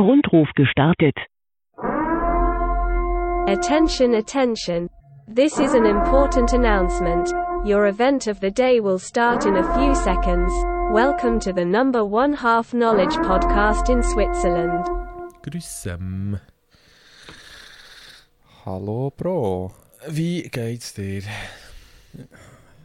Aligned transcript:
Rundruf 0.00 0.48
gestartet. 0.56 1.16
Attention, 3.48 4.14
attention. 4.14 4.88
This 5.26 5.58
is 5.58 5.74
an 5.74 5.84
important 5.86 6.52
announcement. 6.52 7.28
Your 7.64 7.86
event 7.86 8.26
of 8.26 8.40
the 8.40 8.50
day 8.50 8.80
will 8.80 8.98
start 8.98 9.44
in 9.46 9.56
a 9.56 9.74
few 9.78 9.94
seconds. 9.94 10.52
Welcome 10.92 11.38
to 11.40 11.52
the 11.52 11.64
number 11.64 12.04
one 12.04 12.32
half 12.34 12.72
knowledge 12.72 13.14
podcast 13.26 13.88
in 13.90 14.02
Switzerland. 14.02 14.86
Grüßem. 15.42 16.40
Hallo 18.64 19.10
Bro, 19.16 19.72
Wie 20.08 20.42
geht's 20.42 20.94
dir? 20.94 21.22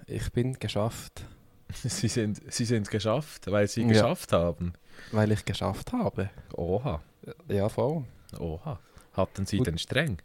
ich 0.08 0.32
bin 0.32 0.54
geschafft, 0.60 1.26
Sie 1.74 2.08
sind, 2.08 2.42
Sie 2.52 2.66
sind 2.66 2.90
geschafft, 2.90 3.52
weil 3.52 3.68
Sie 3.68 3.82
Ja. 3.82 3.88
geschafft 3.90 4.32
haben. 4.34 4.74
Weil 5.12 5.32
ich 5.32 5.44
geschafft 5.46 5.92
habe. 5.94 6.30
Oha, 6.54 7.02
Ja, 7.48 7.70
voll. 7.70 8.04
oha. 8.40 8.80
Hatten 9.14 9.46
Sie 9.46 9.58
Gut. 9.58 9.68
den 9.68 9.78
streng? 9.78 10.18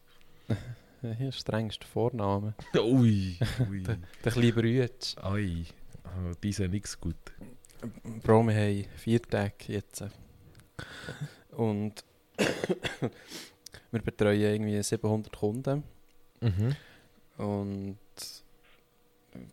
Hier 1.01 1.29
ist 1.29 1.39
strengster 1.41 1.87
Vorname. 1.87 2.55
Ui, 2.77 3.39
ui. 3.71 3.83
Der 3.83 4.33
kleine 4.33 4.53
Brütsch. 4.53 5.17
Aber 5.19 5.39
diese 6.43 6.69
nichts 6.69 7.01
gut. 7.01 7.17
Bro, 8.23 8.43
wir 8.49 8.55
haben 8.55 8.85
vier 8.97 9.23
Tage 9.23 9.55
jetzt. 9.69 10.05
Und 11.53 12.05
wir 13.91 14.03
betreuen 14.03 14.41
irgendwie 14.41 14.83
700 14.83 15.35
Kunden. 15.35 15.85
Mhm. 16.41 16.77
Und 17.39 17.99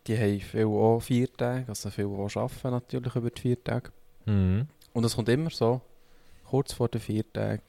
die 0.06 0.18
haben 0.18 0.40
viel 0.40 0.66
auch 0.66 1.00
vier 1.00 1.32
Tage, 1.32 1.64
also 1.68 1.88
viel 1.90 2.06
auch 2.06 2.34
arbeiten 2.36 2.70
natürlich 2.70 3.14
über 3.14 3.30
die 3.30 3.40
vier 3.40 3.62
Tage. 3.64 3.90
Mhm. 4.26 4.66
Und 4.98 5.04
es 5.04 5.14
kommt 5.14 5.28
immer 5.28 5.48
so, 5.48 5.80
kurz 6.50 6.72
vor 6.72 6.88
den 6.88 7.00
vier 7.00 7.32
Tagen, 7.32 7.62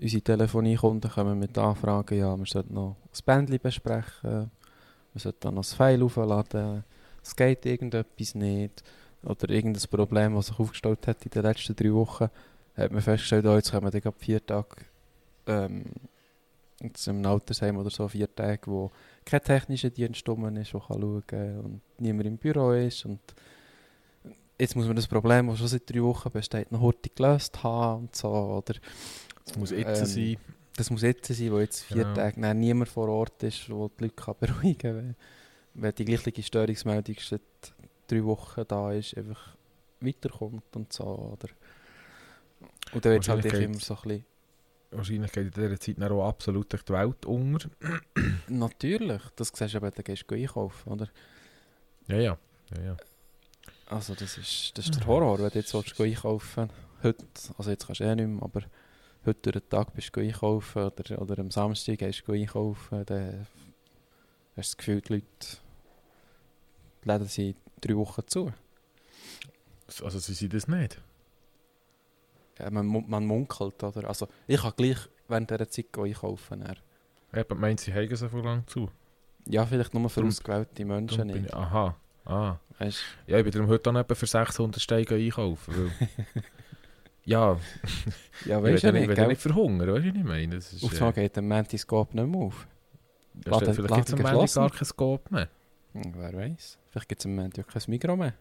unsere 0.00 0.22
Telefoniekunden 0.22 1.08
kommen 1.08 1.38
mit 1.38 1.56
Anfragen, 1.56 2.18
ja, 2.18 2.36
wir 2.36 2.46
sollten 2.46 2.74
noch 2.74 2.96
das 3.12 3.22
Bändchen 3.22 3.60
besprechen, 3.62 4.50
wir 5.12 5.20
sollten 5.20 5.38
dann 5.38 5.54
noch 5.54 5.62
das 5.62 5.74
File 5.74 6.02
aufladen, 6.02 6.82
es 7.22 7.36
geht 7.36 7.64
irgendetwas 7.64 8.34
nicht, 8.34 8.82
oder 9.22 9.48
irgendein 9.50 9.88
Problem, 9.88 10.34
das 10.34 10.48
sich 10.48 10.58
aufgestellt 10.58 11.06
hat 11.06 11.24
in 11.24 11.30
den 11.30 11.42
letzten 11.42 11.76
drei 11.76 11.92
Wochen, 11.92 12.28
hat 12.76 12.90
man 12.90 13.02
festgestellt, 13.02 13.46
oh, 13.46 13.54
jetzt 13.54 13.70
kommen 13.70 13.92
dann 13.92 14.12
vier 14.18 14.44
Tage, 14.44 14.78
ähm, 15.46 15.84
jetzt 16.80 17.06
im 17.06 17.24
Altersheim 17.24 17.76
oder 17.76 17.90
so, 17.90 18.08
vier 18.08 18.34
Tage, 18.34 18.62
wo 18.66 18.90
kein 19.24 19.44
technischer 19.44 19.90
Dienst 19.90 20.28
rum 20.28 20.44
ist, 20.56 20.74
der 20.74 20.80
schauen 20.80 21.22
kann 21.24 21.60
und 21.60 21.80
niemand 22.00 22.26
im 22.26 22.36
Büro 22.36 22.72
ist 22.72 23.04
und 23.04 23.20
jetzt 24.58 24.76
muss 24.76 24.86
man 24.86 24.96
das 24.96 25.06
Problem, 25.06 25.48
das 25.48 25.58
schon 25.58 25.68
seit 25.68 25.88
drei 25.88 26.02
Wochen 26.02 26.30
besteht, 26.30 26.72
noch 26.72 26.80
heute 26.80 27.10
gelöst 27.10 27.62
haben 27.62 28.04
und 28.04 28.16
so, 28.16 28.28
oder 28.28 28.74
Es 29.46 29.56
muss 29.56 29.70
jetzt 29.70 30.00
Ähm, 30.00 30.06
sein. 30.06 30.36
das 30.76 30.90
muss 30.90 31.02
jetzt 31.02 31.26
sein, 31.32 31.52
wo 31.52 31.58
jetzt 31.58 31.82
vier 31.84 32.02
Genau. 32.04 32.14
Tage 32.14 32.40
nein, 32.40 32.60
niemand 32.60 32.88
vor 32.88 33.08
Ort 33.08 33.42
ist, 33.42 33.70
wo 33.70 33.88
die 33.88 34.04
Leute 34.04 34.14
kann 34.14 34.34
beruhigen 34.40 34.78
kann, 34.78 34.96
wenn, 34.96 35.16
wenn 35.74 35.94
die 35.94 36.04
gleiche 36.04 36.42
Störungsmeldung 36.42 37.16
seit 37.20 37.40
drei 38.06 38.24
Wochen 38.24 38.64
da 38.66 38.92
ist, 38.92 39.16
einfach 39.16 39.56
weiterkommt 40.00 40.76
und 40.76 40.92
so, 40.92 41.04
oder 41.04 41.48
und 42.92 43.04
dann 43.04 43.12
wird 43.12 43.22
es 43.22 43.28
halt 43.28 43.44
immer 43.44 43.78
so 43.78 43.94
ein 43.94 44.00
bisschen 44.02 44.24
Wahrscheinlich 44.90 45.32
geht 45.32 45.44
in 45.44 45.50
dieser 45.50 45.78
Zeit 45.78 46.10
auch 46.10 46.26
absolut 46.26 46.72
durch 46.72 46.82
die 46.82 46.94
Welt 46.94 47.26
unter. 47.26 47.68
Natürlich, 48.48 49.20
das 49.36 49.52
siehst 49.54 49.74
du, 49.74 49.82
wenn 49.82 49.92
du 49.92 50.02
gehst 50.02 50.24
einkaufen, 50.32 50.92
oder? 50.92 51.08
Ja, 52.06 52.16
ja. 52.16 52.38
ja, 52.74 52.82
ja. 52.82 52.96
Also 53.88 54.14
das 54.14 54.36
ist, 54.36 54.76
das 54.76 54.86
ist 54.86 54.94
der 54.96 55.06
Horror, 55.06 55.38
wenn 55.38 55.48
du 55.48 55.58
jetzt 55.58 55.72
willst, 55.72 55.98
einkaufen 56.00 56.68
heute, 57.02 57.24
also 57.56 57.70
jetzt 57.70 57.86
kannst 57.86 58.00
du 58.00 58.04
eh 58.04 58.14
nicht 58.14 58.28
mehr, 58.28 58.42
aber 58.42 58.62
heute 59.24 59.52
durch 59.52 59.64
den 59.64 59.68
Tag 59.70 59.94
bist 59.94 60.14
du 60.14 60.20
einkaufen 60.20 60.82
oder, 60.82 61.22
oder 61.22 61.38
am 61.38 61.50
Samstag 61.50 61.98
gehst 61.98 62.22
du 62.26 62.32
einkaufen, 62.32 63.04
dann 63.06 63.46
hast 64.56 64.74
du 64.74 64.76
das 64.76 64.76
Gefühl, 64.76 65.00
die 65.00 65.12
Leute 65.14 65.26
die 67.04 67.08
Läden 67.08 67.28
sind 67.28 67.56
drei 67.80 67.96
Wochen 67.96 68.22
zu. 68.26 68.52
Also 70.02 70.18
Sie 70.18 70.34
sind 70.34 70.52
das 70.52 70.68
nicht. 70.68 71.00
Ja, 72.58 72.70
man, 72.70 72.86
man 73.08 73.24
munkelt, 73.24 73.82
oder? 73.82 74.08
Also 74.08 74.28
ich 74.46 74.60
kann 74.60 74.72
gleich 74.76 74.98
während 75.28 75.50
dieser 75.50 75.70
Zeit 75.70 75.86
einkaufen. 75.96 76.60
dann. 76.60 76.76
Jemand 77.32 77.60
meint, 77.60 77.80
Sie 77.80 77.94
haben 77.94 78.16
so 78.16 78.28
viel 78.28 78.40
lang 78.40 78.66
zu. 78.66 78.90
Ja, 79.46 79.64
vielleicht 79.64 79.94
nur 79.94 80.10
für 80.10 80.24
ausgewählte 80.24 80.84
Menschen 80.84 81.28
nicht. 81.28 81.46
ich, 81.46 81.54
aha, 81.54 81.96
ah. 82.26 82.56
Weißt, 82.78 83.00
Ja, 83.26 83.38
ich 83.38 83.44
bin 83.44 83.52
darum 83.52 83.68
heute 83.68 83.90
auch 83.90 83.94
etwa 83.96 84.14
für 84.14 84.26
600 84.26 84.80
Steine 84.80 85.06
einkaufen. 85.10 85.74
Weil, 85.76 86.42
ja, 87.24 87.58
ja, 88.46 88.58
ich 88.58 88.64
weißt 88.64 88.84
du 88.84 88.92
nicht, 88.92 89.06
nicht, 89.08 89.16
gell? 89.16 89.26
nicht 89.28 89.40
verhungern, 89.40 89.88
weißt 89.92 90.04
du, 90.06 90.10
was 90.10 90.16
ich 90.16 90.24
meine? 90.24 90.54
Das 90.56 90.72
ist, 90.72 90.84
Auf 90.84 91.00
äh, 91.00 91.12
geht 91.12 91.36
der 91.36 91.42
Mantiscope 91.42 92.16
nicht 92.16 92.28
mehr 92.28 92.40
auf. 92.40 92.66
vielleicht 93.42 93.94
gibt 93.94 94.08
es 94.08 94.14
am 94.14 94.22
gar 94.22 94.70
kein 94.70 94.84
Scope 94.84 95.34
mehr. 95.34 95.48
Hm, 95.92 96.14
wer 96.16 96.32
weiß? 96.32 96.78
Vielleicht 96.90 97.08
gibt 97.08 97.20
es 97.20 97.24
im 97.26 97.34
Moment 97.34 97.56
ja 97.56 97.62
kein 97.64 97.82
Mikro 97.88 98.16
mehr. 98.16 98.34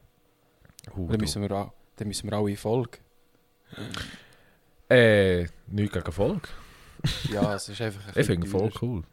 Dann 0.95 1.19
müssen, 1.19 1.41
wir, 1.41 1.51
auch- 1.51 1.73
dann 1.97 2.07
müssen 2.07 2.29
wir 2.29 2.37
alle 2.37 2.49
in 2.51 2.57
Folge. 2.57 2.99
Äh, 4.89 5.47
nichts 5.67 5.93
gegen 5.93 6.11
Volk. 6.11 6.47
Ja, 7.31 7.53
es 7.55 7.69
ist 7.69 7.79
einfach 7.81 8.07
ein 8.07 8.19
Ich 8.19 8.25
finde 8.25 8.47
voll 8.47 8.71
cool. 8.81 9.03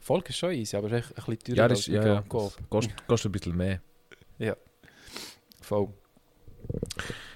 Folge 0.00 0.28
ist 0.28 0.36
schon 0.36 0.52
easy, 0.52 0.76
aber 0.76 0.92
es 0.92 1.06
ist 1.06 1.12
ein 1.18 1.24
bisschen 1.24 1.38
teurer 1.38 1.56
Ja, 1.56 1.68
das 1.68 1.78
als 1.78 1.88
ist, 1.88 1.94
ja, 1.94 2.06
ja. 2.06 2.24
Kostet, 2.28 3.06
kostet 3.08 3.30
ein 3.30 3.32
bisschen 3.32 3.56
mehr. 3.56 3.80
Voll. 5.66 5.88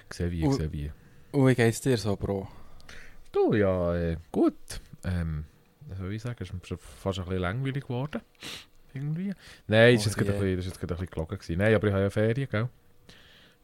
Sehe 0.09 0.31
wie, 0.31 0.45
Und- 0.47 0.73
wie. 0.73 0.93
Geht's 1.57 1.81
dir 1.81 1.97
so, 1.99 2.15
Bro? 2.15 2.47
Du, 3.33 3.55
ja, 3.55 3.93
äh, 3.97 4.19
gut. 4.31 4.55
Ähm, 5.03 5.47
was 5.89 5.99
soll 5.99 6.13
ich 6.13 6.23
sagen? 6.23 6.37
Es 6.41 6.51
ist 6.51 6.81
fast 6.81 7.19
ein 7.19 7.25
bisschen 7.25 7.41
langweilig 7.41 7.83
geworden. 7.83 8.21
Irgendwie. 8.95 9.35
Nein, 9.67 9.97
ist 9.97 10.03
Oh 10.07 10.11
das 10.23 10.41
ist 10.43 10.67
jetzt 10.67 10.79
gerade 10.79 10.95
ein 10.95 11.01
bisschen 11.01 11.07
gelogen 11.11 11.39
gewesen. 11.39 11.59
Nein, 11.59 11.75
aber 11.75 11.89
ich 11.89 11.93
habe 11.93 12.03
ja 12.05 12.11
Ferien, 12.11 12.49
gell? 12.49 12.69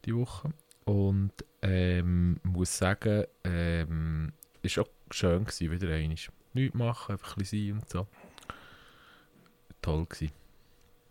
Die 0.03 0.13
Woche. 0.13 0.49
Und, 0.83 1.31
ähm, 1.61 2.37
muss 2.43 2.77
sagen, 2.77 3.23
ähm, 3.45 4.33
ist 4.61 4.77
auch 4.79 4.89
schön 5.11 5.45
gewesen, 5.45 5.71
wieder 5.71 5.93
einmal. 5.93 6.17
Nichts 6.53 6.75
machen, 6.75 7.13
einfach 7.13 7.37
ein 7.37 7.39
bisschen 7.39 7.69
sein 7.69 7.79
und 7.79 7.89
so. 7.89 8.07
Toll 9.81 10.05
gewesen. 10.07 10.33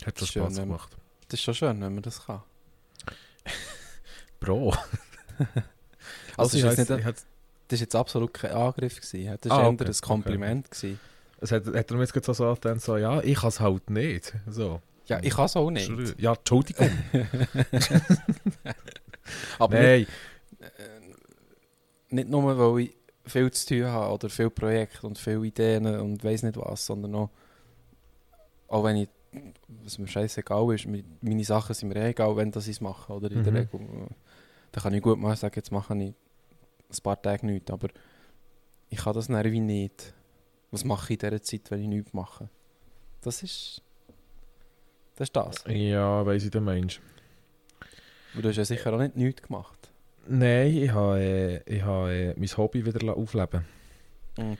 Hat 0.04 0.18
schon 0.18 0.28
Spaß 0.28 0.56
gemacht. 0.56 0.96
Das 1.28 1.40
ist 1.40 1.44
schon 1.44 1.54
schön, 1.54 1.80
wenn 1.80 1.94
man 1.94 2.02
das 2.02 2.26
kann. 2.26 2.42
Bro. 4.46 4.74
Also, 6.38 6.56
ich 6.58 6.64
ist 6.64 6.76
jetzt 6.78 6.90
weiss- 6.90 6.96
nicht, 7.04 7.06
das 7.68 7.78
war 7.80 7.84
jetzt 7.84 7.96
absolut 7.96 8.34
kein 8.34 8.50
Angriff. 8.52 9.00
Gewesen. 9.00 9.38
Das 9.40 9.50
Ah, 9.50 9.56
war 9.56 9.64
eher 9.64 9.70
okay, 9.72 9.84
ein 9.86 9.94
Kompliment. 10.02 10.70
Gewesen. 10.70 11.00
es 11.40 11.50
hat, 11.50 11.66
hat 11.66 11.90
er 11.90 11.96
mir 11.96 12.02
jetzt 12.04 12.14
so 12.14 12.20
gesagt, 12.60 12.80
so, 12.82 12.96
ja, 12.98 13.20
ich 13.22 13.36
kann 13.38 13.48
es 13.48 13.58
halt 13.60 13.88
nicht. 13.90 14.34
So. 14.46 14.80
Ja, 15.06 15.18
ich 15.22 15.34
kann 15.34 15.46
es 15.46 15.56
auch 15.56 15.70
nicht. 15.70 15.88
Entschuldigung. 15.88 16.20
Ja, 16.22 16.34
Entschuldigung. 16.34 16.90
Aber 19.58 19.74
Nein. 19.80 20.06
nicht 22.10 22.28
nur, 22.28 22.58
weil 22.58 22.84
ich 22.84 22.96
viel 23.24 23.50
zu 23.50 23.66
tun 23.66 23.86
habe 23.86 24.12
oder 24.14 24.28
viele 24.28 24.50
Projekte 24.50 25.06
und 25.06 25.18
viele 25.18 25.44
Ideen 25.44 25.86
und 25.86 26.22
weiß 26.22 26.42
nicht 26.44 26.56
was, 26.56 26.86
sondern 26.86 27.14
auch, 27.14 27.30
auch 28.68 28.84
wenn 28.84 28.96
ich, 28.96 29.08
was 29.84 29.98
mir 29.98 30.06
scheißegal 30.06 30.74
ist, 30.74 30.86
meine 31.20 31.44
Sachen 31.44 31.74
sind 31.74 31.88
mir 31.88 31.96
eh 31.96 32.10
egal, 32.10 32.36
wenn 32.36 32.52
das 32.52 32.66
ich 32.68 32.76
es 32.76 32.80
mache, 32.80 33.12
oder 33.12 33.30
in 33.30 33.42
der 33.42 33.52
Mhm. 33.52 33.58
Regel. 33.58 33.80
Dann 34.76 34.82
kann 34.82 34.92
ich 34.92 35.02
gut 35.02 35.18
mal 35.18 35.34
sagen, 35.34 35.54
jetzt 35.56 35.72
mache 35.72 35.94
ich 35.96 36.12
ein 36.90 37.02
paar 37.02 37.20
Tage 37.22 37.46
nichts, 37.46 37.70
aber 37.70 37.88
ich 38.90 38.98
kann 38.98 39.14
das 39.14 39.30
wie 39.30 39.60
nicht. 39.60 40.12
Was 40.70 40.84
mache 40.84 41.14
ich 41.14 41.22
in 41.22 41.30
dieser 41.30 41.40
Zeit, 41.42 41.70
wenn 41.70 41.80
ich 41.80 41.88
nichts 41.88 42.12
mache? 42.12 42.50
Das 43.22 43.42
ist, 43.42 43.80
das 45.14 45.28
ist 45.28 45.34
das. 45.34 45.64
Ja, 45.66 46.26
weiss 46.26 46.44
ich, 46.44 46.50
der 46.50 46.60
Mensch. 46.60 47.00
Und 48.34 48.44
du 48.44 48.50
hast 48.50 48.56
ja 48.56 48.66
sicher 48.66 48.92
auch 48.92 48.98
nicht 48.98 49.16
nichts 49.16 49.40
gemacht. 49.40 49.90
Nein, 50.26 50.76
ich 50.76 50.90
habe, 50.90 51.20
äh, 51.20 51.62
ich 51.64 51.82
habe 51.82 52.12
äh, 52.12 52.34
mein 52.36 52.56
Hobby 52.58 52.84
wieder 52.84 53.16
aufleben 53.16 53.64
Mhm. 54.36 54.58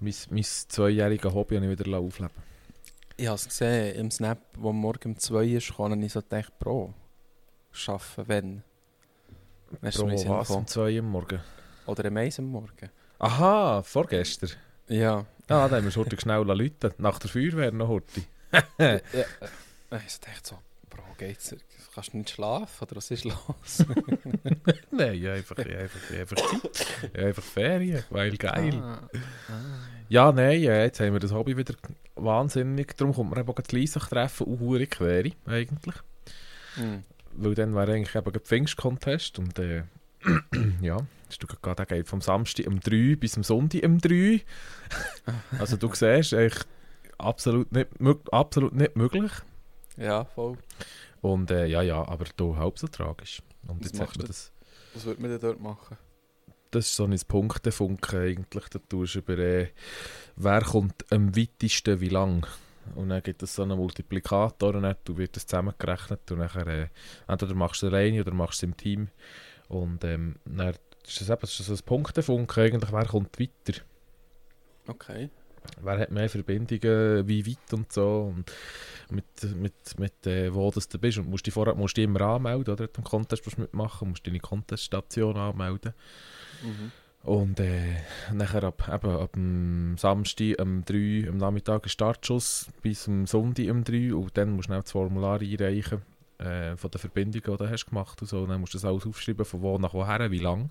mein, 0.00 0.14
mein 0.30 0.44
zweijähriges 0.44 1.34
Hobby 1.34 1.56
habe 1.56 1.70
ich 1.70 1.78
wieder 1.78 1.98
aufleben 1.98 2.32
Ich 3.18 3.26
habe 3.26 3.34
es 3.36 3.46
gesehen 3.46 3.96
im 3.96 4.10
Snap, 4.10 4.38
wo 4.54 4.72
morgen 4.72 5.10
um 5.10 5.18
2 5.18 5.44
ist, 5.44 5.76
kann 5.76 6.02
ich 6.02 6.14
so 6.14 6.22
gedacht, 6.22 6.58
Bro, 6.58 6.94
schaffen, 7.70 8.28
wenn. 8.28 8.62
Du, 9.70 9.76
Bro, 10.06 10.16
Sinn 10.16 10.28
was? 10.30 10.50
Um 10.50 10.66
zwei 10.66 10.94
Uhr 10.94 10.98
am 11.00 11.10
Morgen? 11.10 11.40
Oder 11.86 12.06
am 12.06 12.16
Eis 12.16 12.38
am 12.38 12.46
Morgen. 12.46 12.90
Aha, 13.18 13.82
vorgestern. 13.82 14.50
Ja. 14.88 15.26
Ah, 15.48 15.68
dann 15.68 15.72
haben 15.72 15.84
wir 15.84 15.88
es 15.88 15.96
heute 15.96 16.18
schnell 16.20 16.42
läuten 16.42 16.92
Nach 16.98 17.18
der 17.18 17.30
Feuerwehr 17.30 17.72
noch 17.72 17.88
heute. 17.88 18.22
ja. 18.78 18.86
äh, 18.86 19.00
Ich 20.06 20.20
dachte 20.20 20.40
so, 20.42 20.58
Bro, 20.88 21.02
geht's 21.18 21.50
dir? 21.50 21.58
Kannst 21.94 22.12
du 22.12 22.18
nicht 22.18 22.30
schlafen? 22.30 22.84
Oder 22.84 22.96
was 22.96 23.10
ist 23.10 23.24
los? 23.24 23.36
Nein, 24.90 25.26
einfach, 25.26 25.56
einfach, 25.58 26.10
einfach 26.16 26.36
Zeit. 26.36 27.16
Einfach 27.18 27.42
Ferien, 27.42 28.04
weil 28.10 28.36
geil. 28.36 28.74
Ah, 28.80 29.00
ah. 29.48 29.52
Ja, 30.08 30.32
nein, 30.32 30.62
ja, 30.62 30.82
jetzt 30.84 31.00
haben 31.00 31.12
wir 31.12 31.20
das 31.20 31.32
Hobby 31.32 31.56
wieder 31.56 31.74
wahnsinnig. 32.14 32.96
Darum 32.96 33.14
kommt 33.14 33.30
man 33.30 33.40
eben 33.40 33.52
Leisach 33.72 34.08
treffen 34.08 34.46
und 34.46 34.60
hure 34.60 34.86
quere, 34.86 35.32
eigentlich. 35.44 35.94
Hm. 36.76 37.02
Weil 37.40 37.54
dann 37.54 37.74
wäre 37.74 37.92
eigentlich 37.92 38.14
eben 38.14 38.32
der 38.32 38.40
Pfingst-Contest 38.40 39.38
und 39.38 39.58
äh, 39.58 39.84
ja, 40.82 40.98
Hast 41.28 41.42
du 41.42 41.46
gerade 41.46 41.84
der 41.84 41.98
geht 41.98 42.08
vom 42.08 42.22
Samstag 42.22 42.66
um 42.66 42.80
3 42.80 43.16
bis 43.16 43.32
zum 43.32 43.44
Sonntag 43.44 43.82
um 43.84 43.98
3. 43.98 44.40
also 45.58 45.76
du 45.76 45.88
siehst, 45.94 46.32
eigentlich 46.32 46.64
absolut 47.18 47.70
nicht, 47.70 47.88
absolut 48.32 48.74
nicht 48.74 48.96
möglich. 48.96 49.32
Ja, 49.98 50.24
voll. 50.24 50.56
Und 51.20 51.50
äh, 51.50 51.66
ja, 51.66 51.82
ja, 51.82 52.06
aber 52.06 52.24
da 52.36 52.56
halb 52.56 52.78
so 52.78 52.86
tragisch. 52.86 53.42
Und 53.66 53.80
Was 53.80 53.86
jetzt 53.88 54.00
hat 54.00 54.06
machst 54.06 54.18
man 54.18 54.26
du? 54.26 54.28
das, 54.28 54.52
Was 54.94 55.04
würde 55.04 55.20
man 55.20 55.30
denn 55.30 55.40
dort 55.40 55.60
machen? 55.60 55.98
das 56.70 56.86
ist 56.86 56.96
so 56.96 57.04
ein 57.04 57.18
Punktefunken 57.26 58.20
eigentlich. 58.20 58.68
Da 58.68 58.78
tust 58.78 59.14
du 59.14 59.18
über, 59.20 59.38
äh, 59.38 59.68
wer 60.36 60.60
kommt 60.62 61.04
am 61.10 61.34
weitesten, 61.36 62.00
wie 62.00 62.08
lang. 62.08 62.46
Und 62.94 63.10
dann 63.10 63.22
gibt 63.22 63.42
es 63.42 63.54
so 63.54 63.62
einen 63.62 63.78
Multiplikator 63.78 64.74
und 64.74 64.82
dann 64.82 64.96
wird 65.06 65.36
das 65.36 65.46
zusammengerechnet 65.46 66.30
und 66.30 66.38
nachher, 66.38 66.66
äh, 66.66 66.88
entweder 67.26 67.54
machst 67.54 67.82
du 67.82 67.86
es 67.86 67.92
alleine 67.92 68.20
oder 68.20 68.32
machst 68.32 68.62
du 68.62 68.66
es 68.66 68.70
im 68.70 68.76
Team. 68.76 69.08
Und 69.68 70.04
ähm, 70.04 70.36
dann 70.44 70.74
ist 71.06 71.20
das 71.20 71.30
eben 71.30 71.40
das 71.40 71.60
ist 71.60 71.66
so 71.66 71.74
ein 71.74 71.78
Punktefunken 71.84 72.64
eigentlich, 72.64 72.92
wer 72.92 73.06
kommt 73.06 73.38
weiter. 73.38 73.80
Okay. 74.86 75.30
Wer 75.82 75.98
hat 75.98 76.10
mehr 76.10 76.28
Verbindungen, 76.28 77.28
wie 77.28 77.46
weit 77.46 77.72
und 77.72 77.92
so. 77.92 78.32
Und 78.34 78.50
mit, 79.10 79.56
mit, 79.56 79.98
mit 79.98 80.26
äh, 80.26 80.54
wo 80.54 80.70
das 80.70 80.88
du 80.88 80.98
bist. 80.98 81.18
Und 81.18 81.28
musst 81.28 81.46
dich 81.46 81.54
vorher 81.54 81.74
musst 81.74 81.96
dich 81.96 82.04
immer 82.04 82.22
anmelden, 82.22 82.72
oder? 82.72 82.88
Am 82.96 83.04
Contest 83.04 83.44
musst 83.44 83.58
du 83.58 83.62
mitmachen, 83.62 84.08
musst 84.08 84.26
deine 84.26 84.40
Conteststation 84.40 85.36
anmelden. 85.36 85.92
Mhm. 86.62 86.92
Und 87.24 87.60
äh, 87.60 87.96
nachher 88.32 88.64
ab, 88.64 88.88
eben, 88.92 89.10
ab 89.10 89.32
dem 89.34 89.98
Samstag 89.98 90.60
um 90.60 90.84
3 90.84 91.28
am 91.28 91.36
Nachmittag 91.36 91.84
ein 91.84 91.88
Startschuss 91.88 92.68
bis 92.82 93.06
am 93.08 93.26
Sonntag 93.26 93.68
um 93.70 93.84
3 93.84 94.14
und 94.14 94.36
dann 94.36 94.50
musst 94.52 94.68
du 94.68 94.72
dann 94.72 94.82
das 94.82 94.92
Formular 94.92 95.40
einreichen 95.40 96.02
äh, 96.38 96.76
von 96.76 96.90
den 96.90 96.98
Verbindungen, 96.98 97.44
die 97.44 97.64
du 97.64 97.70
hast 97.70 97.86
gemacht 97.86 98.20
und 98.22 98.28
so. 98.28 98.40
Und 98.42 98.48
dann 98.50 98.60
musst 98.60 98.72
du 98.74 98.78
das 98.78 98.84
alles 98.84 99.04
aufschreiben, 99.06 99.44
von 99.44 99.60
wo 99.60 99.76
nach 99.78 99.92
woher, 99.94 100.30
wie 100.30 100.38
lang. 100.38 100.70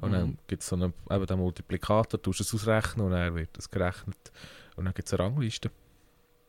Und 0.00 0.12
dann 0.12 0.28
Mhm. 0.28 0.38
gibt 0.46 0.62
es 0.62 0.68
so 0.68 0.76
einen, 0.76 0.94
eben 1.10 1.26
den 1.26 1.38
Multiplikator, 1.38 2.20
du 2.20 2.30
musst 2.30 2.40
es 2.40 2.54
ausrechnen 2.54 3.06
und 3.06 3.12
dann 3.12 3.34
wird 3.34 3.50
das 3.54 3.70
gerechnet. 3.70 4.32
Und 4.76 4.84
dann 4.84 4.94
gibt 4.94 5.08
es 5.08 5.14
eine 5.14 5.24
Rangliste. 5.24 5.70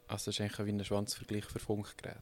Also 0.07 0.25
das 0.25 0.39
ist 0.39 0.42
eigentlich 0.42 0.68
wie 0.68 0.72
ein 0.72 0.86
Schwanzvergleich 0.86 1.45
für 1.45 1.60
Funkgeräte. 1.60 2.19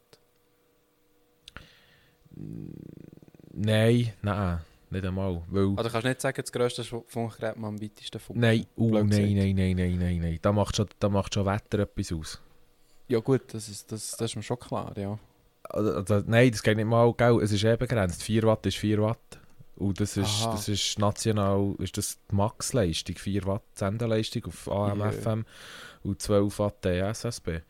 Nein, 3.52 4.14
nein, 4.22 4.60
nicht 4.92 5.06
einmal. 5.06 5.42
Weil, 5.50 5.74
Also 5.78 5.90
kannst 5.90 6.06
du 6.06 6.10
nicht 6.10 6.22
sagen, 6.22 6.42
das 6.42 6.52
grösste 6.52 6.84
Funkgerät 6.84 7.58
man 7.58 7.76
am 7.76 7.82
weitesten 7.82 8.20
funkt? 8.20 8.42
nein, 8.42 8.66
blöd 8.76 9.06
nein, 9.08 9.34
nein, 9.36 9.56
nein, 9.56 9.76
nein, 9.76 9.98
nein, 9.98 10.20
nein. 10.20 10.40
Da 10.42 10.52
macht 10.52 10.76
schon, 10.76 10.88
da 11.00 11.10
macht 11.10 11.34
schon 11.34 11.46
Wetter 11.46 11.80
etwas 11.80 12.12
aus. 12.12 12.42
Ja 13.08 13.20
gut, 13.20 13.42
das 13.54 13.70
ist, 13.70 13.92
das, 13.92 14.12
das 14.12 14.32
ist 14.32 14.36
mir 14.36 14.44
schon 14.44 14.60
klar, 14.60 14.96
ja. 14.98 15.18
Also, 15.64 15.94
also, 15.94 16.24
nein, 16.26 16.52
das 16.52 16.64
geht 16.64 16.78
nicht 16.78 16.86
mal, 16.86 17.14
gell? 17.14 17.42
es 17.42 17.52
ist 17.52 17.64
eben 17.64 17.78
begrenzt. 17.78 18.24
4 18.24 18.44
Watt 18.44 18.66
ist 18.66 18.78
4 18.78 19.02
Watt. 19.02 19.20
Und 19.76 20.00
das 20.02 20.18
ist, 20.18 20.42
Aha. 20.44 20.52
das 20.52 20.68
ist 20.68 21.00
national, 21.00 21.74
ist 21.80 21.98
das 21.98 22.18
die 22.30 22.36
Max-Leistung, 22.36 23.16
4 23.16 23.46
Watt 23.46 23.64
Sendeleistung 23.76 24.46
auf 24.46 24.70
AM, 24.70 25.00
Ja. 25.00 25.12
FM 25.12 25.46
und 26.04 26.22
12 26.22 26.60
Watt 26.60 26.86
SSB. 26.86 27.62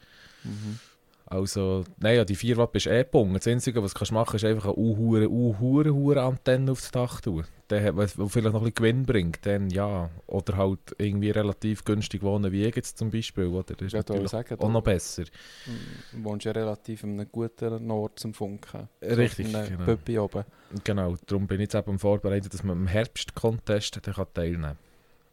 Mhm. 0.43 0.79
Also, 1.29 1.83
nein, 1.99 2.15
ja, 2.15 2.25
die 2.25 2.35
4 2.35 2.57
Watt 2.57 2.71
bist 2.71 2.87
eh 2.87 3.03
gebunden. 3.03 3.35
Das 3.35 3.45
Einzige, 3.45 3.83
was 3.83 3.93
du 3.93 3.99
kannst 3.99 4.11
machen, 4.11 4.35
ist 4.37 4.45
einfach 4.45 4.65
eine 4.65 4.77
uhure, 4.77 5.29
uhure, 5.29 5.93
uhure 5.93 6.21
Antenne 6.23 6.71
aufs 6.71 6.89
Dach 6.89 7.21
tun. 7.21 7.43
Der, 7.69 7.95
was 7.95 8.13
vielleicht 8.13 8.35
noch 8.35 8.55
ein 8.55 8.71
bisschen 8.71 8.73
Gewinn 8.73 9.05
bringt, 9.05 9.45
dann 9.45 9.69
ja. 9.69 10.09
Oder 10.25 10.57
halt 10.57 10.79
irgendwie 10.97 11.29
relativ 11.29 11.85
günstig 11.85 12.23
wohnen, 12.23 12.51
wie 12.51 12.63
jetzt 12.63 12.97
zum 12.97 13.11
Beispiel. 13.11 13.45
Oder? 13.45 13.75
Das 13.75 13.85
ist 13.87 13.93
Ja, 13.93 13.99
natürlich 13.99 14.29
sagen, 14.29 14.59
auch 14.59 14.71
noch 14.71 14.81
besser. 14.81 15.25
Du 16.11 16.23
wohnst 16.23 16.45
ja 16.45 16.51
relativ 16.51 17.03
an 17.03 17.11
einem 17.11 17.31
guten 17.31 17.91
Ort 17.91 18.17
zum 18.17 18.33
Funken. 18.33 18.89
Richtig, 19.03 19.51
So 19.51 19.59
genau. 19.59 19.85
Pöppi 19.85 20.17
oben. 20.17 20.45
Genau, 20.83 21.15
darum 21.27 21.45
bin 21.45 21.57
ich 21.57 21.65
jetzt 21.65 21.75
eben 21.75 21.91
am 21.91 21.99
Vorbereiten, 21.99 22.49
dass 22.49 22.63
man 22.63 22.75
im 22.75 22.87
Herbst-Contest 22.87 24.01
teilnehmen 24.33 24.77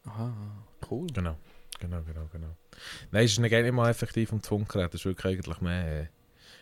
kann. 0.05 0.13
Aha, 0.13 0.33
cool. 0.91 1.07
Genau, 1.15 1.37
genau, 1.81 2.03
genau, 2.03 2.29
genau. 2.31 2.49
Nein, 3.11 3.25
es 3.25 3.33
ist 3.33 3.39
nicht 3.39 3.73
mal 3.73 3.91
effektiv 3.91 4.33
um 4.33 4.43
zu 4.43 4.49
funken, 4.51 4.83
das 4.83 4.95
ist 4.95 5.05
wirklich 5.05 5.39
eigentlich 5.39 5.61
mehr... 5.61 6.03
Äh, 6.03 6.07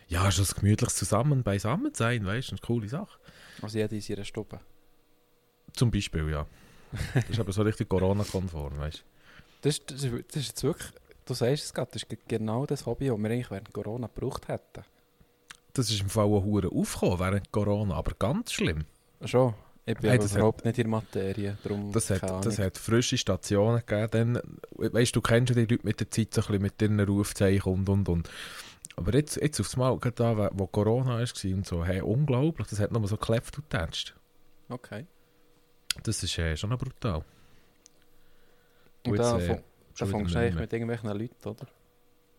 ja, 0.07 0.29
so 0.29 0.43
ein 0.43 0.47
gemütliches 0.61 0.95
Zusammen 0.95 1.41
beisammen 1.41 1.91
sein, 1.95 2.25
weißt 2.25 2.49
du, 2.49 2.53
eine 2.53 2.61
coole 2.61 2.87
Sache. 2.87 3.17
Also 3.61 3.77
jeder 3.79 3.91
in 3.93 4.01
seiner 4.01 4.23
Stube. 4.23 4.59
Zum 5.73 5.89
Beispiel, 5.89 6.29
ja. 6.29 6.45
Das 7.15 7.29
ist 7.29 7.39
aber 7.39 7.51
so 7.51 7.63
richtig 7.63 7.89
Corona-konform, 7.89 8.77
weißt 8.77 8.99
du. 8.99 9.03
Das, 9.61 9.77
ist- 9.79 9.91
das, 9.91 10.03
ist, 10.03 10.13
das 10.29 10.35
ist 10.43 10.47
jetzt 10.49 10.63
wirklich, 10.63 10.91
du 11.25 11.33
sagst 11.33 11.63
es 11.65 11.73
gerade, 11.73 11.89
das 11.91 12.03
ist 12.03 12.09
ge- 12.09 12.19
genau 12.27 12.67
das 12.67 12.85
Hobby, 12.85 13.07
das 13.07 13.17
wir 13.17 13.29
eigentlich 13.31 13.49
während 13.49 13.73
Corona 13.73 14.05
gebraucht 14.07 14.47
hätten. 14.47 14.83
Das 15.73 15.89
ist 15.89 15.99
im 16.01 16.09
Fall 16.09 16.25
auch 16.25 16.43
hure 16.43 16.69
aufgekommen 16.71 17.19
während 17.19 17.51
Corona, 17.51 17.95
aber 17.95 18.13
ganz 18.17 18.51
schlimm. 18.53 18.85
Schon. 19.23 19.55
Ich 19.87 19.97
bin 19.97 20.09
Hey, 20.09 20.19
überhaupt 20.19 20.65
nicht 20.65 20.79
in 20.79 20.85
der 20.85 20.91
Materie, 20.91 21.57
darum 21.63 21.91
Das 21.91 22.09
hat, 22.09 22.43
das 22.43 22.57
hat 22.57 22.77
frische 22.77 23.17
Stationen 23.17 23.83
gegeben. 23.85 24.33
Dann, 24.33 24.93
weißt 24.93 25.15
du, 25.15 25.21
kennst 25.21 25.49
ja 25.49 25.63
die 25.63 25.71
Leute 25.71 25.85
mit 25.85 25.99
der 25.99 26.09
Zeit 26.09 26.33
so 26.33 26.41
ein 26.41 26.47
bisschen 26.47 26.61
mit 26.61 26.81
ihren 26.81 26.99
Rufzeichen 26.99 27.71
und 27.71 27.87
und 27.87 28.09
und. 28.09 28.29
Aber 28.95 29.13
jetzt, 29.13 29.35
jetzt 29.35 29.59
aufs 29.59 29.77
Mal, 29.77 29.97
da, 30.15 30.49
wo 30.53 30.67
Corona 30.67 31.19
war 31.19 31.53
und 31.53 31.67
so, 31.67 31.85
hey, 31.85 32.01
unglaublich, 32.01 32.67
das 32.67 32.79
hat 32.79 32.91
nochmal 32.91 33.09
so 33.09 33.17
geklebt 33.17 33.55
und 33.57 33.69
getatscht. 33.69 34.15
Okay. 34.69 35.05
Das 36.03 36.23
ist 36.23 36.37
äh, 36.39 36.57
schon 36.57 36.71
noch 36.71 36.79
brutal. 36.79 37.23
Und 39.05 39.11
Und 39.11 39.19
da, 39.19 39.37
äh, 39.37 39.61
da 39.97 40.05
fängst 40.05 40.33
du 40.33 40.39
eigentlich 40.39 40.55
mit 40.55 40.73
irgendwelchen 40.73 41.09
Leuten, 41.09 41.47
oder? 41.47 41.67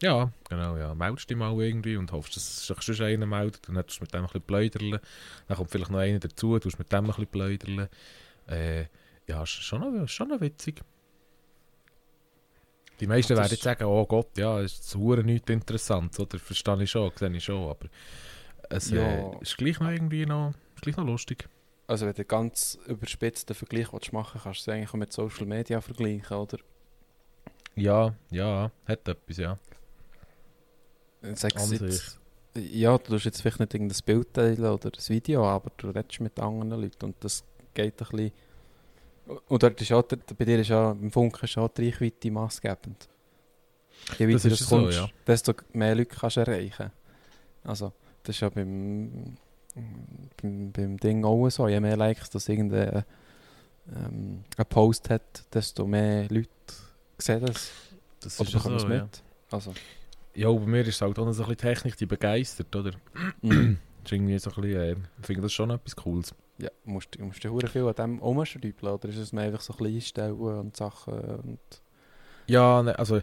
Ja, 0.03 0.31
genau, 0.49 0.77
ja. 0.77 0.95
Meldest 0.95 1.31
dich 1.31 1.37
mal 1.37 1.59
irgendwie 1.59 1.97
und 1.97 2.13
hoffst, 2.13 2.37
dass 2.37 2.67
sich 2.67 2.83
schon 2.83 3.07
einer 3.07 3.27
meldet. 3.27 3.67
Dann 3.69 3.77
tust 3.87 4.01
du 4.01 4.05
mit 4.05 4.13
dem 4.13 4.21
ein 4.21 4.27
bisschen 4.27 4.43
pläudern. 4.43 5.01
Dann 5.49 5.57
kommt 5.57 5.71
vielleicht 5.71 5.91
noch 5.91 5.99
einer 5.99 6.19
dazu, 6.19 6.59
tust 6.59 6.79
mit 6.79 6.93
dem 6.93 6.99
ein 6.99 7.07
bisschen 7.07 7.27
pläudern. 7.29 7.89
Äh, 8.47 8.87
ja, 9.27 9.43
ist 9.43 9.51
schon 9.51 9.81
noch, 9.81 10.09
schon 10.09 10.29
noch 10.29 10.41
witzig. 10.41 10.83
Die 13.01 13.07
meisten 13.07 13.35
das 13.35 13.43
werden 13.43 13.53
jetzt 13.53 13.63
sagen, 13.63 13.85
oh 13.85 14.07
Gott, 14.07 14.37
ja, 14.39 14.61
ist 14.61 14.95
hure 14.95 15.23
nichts 15.23 15.51
interessant, 15.51 16.19
oder? 16.19 16.39
Verstehe 16.39 16.83
ich 16.83 16.91
schon, 16.91 17.11
sehe 17.15 17.31
ich 17.35 17.45
schon, 17.45 17.69
aber 17.69 17.89
es 18.71 18.91
Ja. 18.91 19.03
äh, 19.03 19.39
ist 19.41 19.57
gleich 19.57 19.79
noch 19.81 19.91
irgendwie 19.91 20.25
noch, 20.25 20.55
ist 20.75 20.83
gleich 20.83 20.97
noch 20.97 21.05
lustig. 21.05 21.49
Also 21.87 22.07
wenn 22.07 22.15
du 22.15 22.25
ganz 22.25 22.79
überspitzten 22.87 23.55
Vergleich 23.55 23.93
willst 23.93 24.13
machen 24.13 24.41
kannst 24.43 24.67
du 24.67 24.71
es 24.71 24.75
eigentlich 24.75 24.91
auch 24.91 24.95
mit 24.95 25.13
Social 25.13 25.47
Media 25.47 25.81
vergleichen, 25.81 26.37
oder? 26.37 26.59
Ja, 27.75 28.15
ja, 28.31 28.71
hat 28.87 29.07
etwas, 29.09 29.37
ja. 29.37 29.59
Sag's 31.35 31.71
jetzt, 31.71 32.19
ja, 32.55 32.97
du 32.97 33.13
tust 33.13 33.25
jetzt 33.25 33.43
vielleicht 33.43 33.61
nicht 33.61 33.75
irgendein 33.75 33.99
Bild 34.05 34.35
teilen 34.35 34.65
oder 34.65 34.91
ein 34.91 35.09
Video, 35.09 35.45
aber 35.47 35.71
du 35.77 35.89
redest 35.89 36.21
mit 36.21 36.39
anderen 36.39 36.81
Leuten 36.81 37.05
und 37.07 37.17
das 37.21 37.45
geht 37.75 38.01
ein 38.01 38.09
bisschen... 38.09 38.33
Und 39.49 39.63
dort 39.63 39.81
ist 39.81 39.93
auch, 39.93 40.05
bei 40.05 40.45
dir 40.45 40.61
ist 40.61 40.69
ja, 40.69 40.93
im 40.93 41.11
Funken 41.11 41.45
ist 41.45 41.59
auch 41.59 41.69
die 41.69 41.89
Reichweite 41.89 42.31
maßgebend. 42.31 43.09
Je 44.19 44.33
Das 44.33 44.45
weiter 44.45 44.55
ist 44.55 44.61
du 44.61 44.65
so, 44.65 44.77
kommst, 44.77 44.99
ja. 44.99 45.09
desto 45.27 45.53
mehr 45.73 45.95
Leute 45.95 46.15
kannst 46.15 46.37
du 46.37 46.41
erreichen. 46.41 46.93
Also, 47.65 47.93
das 48.23 48.37
ist 48.37 48.41
ja 48.41 48.49
beim, 48.49 49.37
beim, 50.41 50.71
beim 50.73 50.97
Ding 50.99 51.25
auch 51.25 51.49
so. 51.51 51.67
Je 51.67 51.81
mehr 51.81 51.97
Likes 51.97 52.31
das 52.31 52.49
irgendein 52.49 53.05
ähm, 53.95 54.45
ein 54.57 54.67
Post 54.67 55.11
hat, 55.11 55.45
desto 55.53 55.87
mehr 55.87 56.29
Leute 56.29 56.49
sehen 57.19 57.45
das. 57.45 57.71
Das 58.21 58.41
Oder 58.41 58.57
ist 58.57 58.81
so, 58.81 58.89
ja. 58.89 59.09
Also, 59.51 59.75
Ja, 60.37 60.53
bei 60.53 60.67
mir 60.67 60.83
ist 60.83 60.97
es 60.97 61.01
halt 61.01 61.19
auch 61.19 61.25
noch 61.25 61.33
so 61.33 61.45
ein 61.45 61.49
bisschen 61.49 61.75
Technik, 61.75 61.97
die 61.97 62.07
begeistert, 62.07 62.75
oder? 62.77 62.91
mm. 63.41 63.79
Das 64.03 64.13
ist 64.13 64.13
irgendwie 64.13 64.39
so 64.39 64.51
ein 64.51 64.63
bisschen, 64.63 64.81
äh, 64.81 64.97
ich 65.21 65.27
finde 65.27 65.43
das 65.43 65.53
schon 65.53 65.71
etwas 65.71 65.97
Cooles. 65.97 66.35
ja, 66.59 66.71
musst 66.85 67.15
du 67.15 67.25
musst 67.25 67.43
du 67.43 67.51
hure 67.51 67.67
viel 67.67 67.87
an 67.87 67.95
dem 67.95 68.19
rumschreiben, 68.19 68.89
oder 68.89 69.09
ist 69.09 69.17
es 69.17 69.33
mir 69.33 69.43
einfach 69.43 69.61
so 69.61 69.73
ein 69.73 69.79
bisschen 69.79 69.97
einstellen 69.97 70.35
und 70.35 70.77
Sachen 70.77 71.15
und... 71.15 71.59
Ja, 72.47 72.83
ne, 72.83 72.99
also, 72.99 73.21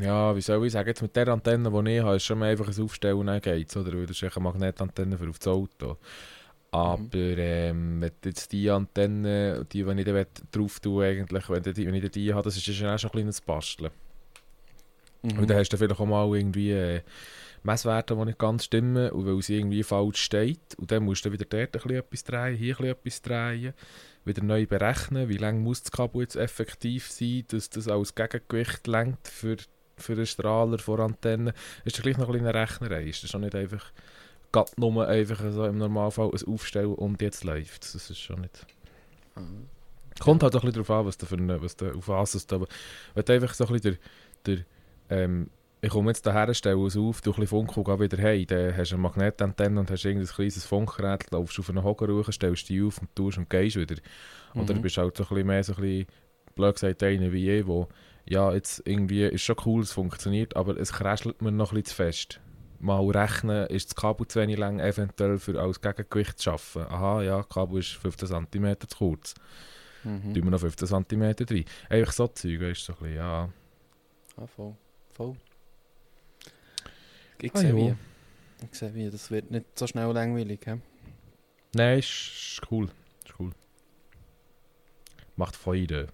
ja, 0.00 0.34
wie 0.34 0.40
soll 0.40 0.66
ich 0.66 0.72
sagen, 0.72 0.88
jetzt 0.88 1.02
mit 1.02 1.14
der 1.14 1.28
Antenne, 1.28 1.70
die 1.70 1.90
ich 1.90 2.02
habe, 2.02 2.16
ist 2.16 2.24
schon 2.24 2.38
mal 2.38 2.50
einfach 2.50 2.68
ein 2.68 2.82
Aufstellen 2.82 3.18
und 3.18 3.26
dann 3.26 3.40
geht's, 3.40 3.76
oder? 3.76 3.92
Weil 3.92 4.06
das 4.06 4.20
ist 4.20 4.36
eine 4.36 4.42
Magnetantenne 4.42 5.16
für 5.16 5.28
auf 5.28 5.38
das 5.38 5.48
Auto. 5.48 5.96
Aber 6.72 7.14
ähm, 7.14 8.00
wenn 8.00 8.12
jetzt 8.24 8.50
die 8.50 8.70
Antenne, 8.70 9.66
die, 9.70 9.86
wenn 9.86 9.98
ich 9.98 10.06
dann 10.06 10.26
drauf 10.50 10.80
tue, 10.80 11.04
eigentlich, 11.04 11.48
wenn, 11.50 11.62
die, 11.62 11.86
wenn 11.86 11.94
ich 11.94 12.10
die 12.10 12.32
habe, 12.32 12.42
das 12.42 12.56
ist 12.56 12.66
ja 12.66 12.94
auch 12.94 12.98
schon 12.98 13.10
ein 13.10 13.12
kleines 13.12 13.40
Basteln. 13.42 13.90
Mhm. 15.22 15.38
Und 15.38 15.50
dann 15.50 15.58
hast 15.58 15.70
du 15.70 15.76
vielleicht 15.76 15.98
auch 15.98 16.06
mal 16.06 16.36
irgendwie 16.36 16.72
äh, 16.72 17.00
Messwerte, 17.62 18.16
die 18.16 18.24
nicht 18.24 18.38
ganz 18.38 18.64
stimmen 18.64 19.10
und 19.10 19.26
weil 19.26 19.40
sie 19.42 19.58
irgendwie 19.58 19.82
falsch 19.82 20.20
steht. 20.20 20.74
Und 20.76 20.90
dann 20.90 21.04
musst 21.04 21.24
du 21.24 21.32
wieder 21.32 21.44
dort 21.44 21.62
ein 21.62 21.70
bisschen 21.70 21.90
etwas 21.90 22.24
drehen, 22.24 22.56
hier 22.56 22.74
ein 22.74 22.76
bisschen 22.76 22.90
etwas 22.92 23.22
drehen, 23.22 23.74
wieder 24.24 24.42
neu 24.42 24.66
berechnen, 24.66 25.28
wie 25.28 25.36
lang 25.36 25.62
muss 25.62 25.82
das 25.82 25.92
Kabel 25.92 26.22
jetzt 26.22 26.36
effektiv 26.36 27.10
sein, 27.10 27.44
dass 27.48 27.70
das 27.70 27.88
als 27.88 28.14
Gegengewicht 28.14 28.86
lenkt 28.86 29.28
für, 29.28 29.56
für 29.96 30.12
einen 30.12 30.26
Strahler 30.26 30.78
vor 30.78 31.00
Antenne. 31.00 31.54
Ist 31.84 31.96
das 31.96 32.02
gleich 32.02 32.18
noch 32.18 32.26
ein 32.28 32.32
bisschen 32.32 32.48
eine 32.48 32.60
Rechnerei. 32.60 33.04
Ist 33.04 33.22
das 33.22 33.30
schon 33.30 33.42
nicht 33.42 33.54
einfach 33.54 33.92
grad 34.52 34.78
nur 34.78 35.08
einfach 35.08 35.40
so 35.50 35.64
im 35.64 35.78
Normalfall 35.78 36.30
ein 36.30 36.52
Aufstellen 36.52 36.94
und 36.94 37.20
jetzt 37.22 37.42
läuft 37.44 37.94
Das 37.94 38.10
ist 38.10 38.18
schon 38.18 38.42
nicht... 38.42 38.66
Mhm. 39.34 39.68
Kommt 40.20 40.42
halt 40.42 40.54
auch 40.54 40.62
ein 40.62 40.66
bisschen 40.66 40.84
darauf 40.84 41.00
an, 41.00 41.06
was 41.06 41.16
du 41.16 41.24
für 41.24 41.36
eine, 41.36 41.60
was 41.62 41.74
du, 41.74 41.90
auf 41.90 42.06
was 42.06 42.46
du, 42.46 42.54
aber 42.54 42.66
wenn 43.14 43.24
du 43.24 43.32
einfach 43.32 43.54
so 43.54 43.66
ein 43.66 43.72
bisschen 43.72 43.98
der, 44.44 44.56
der, 44.56 44.64
ähm, 45.12 45.50
ich 45.84 45.90
komme 45.90 46.10
jetzt 46.10 46.24
daher, 46.24 46.52
stelle 46.54 46.86
es 46.86 46.96
auf, 46.96 47.20
du 47.20 47.30
ein 47.30 47.34
bisschen 47.40 47.46
Funk 47.48 47.76
und 47.76 47.84
gehe 47.84 47.98
wieder 48.00 48.22
heim. 48.22 48.46
Dann 48.46 48.76
hast 48.76 48.92
du 48.92 48.94
eine 48.94 49.02
Magnetantenne 49.02 49.80
und 49.80 49.90
hast 49.90 50.04
irgendein 50.04 50.32
kleines 50.32 50.64
Funkgerät, 50.64 51.28
laufst 51.32 51.58
auf 51.58 51.68
einen 51.68 51.82
Hocker 51.82 52.08
rauf, 52.08 52.28
stellst 52.30 52.68
dich 52.68 52.82
auf 52.84 52.98
und 52.98 53.14
tust 53.16 53.38
und 53.38 53.50
gehst 53.50 53.76
wieder. 53.76 53.96
Oder 54.54 54.62
Mhm. 54.74 54.76
du 54.76 54.82
bist 54.82 54.96
halt 54.96 55.16
so 55.16 55.24
ein 55.24 55.28
bisschen 55.28 55.46
mehr 55.46 55.64
so 55.64 55.74
ein 55.74 55.80
bisschen, 55.80 56.06
blöd 56.54 56.74
gesagt, 56.74 57.02
einer 57.02 57.32
wie 57.32 57.50
ich, 57.50 57.66
wo, 57.66 57.88
ja, 58.28 58.52
jetzt 58.52 58.82
irgendwie 58.86 59.24
ist 59.24 59.42
schon 59.42 59.56
cool, 59.66 59.82
es 59.82 59.92
funktioniert, 59.92 60.54
aber 60.54 60.76
es 60.76 60.92
kräschelt 60.92 61.42
mir 61.42 61.50
noch 61.50 61.72
ein 61.72 61.82
bisschen 61.82 61.86
zu 61.86 61.94
fest. 61.96 62.40
Mal 62.78 63.00
rechnen, 63.10 63.66
ist 63.66 63.88
das 63.90 63.96
Kabel 63.96 64.26
zu 64.28 64.40
wenig 64.40 64.58
lang, 64.58 64.78
eventuell 64.78 65.38
für 65.38 65.60
als 65.60 65.80
Gegengewicht 65.80 66.38
zu 66.38 66.44
schaffen. 66.44 66.82
Aha, 66.82 67.22
ja, 67.22 67.38
das 67.38 67.48
Kabel 67.48 67.80
ist 67.80 67.94
15 67.94 68.28
cm 68.52 68.76
zu 68.88 68.96
kurz. 68.98 69.34
Mhm. 70.04 70.34
Tun 70.34 70.44
wir 70.44 70.50
noch 70.50 70.60
15 70.60 70.86
cm 70.86 71.22
rein. 71.22 71.64
Einfach 71.88 72.12
so 72.12 72.28
Zeug, 72.28 72.60
ist 72.60 72.84
so 72.84 72.92
ein 72.92 72.98
bisschen, 73.00 73.16
ja. 73.16 73.48
Ah, 74.36 74.46
voll. 74.46 74.74
Voll. 75.22 75.36
Ich 77.40 77.54
Ah, 77.54 77.58
sehe 77.58 77.76
wie. 77.76 77.94
Ich 78.70 78.78
sehe 78.78 78.94
wie. 78.94 79.10
Das 79.10 79.30
wird 79.30 79.50
nicht 79.50 79.78
so 79.78 79.86
schnell 79.86 80.12
langweilig. 80.12 80.60
He? 80.64 80.80
Nein, 81.74 81.98
ist, 81.98 82.60
cool. 82.70 82.90
Ist 83.24 83.34
cool. 83.38 83.50
Macht 85.36 85.56
Freude. 85.56 86.08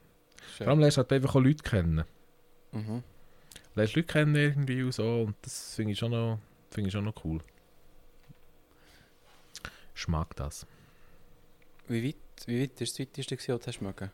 Schön. 0.57 0.65
Vor 0.65 0.69
allem 0.69 0.81
lernst 0.81 0.97
du 0.97 1.03
halt 1.03 1.13
einfach 1.13 1.35
auch 1.35 1.41
Leute 1.41 1.63
kennen. 1.63 2.05
Mhm. 2.73 3.03
Lernst 3.75 3.97
Leute 3.97 4.07
kennen 4.07 4.35
irgendwie 4.35 4.83
und 4.83 4.93
so 4.93 5.23
und 5.23 5.37
das 5.43 5.75
finde 5.75 5.93
ich 5.93 5.99
schon 5.99 6.11
noch, 6.13 6.39
finde 6.71 6.89
ich 6.89 6.93
schon 6.93 7.05
noch 7.05 7.25
cool. 7.25 7.41
Ich 9.95 10.09
mag 10.09 10.35
das. 10.37 10.67
Wie 11.89 12.07
weit, 12.07 12.17
wie 12.47 12.63
weit 12.63 12.81
ist 12.81 12.99
das 12.99 13.01
weiteste, 13.01 13.37
was 13.37 13.45
du 13.45 13.67
hast 13.67 13.81
mögen? 13.81 14.11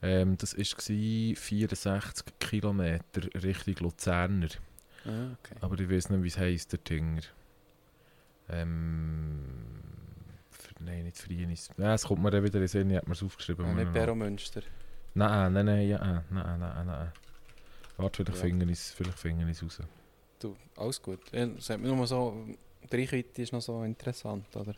Ähm, 0.00 0.36
das 0.38 0.56
war 0.56 0.64
64 1.36 2.24
Kilometer 2.38 3.22
Richtung 3.42 3.74
Luzerner. 3.80 4.48
Ah, 5.04 5.32
okay. 5.32 5.54
Aber 5.60 5.78
ich 5.80 5.90
weiß 5.90 6.10
nicht, 6.10 6.22
wie 6.22 6.28
es 6.28 6.38
heisst, 6.38 6.72
der 6.72 6.84
Tinger. 6.84 7.22
Ähm. 8.48 9.40
Für, 10.50 10.82
nein, 10.82 11.04
nicht 11.04 11.18
Frienis. 11.18 11.70
Nein, 11.76 11.90
es 11.90 12.04
kommt 12.04 12.22
mir 12.22 12.30
dann 12.30 12.42
wieder 12.44 12.54
in 12.56 12.60
den 12.62 12.68
Sinn, 12.68 12.90
ich 12.90 12.96
habe 12.96 13.06
mir 13.06 13.12
es 13.12 13.22
aufgeschrieben. 13.22 13.64
Muss 13.66 13.74
nicht 13.74 13.82
ich 13.82 13.86
noch- 13.88 13.94
Bero 13.94 14.14
Münster. 14.14 14.62
Nein, 15.14 15.52
nein, 15.52 15.66
nein, 15.66 15.88
ja, 15.88 15.96
äh, 15.98 16.20
nein, 16.30 16.58
nein, 16.60 16.86
nein. 16.86 17.12
Warte, 17.96 18.16
vielleicht 18.24 18.38
Ja. 18.38 18.42
finden 18.44 18.66
wir 18.68 19.50
es 19.50 19.62
raus. 19.62 19.80
Du, 20.38 20.56
alles 20.76 21.02
gut. 21.02 21.20
Ja, 21.32 21.48
Sagt 21.58 21.80
mir 21.80 21.88
nur 21.88 21.96
mal 21.96 22.06
so, 22.06 22.46
die 22.90 22.96
Reichweite 22.96 23.42
ist 23.42 23.52
noch 23.52 23.60
so 23.60 23.82
interessant, 23.82 24.54
oder? 24.54 24.74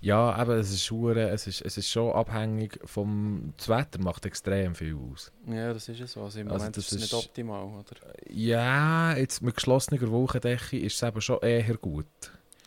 Ja, 0.00 0.32
aber 0.32 0.56
es 0.56 0.70
ist, 0.72 0.90
hure- 0.90 1.30
es 1.30 1.46
ist, 1.46 1.62
es 1.62 1.78
ist 1.78 1.88
schon 1.88 2.12
abhängig 2.12 2.78
vom... 2.84 3.54
Das 3.56 3.68
Wetter 3.68 4.00
macht 4.00 4.26
extrem 4.26 4.74
viel 4.74 4.96
aus. 4.96 5.32
Ja, 5.46 5.72
das 5.72 5.88
ist 5.88 6.00
es 6.00 6.12
so. 6.12 6.22
Also 6.22 6.40
im 6.40 6.48
Also 6.48 6.58
Moment 6.58 6.76
das 6.76 6.84
ist 6.86 6.92
es 6.92 6.98
nicht 7.00 7.12
ist- 7.12 7.26
optimal, 7.26 7.64
oder? 7.64 7.96
Ja, 8.28 9.16
jetzt 9.16 9.40
mit 9.42 9.54
geschlossener 9.54 10.10
Wolkendecke 10.10 10.78
ist 10.78 10.96
es 10.96 11.02
eben 11.02 11.20
schon 11.20 11.38
eher 11.40 11.76
gut. 11.78 12.06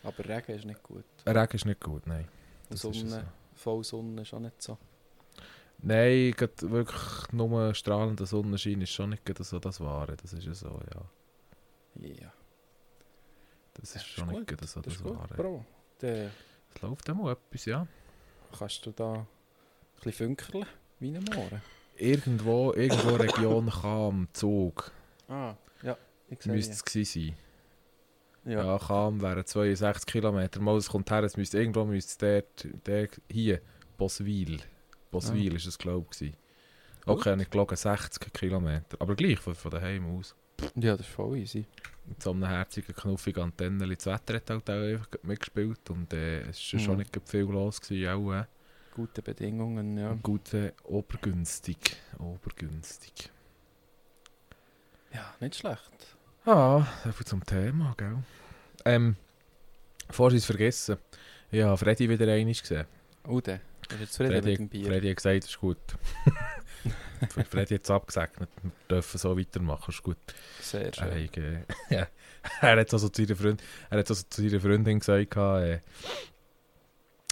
Aber 0.04 0.24
Regen 0.28 0.52
ist 0.56 0.66
nicht 0.66 0.82
gut. 0.84 1.04
Regen 1.28 1.56
ist 1.56 1.66
nicht 1.66 1.82
gut, 1.82 2.06
nein. 2.08 2.28
Das 2.70 2.84
ist 2.84 2.96
es 3.04 3.10
Sonne, 3.12 3.26
voll 3.54 3.84
Sonne 3.84 4.22
ist 4.24 4.34
auch 4.34 4.40
nicht 4.40 4.62
so. 4.62 4.78
Nein, 5.80 6.34
wirklich 6.62 7.32
nur 7.32 7.74
strahlender 7.76 8.26
Sonnenschein 8.26 8.82
ist 8.82 8.92
schon 8.92 9.12
nicht 9.12 9.24
so 9.44 9.60
das 9.60 9.80
Wahre. 9.80 10.16
Das 10.16 10.34
ist 10.34 10.46
ja 10.46 10.54
so, 10.54 10.80
ja. 10.94 11.02
Ja, 12.08 12.34
Das 13.76 13.90
ist 13.90 13.96
ist 13.98 14.06
schon 14.08 14.30
gut, 14.30 14.50
nicht 14.50 14.68
so 14.68 14.82
das 14.82 14.94
das 14.94 14.94
ist 14.96 15.06
Wahre. 15.06 15.34
Bro. 15.36 15.66
Es 16.76 16.82
läuft 16.82 17.10
auch 17.10 17.16
mal 17.16 17.32
etwas, 17.34 17.66
ja. 17.66 17.88
kannst 18.58 18.86
du 18.86 18.92
da 18.92 19.14
ein 19.14 19.28
bisschen 20.04 20.36
funkeln, 20.38 20.66
wie 21.00 21.16
ein 21.16 21.24
Mohren. 21.24 21.62
Irgendwo, 21.98 22.74
irgendwo 22.74 23.16
Region 23.16 23.70
Cham, 23.70 24.28
Zug, 24.34 24.92
Ah, 25.28 25.56
ja, 25.82 25.98
ich 26.30 26.42
sehe 26.42 26.52
müsste 26.54 26.74
es 26.74 26.84
gewesen 26.84 27.36
sein. 28.44 28.52
Ja. 28.54 28.64
Ja, 28.64 28.80
Cham 28.80 29.22
wären 29.22 29.46
62 29.46 30.06
Kilometer. 30.06 30.60
Mal, 30.60 30.78
es 30.78 30.90
kommt 30.90 31.10
her, 31.10 31.24
es 31.24 31.36
müsste 31.38 31.58
irgendwo 31.58 31.84
müsste 31.86 32.44
dort, 32.44 32.68
dort, 32.84 33.22
hier, 33.32 33.62
Boswil. 33.98 34.60
Boswil 35.10 35.54
Ah. 35.54 35.56
ist 35.56 35.66
es, 35.66 35.78
glaube 35.78 36.08
ich. 36.20 36.34
Okay, 37.08 37.36
nicht 37.36 37.52
gelogen, 37.52 37.76
60 37.78 38.34
Kilometer. 38.34 38.98
Aber 39.00 39.16
gleich 39.16 39.40
von, 39.40 39.56
von 39.56 39.72
daheim 39.72 40.18
aus. 40.18 40.36
Ja, 40.76 40.96
das 40.98 41.02
ist 41.08 41.14
voll 41.14 41.38
easy. 41.38 41.66
Mit 42.08 42.22
so 42.22 42.32
einem 42.32 42.46
herzigen, 42.46 42.96
knuffigen 42.96 43.44
Antennen. 43.44 43.80
Das 43.80 44.06
Wetter 44.06 44.36
hat 44.36 44.50
halt 44.50 44.70
auch 44.70 44.74
einfach 44.74 45.08
mitgespielt 45.24 45.90
und 45.90 46.14
äh, 46.14 46.42
es 46.42 46.72
war 46.74 46.80
schon 46.80 46.94
Mhm. 46.94 47.00
nicht 47.00 47.14
gerade 47.14 47.28
viel 47.28 47.42
los. 47.42 47.82
Gewesen, 47.82 48.10
auch, 48.10 48.34
äh. 48.34 48.44
Gute 48.94 49.22
Bedingungen, 49.22 49.98
ja. 49.98 50.14
Gut, 50.22 50.54
äh, 50.54 50.72
obergünstig. 50.84 51.98
Obergünstig. 52.20 53.30
Ja, 55.14 55.34
nicht 55.40 55.56
schlecht. 55.56 56.16
Ah, 56.46 56.84
viel 57.12 57.26
zum 57.26 57.44
Thema, 57.46 57.94
gell? 57.98 58.18
Ähm, 58.86 59.16
vorher 60.10 60.36
ist 60.38 60.44
es 60.44 60.48
vergessen. 60.48 60.98
Ja, 61.52 61.76
Freddy 61.76 62.08
wieder 62.10 62.32
einmal 62.32 62.54
gesehen. 62.54 62.86
Oh, 63.28 63.42
der. 63.42 63.60
Bist 63.88 63.92
du 63.92 63.96
jetzt 63.98 64.18
Freddy, 64.18 64.58
Bier? 64.68 64.86
Freddy 64.88 65.10
hat 65.10 65.16
gesagt, 65.18 65.44
es 65.44 65.50
ist 65.50 65.60
gut. 65.60 65.78
Hat 67.22 67.72
es 67.72 67.90
abgesegnet. 67.90 68.50
Wir 68.62 68.72
dürfen 68.90 69.18
so 69.18 69.38
weitermachen, 69.38 69.92
ist 69.92 70.04
gut. 70.04 70.18
Sehr 70.62 70.94
schön. 70.94 71.12
hat, 71.12 71.38
äh, 71.38 71.60
ja, 71.90 72.08
er 72.62 72.80
hat 72.80 72.94
also 72.94 73.10
zu 73.10 73.22
ihrer, 73.22 73.36
Freund, 73.36 73.62
er 73.90 74.00
hat 74.00 74.10
also 74.10 74.24
zu 74.30 74.42
ihrer 74.42 74.60
Freundin 74.60 75.00
gesagt, 75.00 75.36
äh, 75.36 75.80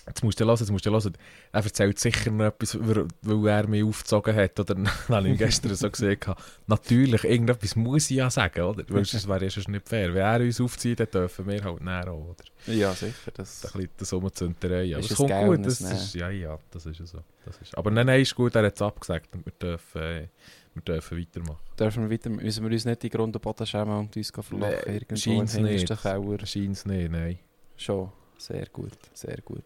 jetzt 0.07 0.23
musst 0.23 0.39
du 0.39 0.45
hören, 0.45 0.57
jetzt 0.57 0.71
musst 0.71 0.85
du 0.85 0.91
hören. 0.91 1.13
Er 1.51 1.63
erzählt 1.63 1.99
sicher 1.99 2.31
noch 2.31 2.45
etwas, 2.45 2.77
weil 2.79 3.47
er 3.47 3.67
mich 3.67 3.83
aufgezogen 3.83 4.35
hat. 4.35 4.59
Oder 4.59 4.75
habe 5.09 5.29
ich 5.29 5.37
gestern 5.37 5.75
so 5.75 5.89
gesehen. 5.89 6.19
Natürlich, 6.67 7.23
irgendetwas 7.23 7.75
muss 7.75 8.09
ich 8.09 8.17
ja 8.17 8.29
sagen, 8.29 8.61
oder? 8.61 8.83
Weil 8.89 9.05
sonst 9.05 9.27
wäre 9.27 9.45
es 9.45 9.67
nicht 9.67 9.87
fair. 9.87 10.13
Wenn 10.13 10.21
er 10.21 10.41
uns 10.41 10.59
aufzieht, 10.59 10.99
dann 10.99 11.09
dürfen 11.11 11.47
wir 11.47 11.63
halt 11.63 11.81
näher 11.81 12.11
auch, 12.11 12.35
oder? 12.35 12.73
Ja, 12.73 12.93
sicher. 12.93 13.31
Das, 13.33 13.65
ein 13.65 13.71
bisschen 13.71 13.89
das 13.97 14.13
Umzünterei. 14.13 14.95
Aber 14.95 15.03
es 15.03 15.15
kommt 15.15 15.31
gut. 15.31 15.65
Das, 15.65 15.79
das 15.79 16.03
ist, 16.05 16.15
ja, 16.15 16.29
ja, 16.29 16.57
das 16.71 16.85
ist 16.85 16.99
ja 16.99 17.05
so. 17.05 17.19
Das 17.45 17.57
ist, 17.57 17.77
aber 17.77 17.91
nein, 17.91 18.05
nein, 18.05 18.21
ist 18.21 18.35
gut, 18.35 18.55
er 18.55 18.65
hat 18.65 18.75
es 18.75 18.81
abgesagt 18.81 19.33
und 19.35 19.45
wir 19.45 19.53
dürfen, 19.53 20.01
äh, 20.01 20.27
wir 20.73 20.81
dürfen 20.81 21.19
weitermachen. 21.19 21.59
dürfen 21.77 22.03
wir 22.03 22.09
weiter, 22.09 22.29
müssen 22.29 22.63
wir 22.63 22.71
uns 22.71 22.85
nicht 22.85 23.03
in 23.03 23.09
Grund 23.09 23.35
und 23.35 23.41
Boden 23.41 23.67
schämen 23.67 23.97
und 23.97 24.15
uns 24.15 24.31
verlachen 24.31 24.59
Nee, 24.59 24.93
irgendwo 24.93 25.13
im 25.13 25.17
scheint's 25.17 25.57
nicht. 25.57 25.87
Scheint 26.47 26.77
es 26.77 26.85
nicht, 26.85 27.11
nein. 27.11 27.39
Schon. 27.75 28.11
Sehr 28.37 28.65
gut, 28.67 28.97
sehr 29.13 29.37
gut. 29.41 29.63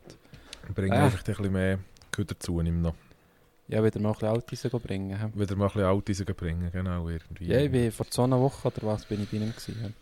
Wir 0.67 0.75
bringen 0.75 0.93
Ah. 0.93 1.05
einfach 1.05 1.19
ein 1.19 1.24
bisschen 1.25 1.51
mehr 1.51 1.79
Güter 2.12 2.36
dazu, 2.36 2.59
ihm 2.62 2.81
noch. 2.81 2.93
Ja, 3.69 3.83
wieder 3.83 4.00
mal 4.00 4.09
ein 4.09 4.13
bisschen 4.13 4.29
Altis 4.29 4.63
bringen. 4.81 5.31
Wieder 5.36 5.55
mal 5.55 5.65
ein 5.65 5.71
bisschen 5.74 5.88
Altis 5.88 6.24
bringen, 6.25 6.69
genau, 6.71 7.09
irgendwie. 7.09 7.45
Ja, 7.47 7.59
ich 7.59 7.71
bin 7.71 7.91
vor 7.91 8.07
zwei 8.09 8.29
Wochen 8.31 8.67
oder 8.67 8.77
was 8.83 9.05
bin 9.05 9.24
ich 9.24 9.29
bei 9.29 9.38
ihm 9.38 9.51
gewesen. 9.51 9.93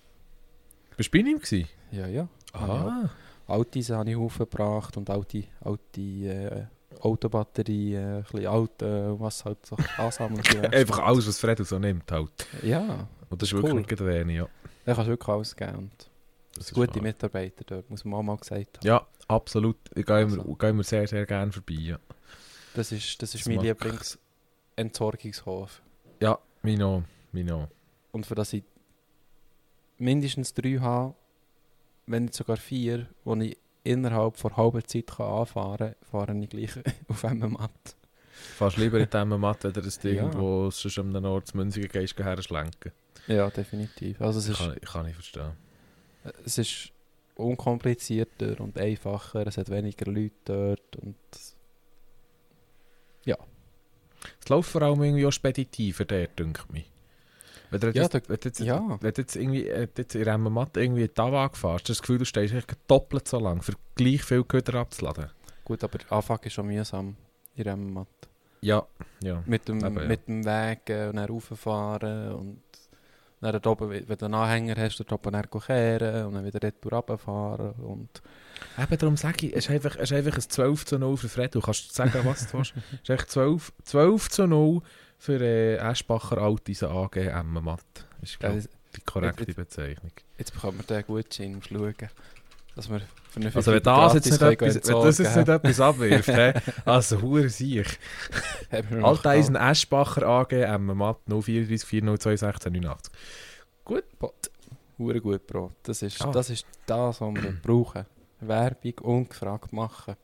Bist 0.97 1.13
du 1.13 1.17
bei 1.23 1.27
ihm 1.27 1.39
gewesen? 1.39 1.67
Ja, 1.91 2.07
ja. 2.07 2.27
Ah, 2.53 3.09
Altis 3.47 3.89
habe 3.89 4.09
ich 4.09 4.15
aufgebracht 4.15 4.95
und 4.97 5.09
alte, 5.09 5.43
alte 5.61 6.01
äh, 6.01 6.65
Autobatterie, 7.01 7.95
äh, 7.95 8.17
ein 8.17 8.23
bisschen 8.23 8.47
alt, 8.47 8.81
äh, 8.81 9.19
was 9.19 9.43
halt 9.45 9.65
so 9.65 9.75
ansammelt. 9.97 10.55
einfach 10.73 10.99
alles, 10.99 11.27
was 11.27 11.39
Fred 11.39 11.65
so 11.65 11.77
nimmt, 11.79 12.11
halt. 12.11 12.31
Ja, 12.63 13.07
Und 13.29 13.41
das 13.41 13.49
ist 13.49 13.53
Cool. 13.55 13.63
wirklich 13.63 13.89
nicht 13.99 14.05
wenig, 14.05 14.37
ja. 14.37 14.47
da 14.85 14.93
kannst 14.93 15.07
du 15.07 15.11
wirklich 15.11 15.29
alles 15.29 15.55
geben. 15.55 15.75
Und 15.75 16.09
Das 16.55 16.71
gute. 16.73 17.01
Mitarbeiter 17.01 17.63
dort, 17.65 17.89
muss 17.89 18.03
man 18.05 18.19
auch 18.19 18.23
mal 18.23 18.37
gesagt 18.37 18.77
haben. 18.77 18.87
Ja, 18.87 19.05
absolut. 19.27 19.77
Ich 19.95 20.05
gehe 20.05 20.21
immer, 20.21 20.39
Also. 20.39 20.57
immer 20.67 20.83
sehr, 20.83 21.07
sehr 21.07 21.25
gerne 21.25 21.51
vorbei, 21.51 21.73
ja. 21.75 21.97
Das 22.73 22.91
ist, 22.91 23.21
das 23.21 23.33
ist 23.35 23.45
Das 23.45 23.53
mein 23.53 23.63
Lieblingsentsorgungshof. 23.63 25.81
Ja, 26.21 26.37
Mino, 26.61 27.03
Mino. 27.31 27.67
Und 28.11 28.25
für 28.25 28.35
das 28.35 28.51
ich 28.53 28.63
mindestens 29.97 30.53
drei 30.53 30.77
habe, 30.79 31.13
wenn 32.07 32.23
nicht 32.23 32.33
sogar 32.35 32.57
vier, 32.57 33.07
die 33.25 33.49
ich 33.51 33.57
innerhalb 33.83 34.37
von 34.37 34.55
halber 34.57 34.83
Zeit 34.83 35.07
kann 35.07 35.25
anfahren 35.27 35.77
kann, 35.77 35.95
fahre 36.09 36.37
ich 36.37 36.49
gleich 36.49 36.71
auf 37.07 37.23
einem 37.25 37.53
Matt. 37.53 37.95
Fast 38.57 38.77
lieber 38.77 38.99
in 38.99 39.09
diesem 39.09 39.39
Matt, 39.39 39.63
wenn 39.63 39.73
du 39.73 39.81
das 39.81 39.97
Ding, 39.99 40.15
Ja. 40.17 40.33
wo 40.33 40.67
es 40.67 40.81
schon 40.81 41.09
an 41.09 41.15
einem 41.15 41.25
Ort 41.31 41.47
zu 41.47 41.57
Münzigen 41.57 41.89
gehst, 41.89 42.17
herschlenken. 42.17 42.91
Ja, 43.27 43.49
definitiv. 43.49 44.19
Also 44.21 44.39
es 44.39 44.49
ist, 44.49 44.57
Kann, 44.57 44.75
kann 44.81 45.05
ich 45.07 45.13
verstehen. 45.15 45.53
Es 46.45 46.57
ist 46.57 46.91
unkomplizierter 47.35 48.59
und 48.61 48.77
einfacher, 48.77 49.45
es 49.47 49.57
hat 49.57 49.69
weniger 49.69 50.09
Leute 50.11 50.31
dort 50.45 50.95
und 50.97 51.15
Es 54.41 54.49
läuft 54.49 54.71
vor 54.71 54.81
allem 54.81 55.03
irgendwie 55.03 55.25
auch 55.25 55.31
speditiver, 55.31 56.03
der, 56.05 56.27
denkt 56.27 56.71
mich. 56.73 56.89
Wenn 57.69 57.79
du 57.79 57.87
Ja, 57.91 58.03
jetzt, 58.03 58.13
da- 58.15 58.21
wenn 58.27 58.37
du 58.39 58.47
jetzt, 58.47 58.59
ja. 58.59 58.97
wenn 59.01 59.13
du 59.13 59.21
jetzt 59.21 59.35
irgendwie 59.35 59.67
äh, 59.67 59.87
jetzt 59.97 60.15
in 60.15 60.27
einem 60.27 60.51
Matt 60.53 60.77
irgendwie 60.77 61.07
Tavag 61.07 61.55
fährst, 61.55 61.81
hast 61.81 61.89
du 61.89 61.91
das 61.93 62.01
Gefühl, 62.01 62.17
du 62.19 62.25
stehst 62.25 62.53
eigentlich 62.53 62.77
doppelt 62.87 63.27
so 63.27 63.39
lang, 63.39 63.61
für 63.61 63.73
gleich 63.95 64.23
viel 64.23 64.43
Güter 64.43 64.75
abzuladen. 64.75 65.29
gut, 65.63 65.83
aber 65.83 65.99
Anfang 66.09 66.39
ist 66.43 66.53
schon 66.53 66.67
mühsam 66.67 67.15
in 67.55 67.67
einem 67.67 67.93
Matt. 67.93 68.07
Ja, 68.61 68.85
ja. 69.21 69.43
Mit 69.45 69.67
dem, 69.67 69.83
Eben, 69.85 69.97
ja. 69.99 70.05
mit 70.07 70.27
dem 70.27 70.43
Weg 70.45 70.89
äh, 70.89 71.07
und 71.09 71.17
dann 71.17 71.29
rauffahren 71.29 72.31
und 72.33 72.61
dann 73.51 73.71
oben, 73.71 73.89
wenn 73.89 74.05
du 74.17 74.25
einen 74.25 74.33
Anhänger 74.33 74.75
hast, 74.77 74.99
dort 74.99 75.11
oben 75.13 75.31
dann 75.31 75.49
kehren 75.49 76.25
und 76.27 76.33
dann 76.35 76.45
wieder 76.45 76.61
retour 76.61 76.93
runterfahren 76.93 77.71
und 77.83 78.21
Eben 78.81 78.97
darum 78.97 79.17
sage 79.17 79.47
ich, 79.47 79.53
es 79.55 79.65
ist 79.65 79.71
einfach, 79.71 79.95
es 79.97 80.11
ist 80.11 80.13
einfach 80.13 80.35
ein 80.35 80.41
12 80.41 80.85
zu 80.85 80.97
0 80.97 81.17
für 81.17 81.27
Fred. 81.29 81.53
Du 81.53 81.59
kannst 81.59 81.93
sagen, 81.93 82.13
was 82.23 82.47
du 82.47 82.57
willst. 82.57 82.73
Es 82.93 82.99
ist 83.03 83.09
echt 83.09 83.29
12, 83.31 83.73
12 83.83 84.29
zu 84.29 84.47
0 84.47 84.81
für 85.17 85.41
äh, 85.41 85.75
Eschbacher 85.75 86.37
Altis 86.37 86.81
AG 86.83 87.15
M 87.17 87.53
Matt. 87.61 87.81
Ist, 88.21 88.39
glaub, 88.39 88.55
das, 88.55 88.69
die 88.95 89.01
korrekte 89.01 89.43
Jetzt- 89.43 89.55
Bezeichnung. 89.57 90.11
Jetzt 90.37 90.53
bekommen 90.53 90.79
wir 90.79 90.85
den 90.85 91.05
Gutschein, 91.05 91.55
musst 91.55 91.67
schauen. 91.67 91.93
Dass 92.75 92.89
wir 92.89 93.01
eine 93.35 93.55
Also 93.55 93.71
wenn 93.71 93.83
das 93.83 94.13
jetzt 94.15 94.25
nicht 94.31 94.41
etwas, 94.41 94.75
wenn 94.87 95.01
das 95.03 95.17
jetzt 95.17 95.35
nicht 95.35 95.47
etwas 95.49 95.79
abwirft, 95.79 96.29
also 96.85 97.21
hure 97.21 97.49
sich. 97.49 97.87
Alteisen 99.01 99.55
Eschbacher 99.55 100.23
AG, 100.27 100.51
M 100.51 100.85
Matt 100.97 101.17
034 101.27 101.85
402 101.87 102.31
1689. 102.31 103.13
Hure 104.97 105.21
gut, 105.21 105.45
Bro. 105.47 105.71
Das 105.83 106.01
ist, 106.01 106.21
Ah. 106.21 106.31
das 106.31 106.49
ist 106.49 106.65
das, 106.85 107.19
was 107.21 107.33
wir 107.35 107.51
brauchen. 107.61 108.05
Werbung 108.39 108.93
ungefragt 109.01 109.73
machen. 109.73 110.15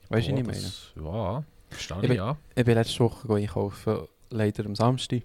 Weißt 0.09 0.27
du, 0.27 0.33
was 0.33 0.39
ich 0.39 0.95
meine? 0.95 1.07
Ja, 1.09 1.43
verstehe 1.69 1.97
Ich 2.01 2.07
bin- 2.07 2.17
ja. 2.17 2.37
Ich 2.55 2.65
bin 2.65 2.75
letzte 2.75 2.99
Woche 2.99 3.33
einkaufen, 3.35 4.07
leider 4.29 4.65
am 4.65 4.75
Samstag. 4.75 5.23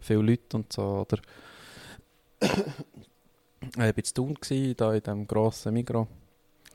Viele 0.00 0.22
Leute 0.22 0.56
und 0.56 0.72
so, 0.72 0.82
oder... 1.06 1.18
ich 2.40 3.76
war 3.78 3.92
Thun, 3.94 4.34
gewesen, 4.34 4.76
da 4.76 4.92
in 4.94 5.02
diesem 5.02 5.26
grossen 5.26 5.74
Migros. 5.74 6.08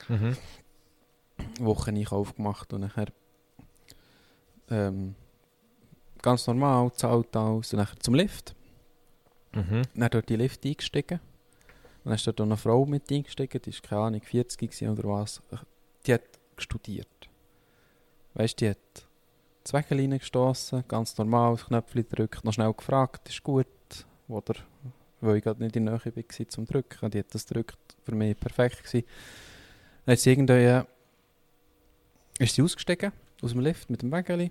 Mhm. 0.08 0.38
Wocheneinkauf 1.60 2.36
gemacht 2.36 2.72
und 2.74 2.82
nachher... 2.82 3.08
Ähm, 4.70 5.16
ganz 6.22 6.48
normal, 6.48 6.92
zahlt 6.94 7.36
alles 7.36 7.74
und 7.74 7.80
nachher 7.80 8.00
zum 8.00 8.16
Lift. 8.16 8.56
Mhm. 9.54 9.84
Dann 9.96 10.10
dort 10.10 10.30
die 10.30 10.36
Lift 10.36 10.66
eingestiegen. 10.66 11.20
Und 12.04 12.12
dann 12.12 12.16
ist 12.16 12.28
dort 12.28 12.42
eine 12.42 12.58
Frau 12.58 12.86
mit 12.86 13.12
eingestiegen, 13.12 13.62
die 13.62 13.74
war 13.74 13.82
keine 13.82 14.02
Ahnung, 14.02 14.22
40 14.22 14.60
gewesen 14.60 14.90
oder 14.90 15.10
was. 15.10 15.42
Die 16.06 16.14
hat 16.14 16.22
studiert. 16.58 17.08
Weißt 18.34 18.62
du, 18.62 18.66
die 18.66 18.70
hat 18.72 19.08
das 19.64 19.74
Wägel 19.74 20.00
reingestossen, 20.00 20.84
ganz 20.88 21.18
normal, 21.18 21.56
das 21.56 21.66
Knöpfchen 21.66 22.08
gedrückt, 22.08 22.46
noch 22.46 22.54
schnell 22.54 22.72
gefragt, 22.72 23.28
ist 23.28 23.44
gut, 23.44 23.68
oder, 24.28 24.56
weil 25.20 25.38
ich 25.38 25.44
gerade 25.44 25.62
nicht 25.62 25.76
in 25.76 25.86
der 25.86 26.00
Nähe 26.06 26.16
war 26.16 26.50
zum 26.50 26.66
Drücken. 26.66 27.12
Die 27.12 27.20
hat 27.20 27.34
das 27.34 27.48
gedrückt, 27.48 27.78
für 28.04 28.16
mich 28.16 28.40
perfekt 28.40 28.84
gewesen. 28.84 29.06
Dann 30.06 30.14
hat 30.14 30.20
sie 30.20 30.32
irgendwie, 30.32 30.82
ist 32.40 32.56
sie 32.56 32.62
ausgestiegen 32.62 33.12
aus 33.42 33.52
dem 33.52 33.60
Lift 33.60 33.90
mit 33.90 34.02
dem 34.02 34.12
Wägel. 34.12 34.50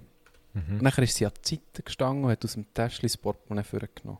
Mhm. 0.56 0.78
Nachher 0.78 1.04
ist 1.04 1.16
sie 1.16 1.26
an 1.26 1.32
die 1.44 1.56
Seite 1.56 1.82
gestanden 1.82 2.24
und 2.24 2.30
hat 2.30 2.42
aus 2.42 2.54
dem 2.54 2.72
Täschchen 2.72 3.02
das 3.02 3.18
Portemonnaie 3.18 3.62
vorgenommen. 3.62 4.18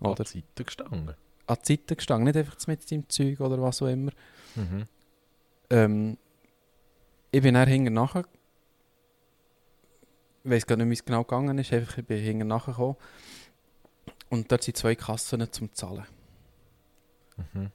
An 0.00 0.14
die 0.16 0.24
Seite 0.24 0.64
gestanden. 0.64 1.14
an 1.46 1.56
die 1.64 1.72
Seite 1.72 1.94
gestanden, 1.94 2.24
nicht 2.24 2.36
einfach 2.36 2.66
mit 2.66 2.88
seinem 2.88 3.08
Zeug 3.08 3.38
oder 3.40 3.62
was 3.62 3.80
auch 3.80 3.86
immer. 3.86 4.10
Mhm. 4.56 4.86
Ähm, 5.70 6.18
ich 7.30 7.42
bin 7.42 7.54
dann 7.54 7.68
hinten 7.68 7.94
nachher. 7.94 8.24
Ich 10.42 10.50
weiß 10.50 10.66
gar 10.66 10.76
nicht, 10.76 10.88
wie 10.88 10.94
es 10.94 11.04
genau 11.04 11.22
gegangen 11.22 11.56
ist. 11.58 11.72
Einfach, 11.72 11.98
ich 11.98 12.04
bin 12.04 12.18
hinten 12.20 12.48
nachher 12.48 12.72
gekommen. 12.72 12.96
Und 14.30 14.50
dort 14.50 14.64
sind 14.64 14.76
zwei 14.76 14.96
Kassen 14.96 15.50
zum 15.52 15.72
Zahlen. 15.74 16.06
Mhm. 17.36 17.70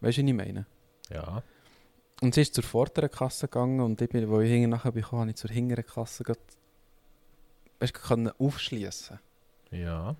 Weißt 0.00 0.16
du, 0.18 0.22
was 0.22 0.28
ich 0.28 0.34
meine? 0.34 0.66
Ja. 1.10 1.42
Und 2.20 2.34
sie 2.34 2.42
ist 2.42 2.54
zur 2.54 2.64
vorderen 2.64 3.10
Kasse 3.10 3.46
gegangen 3.46 3.80
und 3.80 4.00
ich 4.00 4.08
bin, 4.08 4.28
wo 4.28 4.40
ich 4.40 4.66
nachher 4.66 4.92
bin, 4.92 5.02
gekommen, 5.02 5.22
habe 5.22 5.30
ich 5.30 5.36
zur 5.36 5.50
hinteren 5.50 5.86
Kasse 5.86 6.24
grad, 6.24 6.38
weißt, 7.78 7.94
können 7.94 8.32
aufschließen. 8.38 9.18
Ja. 9.70 10.16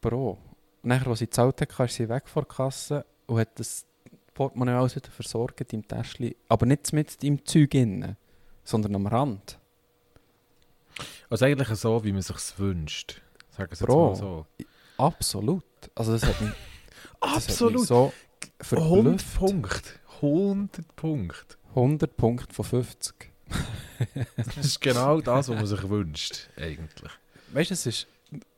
Bro. 0.00 0.38
Und 0.82 0.88
nachher, 0.88 1.08
als 1.08 1.20
sie 1.20 1.26
gezahlt 1.26 1.60
hat, 1.60 1.80
ist 1.88 1.94
sie 1.94 2.08
weg 2.08 2.28
vor 2.28 2.42
der 2.42 2.54
Kasse 2.54 3.06
und 3.26 3.38
hat 3.38 3.58
das 3.58 3.86
Portemonnaie 4.34 4.74
alles 4.74 4.96
wieder 4.96 5.10
versorgt 5.10 5.72
im 5.72 5.86
Täschchen. 5.86 6.34
Aber 6.48 6.66
nicht 6.66 6.92
mit 6.92 7.22
im 7.22 7.44
Zeug 7.44 7.74
innen, 7.74 8.16
sondern 8.64 8.94
am 8.96 9.06
Rand. 9.06 9.58
Also 11.30 11.46
eigentlich 11.46 11.68
so, 11.68 12.04
wie 12.04 12.12
man 12.12 12.22
sich 12.22 12.58
wünscht. 12.58 13.22
Sagen 13.50 13.74
Sie 13.74 13.80
jetzt 13.80 13.86
Bro. 13.86 14.08
mal 14.08 14.14
so. 14.16 14.46
Absolut. 14.98 15.64
Also 15.94 16.12
das 16.12 16.24
hat 16.26 16.40
mich, 16.40 16.50
das 17.20 17.30
hat 17.30 17.36
mich 17.36 17.46
Absolut. 17.46 17.86
so 17.86 18.12
100 18.70 19.20
verblüfft. 19.22 19.38
Punkte. 19.38 19.90
100 20.22 20.96
Punkte. 20.96 21.56
100 21.70 22.16
Punkte 22.16 22.54
von 22.54 22.64
50. 22.64 23.14
Das 24.36 24.56
ist 24.56 24.80
genau 24.80 25.20
das, 25.20 25.48
was 25.48 25.56
man 25.56 25.66
sich 25.66 25.88
wünscht, 25.88 26.48
eigentlich. 26.56 27.12
Weißt 27.52 27.70
du, 27.70 27.74
es, 27.74 27.86
ist, 27.86 28.06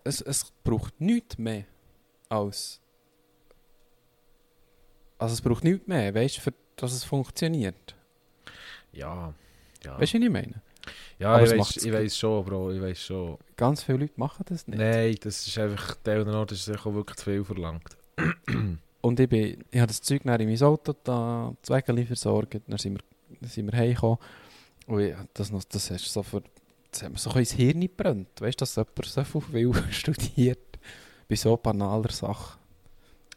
es, 0.03 0.23
es 0.23 0.53
braucht 0.63 0.99
nichts 1.03 1.37
mehr 1.37 1.65
als... 2.31 2.81
Also 5.19 5.35
es 5.35 5.43
braucht 5.43 5.65
nichts 5.65 5.87
mehr, 5.87 6.15
weißt 6.15 6.39
du, 6.39 6.41
für 6.41 6.55
dass 6.77 6.93
es 6.93 7.05
funktioniert. 7.05 7.95
Ja. 8.93 9.33
Ja, 9.85 9.99
Weißt 9.99 10.15
du, 10.15 10.19
was 10.19 10.25
ich 10.25 10.31
meine? 10.31 10.63
ja 11.19 11.35
aber 11.35 11.45
ich, 11.45 11.93
weiss 11.93 12.19
schon, 12.19 12.45
Bro, 12.45 12.73
ich 12.73 12.81
weiss 12.81 13.03
schon. 13.03 13.39
Ganz 13.57 13.83
viele 13.83 13.99
Leute 13.99 14.15
machen 14.17 14.45
das 14.49 14.67
nicht. 14.67 14.79
Nein, 14.79 15.17
das 15.21 15.47
ist 15.47 15.59
einfach, 15.59 15.95
der 15.97 16.23
oder 16.23 16.51
ist 16.51 16.71
auch 16.71 16.95
wirklich 16.95 17.17
zu 17.17 17.25
viel 17.25 17.45
verlangt. 17.45 17.97
Und 19.05 19.21
ich, 19.21 19.29
bin, 19.29 19.63
ich 19.71 19.81
habe 19.81 19.89
das 19.89 20.01
Zeug 20.01 20.23
dann 20.25 20.41
in 20.41 20.49
mein 20.49 20.63
Auto 20.63 20.95
da, 21.05 21.53
das 21.61 21.69
Wägeli 21.69 22.07
versorgt, 22.07 22.63
dann 22.67 22.79
sind 22.79 22.95
wir, 22.95 23.37
dann 23.39 23.51
sind 23.51 23.71
wir 23.71 23.79
heimgekommen. 23.79 24.17
Und 24.87 25.01
ich, 25.01 25.15
das, 25.35 25.53
noch, 25.53 25.63
das, 25.65 25.91
hast 25.91 26.07
so 26.07 26.23
für, 26.23 26.43
das 26.91 27.03
hat 27.03 27.13
mir 27.13 27.19
so 27.19 27.29
ein 27.29 27.41
ins 27.41 27.53
Hirn 27.53 27.83
gebrannt. 27.83 28.41
Weißt 28.41 28.59
du, 28.59 28.63
dass 28.63 28.77
jemand 28.77 29.05
so 29.05 29.41
viel 29.41 29.75
studiert 29.91 30.79
bei 31.29 31.37
so 31.37 31.55
banaler 31.55 32.11
Sache. 32.13 32.59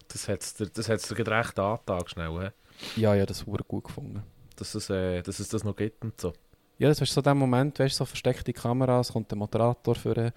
Das 0.08 0.30
hat 0.30 0.42
es 0.42 0.54
dir, 0.54 0.68
dir 0.68 0.84
gerade 0.84 1.32
recht 1.32 1.60
angetan, 1.60 2.08
schnell, 2.08 2.54
he? 2.96 3.02
Ja, 3.02 3.14
ja, 3.14 3.26
das 3.26 3.46
wurde 3.46 3.66
gut 3.66 3.84
gefunden. 3.84 4.24
dass, 4.56 4.74
es, 4.74 4.90
äh, 4.90 5.22
dass 5.22 5.40
es 5.40 5.50
das 5.50 5.66
noch 5.66 5.76
gibt 5.76 6.02
und 6.02 6.20
so. 6.22 6.32
Ja, 6.78 6.88
das 6.88 7.02
ist 7.02 7.14
so 7.14 7.22
der 7.22 7.36
Moment, 7.36 7.78
weißt 7.78 7.94
du, 7.94 7.98
so 7.98 8.06
versteckte 8.06 8.54
Kameras, 8.54 9.12
kommt 9.12 9.30
der 9.32 9.38
Moderator 9.38 9.96
für 9.96 10.32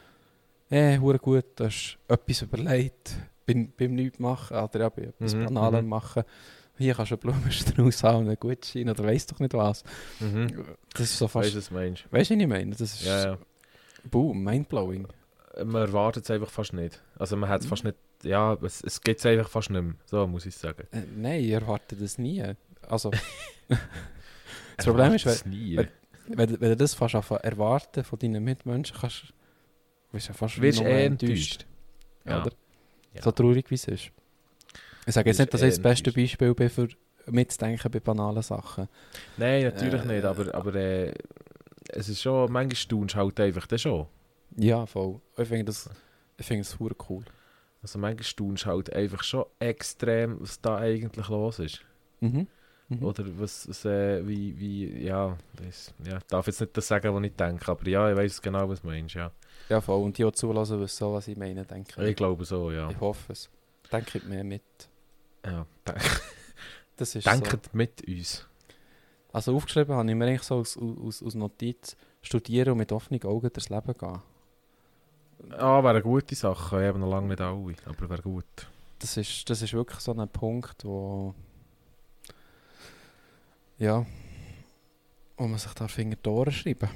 äh, 0.71 0.99
hure 0.99 1.21
gut, 1.21 1.45
du 1.55 1.66
hast 1.66 1.99
etwas 2.09 2.43
überlegt, 2.43 3.14
beim, 3.54 3.72
beim 3.76 3.94
nichts 3.94 4.18
machen, 4.18 4.56
oder 4.56 4.80
ja, 4.80 4.88
bei 4.88 5.02
etwas 5.02 5.34
Mhm, 5.34 5.44
Banalem 5.46 5.84
mhm. 5.84 5.90
machen. 5.90 6.22
hier 6.78 6.94
kannst 6.94 7.10
du 7.10 7.14
einen 7.16 7.20
Blumenstrauß 7.20 8.02
haben 8.04 8.26
einen 8.26 8.36
Gutschein 8.38 8.88
oder 8.88 9.04
weiss 9.04 9.26
doch 9.26 9.38
nicht 9.40 9.54
was. 9.54 9.84
Mhm. 10.20 10.64
Das 10.92 11.02
ist 11.02 11.18
so 11.18 11.26
Weißt 11.26 11.32
fast... 11.32 11.52
du, 11.54 11.58
was 11.58 11.68
du 11.68 11.74
meinst? 11.74 12.04
Weißt 12.12 12.30
du, 12.30 12.34
was 12.34 12.40
ich 12.42 12.46
meine? 12.48 12.70
Das 12.70 12.80
ist... 12.80 13.04
Ja, 13.04 13.24
ja. 13.32 13.38
Boom, 14.10 14.42
mindblowing. 14.42 15.06
Man 15.64 15.82
erwartet 15.82 16.24
es 16.24 16.30
einfach 16.30 16.48
fast 16.50 16.72
nicht. 16.72 17.02
Also 17.18 17.36
man 17.36 17.48
Mhm. 17.48 17.52
hat 17.52 17.60
es 17.62 17.66
fast 17.66 17.84
nicht... 17.84 17.96
Ja, 18.22 18.54
es, 18.62 18.82
es 18.82 19.00
geht 19.00 19.18
es 19.18 19.26
einfach 19.26 19.48
fast 19.48 19.70
nicht 19.70 19.82
mehr. 19.82 19.94
So 20.06 20.26
muss 20.26 20.46
ich 20.46 20.54
sagen. 20.56 20.86
Äh, 20.92 21.02
nein, 21.16 21.40
ich 21.44 21.50
erwarte 21.50 21.96
das 21.96 22.18
nie. 22.18 22.42
Also... 22.88 23.10
Das 24.76 24.86
Problem 24.86 25.12
ist, 25.14 25.26
Erwartet 25.26 25.46
es 25.46 25.52
nie. 25.52 25.76
wenn- 25.76 25.88
wenn, 26.28 26.60
wenn 26.60 26.68
du 26.70 26.76
das 26.76 26.94
fast 26.94 27.14
erwarten 27.14 28.04
von 28.04 28.18
deinen 28.18 28.42
Mitmenschen, 28.44 28.96
kannst 28.98 29.22
du... 29.24 29.32
Bist 30.12 30.28
ja 30.28 30.34
fast 30.34 30.60
Wirst 30.60 30.80
eh 30.80 31.04
enttäuscht. 31.04 31.66
Ja. 32.24 32.40
Oder? 32.42 32.52
Ja. 33.14 33.23
So 33.23 33.31
traurig 33.33 33.70
wie 33.70 33.75
es 33.75 33.87
ist. 33.88 34.11
Ich 35.07 35.14
sage 35.14 35.31
jetzt 35.31 35.38
nicht, 35.38 35.53
dass 35.53 35.62
ich 35.62 35.70
das 35.70 35.83
beste. 35.83 36.12
Beispiel 36.12 36.55
bin 36.55 36.70
für 36.70 36.88
mitzudenken 37.27 37.90
bei 37.90 38.01
banalen 38.01 38.42
Sachen. 38.42 38.88
Nein, 39.37 39.64
natürlich 39.64 40.03
Äh, 40.03 40.07
nicht, 40.07 40.25
aber, 40.25 40.55
aber 40.55 40.75
äh, 40.75 41.12
es 41.88 42.09
ist 42.09 42.23
schon, 42.23 42.51
manchmal 42.53 42.77
staunst 42.77 43.14
halt 43.16 43.40
einfach 43.40 43.66
dann 43.66 43.79
schon. 43.79 44.07
Ja, 44.57 44.87
voll. 44.87 45.20
Ich 45.37 45.49
finde 45.49 45.64
das, 45.66 45.88
ich 46.37 46.46
finde 46.46 46.62
das 46.62 46.79
hure 46.79 46.94
cool. 47.09 47.25
Also 47.83 47.99
manchmal 47.99 48.25
staunst 48.25 48.66
halt 48.66 48.92
einfach 48.92 49.23
schon 49.23 49.44
extrem, 49.59 50.40
was 50.40 50.61
da 50.61 50.77
eigentlich 50.79 51.29
los 51.29 51.59
ist. 51.59 51.81
Mhm. 52.20 52.46
Mhm. 52.90 53.05
Oder 53.05 53.24
was, 53.38 53.68
was 53.68 53.85
äh, 53.85 54.26
wie, 54.26 54.59
wie, 54.59 55.05
ja, 55.05 55.37
das, 55.57 55.94
ja, 56.05 56.18
ich 56.18 56.24
darf 56.24 56.46
jetzt 56.48 56.61
nicht 56.61 56.76
das 56.76 56.88
sagen, 56.88 57.14
was 57.14 57.22
ich 57.22 57.37
denke, 57.37 57.70
aber 57.70 57.88
ja, 57.88 58.11
ich 58.11 58.16
weiß 58.16 58.42
genau, 58.42 58.68
was 58.68 58.83
du 58.83 58.88
meinst, 58.88 59.14
ja. 59.14 59.31
Ja, 59.68 59.81
voll. 59.81 60.03
Und 60.03 60.18
die, 60.18 60.24
die 60.24 60.33
zulassen, 60.33 60.81
wissen 60.81 60.98
so, 60.98 61.12
was 61.12 61.29
ich 61.29 61.37
meine, 61.37 61.64
denke 61.64 62.05
Ich 62.09 62.16
glaube 62.16 62.44
so, 62.44 62.72
ja. 62.72 62.90
Ich 62.90 63.00
hoffe 63.00 63.33
es. 63.33 63.48
Denkt 63.92 64.29
mehr 64.29 64.44
mit. 64.44 64.62
ja. 65.44 65.66
Das 66.96 67.14
ist 67.14 67.24
so. 67.24 67.31
Denkt 67.31 67.72
mit 67.72 68.07
uns. 68.07 68.46
Also 69.33 69.57
aufgeschrieben 69.57 69.94
habe 69.94 70.11
ich 70.11 70.14
mir 70.14 70.26
eigentlich 70.26 70.42
so 70.42 70.57
aus, 70.57 70.76
aus, 70.76 71.22
aus 71.22 71.35
Notiz 71.35 71.96
studieren 72.20 72.72
und 72.72 72.79
mit 72.79 72.92
offenen 72.92 73.22
Augen 73.24 73.50
durchs 73.50 73.70
Leben 73.70 73.94
gehen. 73.96 74.20
Ah, 75.53 75.83
wäre 75.83 75.90
eine 75.90 76.03
gute 76.03 76.35
Sache, 76.35 76.83
ich 76.83 76.88
habe 76.88 76.98
noch 76.98 77.09
lange 77.09 77.29
nicht 77.29 77.40
alle, 77.40 77.74
aber 77.87 78.11
wäre 78.11 78.20
gut. 78.20 78.44
Das 78.98 79.16
ist, 79.16 79.48
das 79.48 79.62
ist 79.62 79.72
wirklich 79.72 80.00
so 80.00 80.12
ein 80.12 80.29
Punkt, 80.29 80.85
wo... 80.85 81.35
Ja... 83.81 84.07
Wo 85.37 85.49
man 85.49 85.59
sich 85.59 85.73
da 85.73 85.88
Finger 85.88 86.16
die 86.16 86.29
Ohren 86.29 86.53
schreiben 86.53 86.90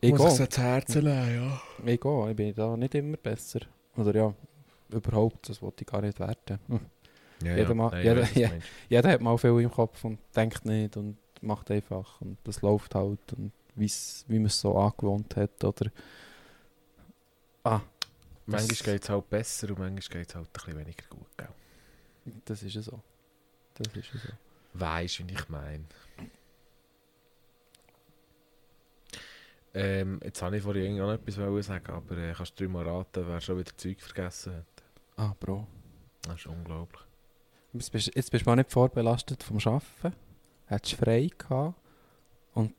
Ich 0.00 0.12
gehe. 0.14 0.20
ans 0.20 0.58
Herz 0.58 0.94
nehmen, 0.96 1.34
ja. 1.36 1.62
Ich 1.92 2.00
gehe. 2.00 2.30
Ich 2.30 2.36
bin 2.36 2.54
da 2.54 2.76
nicht 2.76 2.94
immer 2.96 3.16
besser. 3.16 3.60
Oder 3.96 4.14
ja, 4.16 4.34
überhaupt, 4.90 5.48
das 5.48 5.62
wollte 5.62 5.82
ich 5.84 5.86
gar 5.86 6.02
nicht 6.02 6.18
werten. 6.18 6.58
Hm. 6.66 6.80
ja, 7.44 7.54
Jeder 7.56 7.68
ja. 7.68 7.74
mal- 7.74 7.90
Nein, 7.92 8.18
ich 8.24 8.34
jeder- 8.34 8.48
meinst. 8.48 8.66
Jeder 8.88 9.10
hat 9.12 9.20
mal 9.20 9.38
viel 9.38 9.60
im 9.60 9.70
Kopf 9.70 10.02
und 10.04 10.18
denkt 10.34 10.64
nicht 10.64 10.96
und 10.96 11.16
macht 11.40 11.70
einfach. 11.70 12.20
Und 12.20 12.36
das 12.42 12.60
läuft 12.62 12.96
halt. 12.96 13.32
Und 13.34 13.52
wie's, 13.76 14.24
wie 14.26 14.38
man 14.40 14.46
es 14.46 14.58
so 14.60 14.76
angewohnt 14.76 15.36
hat. 15.36 15.62
Oder... 15.62 15.92
Ah, 17.62 17.80
Manchmal 18.46 18.94
geht 18.94 19.04
es 19.04 19.08
halt 19.08 19.30
besser 19.30 19.68
und 19.70 19.78
manchmal 19.78 20.18
geht 20.18 20.28
es 20.30 20.34
halt 20.34 20.48
ein 20.48 20.52
bisschen 20.52 20.76
weniger 20.78 21.06
gut, 21.08 21.28
gell? 21.36 21.48
das 22.44 22.62
ist 22.62 22.74
ja 22.74 22.82
so. 22.82 23.00
Das 23.74 23.86
ist 23.94 24.12
ja 24.12 24.20
so. 24.20 24.28
Weisst 24.74 25.20
du, 25.20 25.28
wie 25.28 25.32
ich 25.32 25.48
meine? 25.48 25.84
Ähm, 29.72 30.20
jetzt 30.22 30.40
habe 30.42 30.56
ich 30.56 30.62
vorhin 30.62 31.00
auch 31.00 31.06
noch 31.06 31.14
etwas 31.14 31.36
wollen 31.38 31.62
sagen, 31.62 31.92
aber 31.92 32.16
äh, 32.16 32.32
kannst 32.32 32.58
du 32.58 32.64
dir 32.64 32.70
mal 32.70 32.86
raten, 32.86 33.26
wer 33.26 33.40
schon 33.40 33.58
wieder 33.58 33.76
Zeug 33.76 34.00
vergessen 34.00 34.56
hat? 34.56 34.84
Ah, 35.16 35.34
Bro. 35.38 35.66
Das 36.22 36.36
ist 36.36 36.46
unglaublich. 36.46 37.02
Jetzt 37.72 37.90
bist, 37.90 38.14
jetzt 38.14 38.30
bist 38.30 38.46
du 38.46 38.50
mal 38.50 38.56
nicht 38.56 38.70
vorbelastet 38.70 39.42
vom 39.42 39.58
Arbeiten. 39.58 40.14
Hättest 40.66 40.94
frei 40.94 41.28
gehabt 41.36 41.74
und 42.54 42.72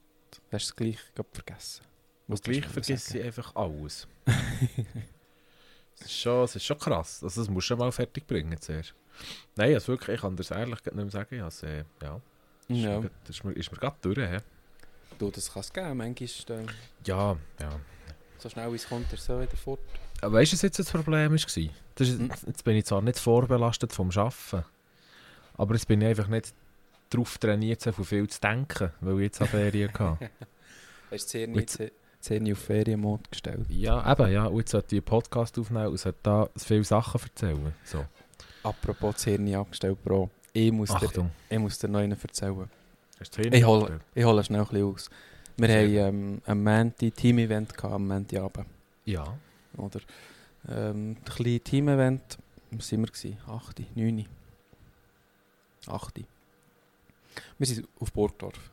hast 0.51 0.63
es 0.63 0.75
gleich 0.75 0.99
vergessen. 1.13 1.85
Und 2.27 2.43
gleich 2.43 2.65
sagen. 2.65 2.97
sie 2.97 3.21
einfach 3.21 3.55
alles. 3.55 4.07
Das 5.99 6.07
ist 6.07 6.19
schon, 6.19 6.43
es 6.43 6.55
ist 6.55 6.65
schon 6.65 6.77
krass. 6.77 7.23
Also, 7.23 7.41
das 7.41 7.49
musst 7.49 7.69
du 7.69 7.77
mal 7.77 7.91
fertig 7.91 8.27
bringen 8.27 8.59
zuerst. 8.59 8.93
Nein, 9.55 9.73
also 9.73 9.89
wirklich, 9.89 10.15
ich 10.15 10.21
kann 10.21 10.35
dir 10.35 10.43
das 10.43 10.51
ehrlich 10.51 10.83
nicht 10.83 10.95
mehr 10.95 11.09
sagen. 11.09 11.41
Also, 11.41 11.67
äh, 11.67 11.83
ja. 12.01 12.21
Das 12.67 13.37
ist 13.37 13.43
mir, 13.43 13.53
ist 13.53 13.71
mir 13.71 13.77
gerade 13.77 13.97
durch. 14.01 14.17
He? 14.17 14.37
Du, 15.17 15.31
das 15.31 15.51
kann 15.51 15.61
es 15.61 15.71
geben, 15.71 15.97
manchmal. 15.97 16.59
Äh, 16.59 16.65
ja, 17.05 17.37
ja. 17.59 17.79
So 18.37 18.49
schnell 18.49 18.71
wie 18.71 18.75
es 18.75 18.87
kommt, 18.87 19.11
er 19.11 19.17
so 19.17 19.39
wieder 19.39 19.55
fort. 19.55 19.79
Weißt 20.21 20.51
du, 20.51 20.55
was 20.55 20.61
jetzt 20.61 20.79
das 20.79 20.91
Problem 20.91 21.31
war? 21.31 21.37
Das 21.37 21.57
ist, 22.07 22.19
hm. 22.19 22.31
jetzt 22.47 22.63
bin 22.63 22.75
ich 22.75 22.85
zwar 22.85 23.01
nicht 23.01 23.19
vorbelastet 23.19 23.93
vom 23.93 24.09
Arbeiten, 24.09 24.65
aber 25.55 25.73
jetzt 25.73 25.87
bin 25.87 26.01
ich 26.01 26.07
einfach 26.07 26.27
nicht 26.27 26.53
darauf 27.09 27.37
trainiert, 27.37 27.81
so 27.81 27.91
viel 27.91 28.27
zu 28.27 28.41
denken, 28.41 28.91
weil 29.01 29.15
ich 29.15 29.23
jetzt 29.23 29.41
an 29.41 29.47
Ferien 29.47 29.93
hatte. 29.93 30.29
Hast 31.11 31.25
du 31.25 31.29
sehr 31.29 31.47
nicht 31.47 31.79
10 32.25 32.47
Uhr 32.47 32.53
auf 32.53 32.59
Ferienmod 32.59 33.29
gestellt. 33.29 33.67
Ja, 33.69 34.11
eben, 34.11 34.31
ja. 34.31 34.45
Und 34.47 34.57
jetzt 34.57 34.71
sollte 34.71 34.95
ich 34.95 35.01
einen 35.01 35.05
Podcast 35.05 35.59
aufnehmen 35.59 35.87
und 35.87 35.97
sollte 35.97 36.17
da 36.23 36.49
viele 36.57 36.83
Sachen 36.83 37.21
erzählen. 37.21 37.73
So. 37.83 38.03
Apropos 38.63 39.13
das 39.15 39.25
Hirn 39.25 39.53
abgestellt, 39.53 40.03
Bro. 40.03 40.31
Ich 40.51 40.71
muss, 40.71 40.89
Achtung. 40.89 41.25
dir, 41.49 41.55
ich 41.55 41.59
muss 41.59 41.77
dir 41.77 41.87
noch 41.87 41.99
einen 41.99 42.17
erzählen. 42.19 42.67
Hast 43.19 43.37
du 43.37 43.41
das 43.41 43.43
Hirn 43.43 43.53
Ich 43.53 43.63
hole, 43.63 43.99
ich 44.15 44.25
hole 44.25 44.43
schnell 44.43 44.61
ein 44.61 44.67
bisschen 44.67 44.93
aus. 44.93 45.09
Wir 45.57 45.67
Sehr. 45.67 46.07
haben 46.07 46.17
ähm, 46.17 46.41
ein 46.45 46.63
Menti-Team-Event 46.63 47.83
am 47.83 48.07
Menti-Abend. 48.07 48.67
Ja. 49.05 49.37
Oder 49.77 49.99
ähm, 50.67 51.11
ein 51.11 51.25
kleines 51.25 51.63
Team-Event. 51.63 52.39
Was 52.71 52.91
waren 52.91 53.07
wir? 53.07 53.37
8, 53.47 53.81
9. 53.95 54.25
8. 55.87 56.19
Wir 57.59 57.67
sind 57.67 57.87
auf 57.99 58.11
Burgdorf. 58.11 58.71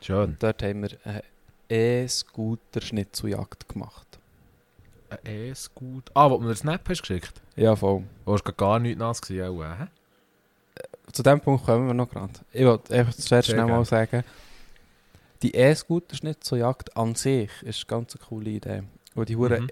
Schön. 0.00 0.30
Und 0.30 0.42
dort 0.42 0.60
haben 0.62 0.82
wir... 0.82 0.92
Äh, 1.06 1.22
E-Scooter-Schnitzeljagd 1.68 3.68
gemacht. 3.68 4.18
Ein 5.10 5.18
E-Scoot. 5.24 6.10
Ah, 6.14 6.30
wo 6.30 6.36
du 6.36 6.42
mir 6.42 6.48
den 6.48 6.56
Snap 6.56 6.86
hast 6.88 7.00
geschickt? 7.00 7.40
Ja, 7.56 7.74
voll. 7.76 8.04
Wo 8.24 8.34
hast 8.34 8.44
du 8.44 8.52
gar 8.52 8.78
nichts 8.78 8.98
nass 8.98 9.20
gewesen, 9.20 9.46
auch, 9.46 9.62
äh? 9.62 9.86
Zu 11.12 11.22
dem 11.22 11.40
Punkt 11.40 11.64
kommen 11.64 11.86
wir 11.86 11.94
noch 11.94 12.10
gerade. 12.10 12.32
Ich 12.52 12.64
wollte 12.64 12.94
einfach 12.94 13.14
zuerst 13.14 13.48
schnell 13.48 13.66
mal 13.66 13.84
sagen, 13.84 14.22
die 15.42 15.54
E-Scooter-Schnitzeljagd 15.54 16.96
an 16.96 17.14
sich 17.14 17.50
ist 17.62 17.90
eine 17.90 18.00
ganz 18.00 18.18
coole 18.28 18.50
Idee. 18.50 18.82
Weil 19.14 19.24
die 19.24 19.36
Huren 19.36 19.64
Mhm. 19.64 19.70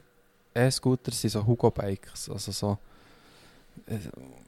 E-Scooter 0.55 1.13
sind 1.13 1.31
so 1.31 1.47
Hugo-Bikes. 1.47 2.31
Also 2.31 2.53
so. 2.53 2.79
Äh, 3.87 3.99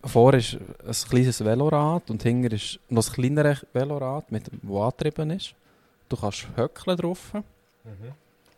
vor 0.08 0.32
ist 0.32 0.54
ein 0.54 1.08
kleines 1.11 1.44
Velorad 1.44 2.11
und 2.11 2.22
hinter 2.22 2.54
ist 2.54 2.80
noch 2.88 3.06
ein 3.06 3.12
kleineres 3.12 3.66
Velorad, 3.74 4.32
mit 4.32 4.46
dem 4.46 4.61
das 4.62 4.80
angetrieben 4.80 5.30
ist. 5.32 5.54
Du 6.08 6.16
kannst 6.16 6.48
höckeln 6.56 6.96
drauf 6.96 7.32
Mhm. 7.84 8.12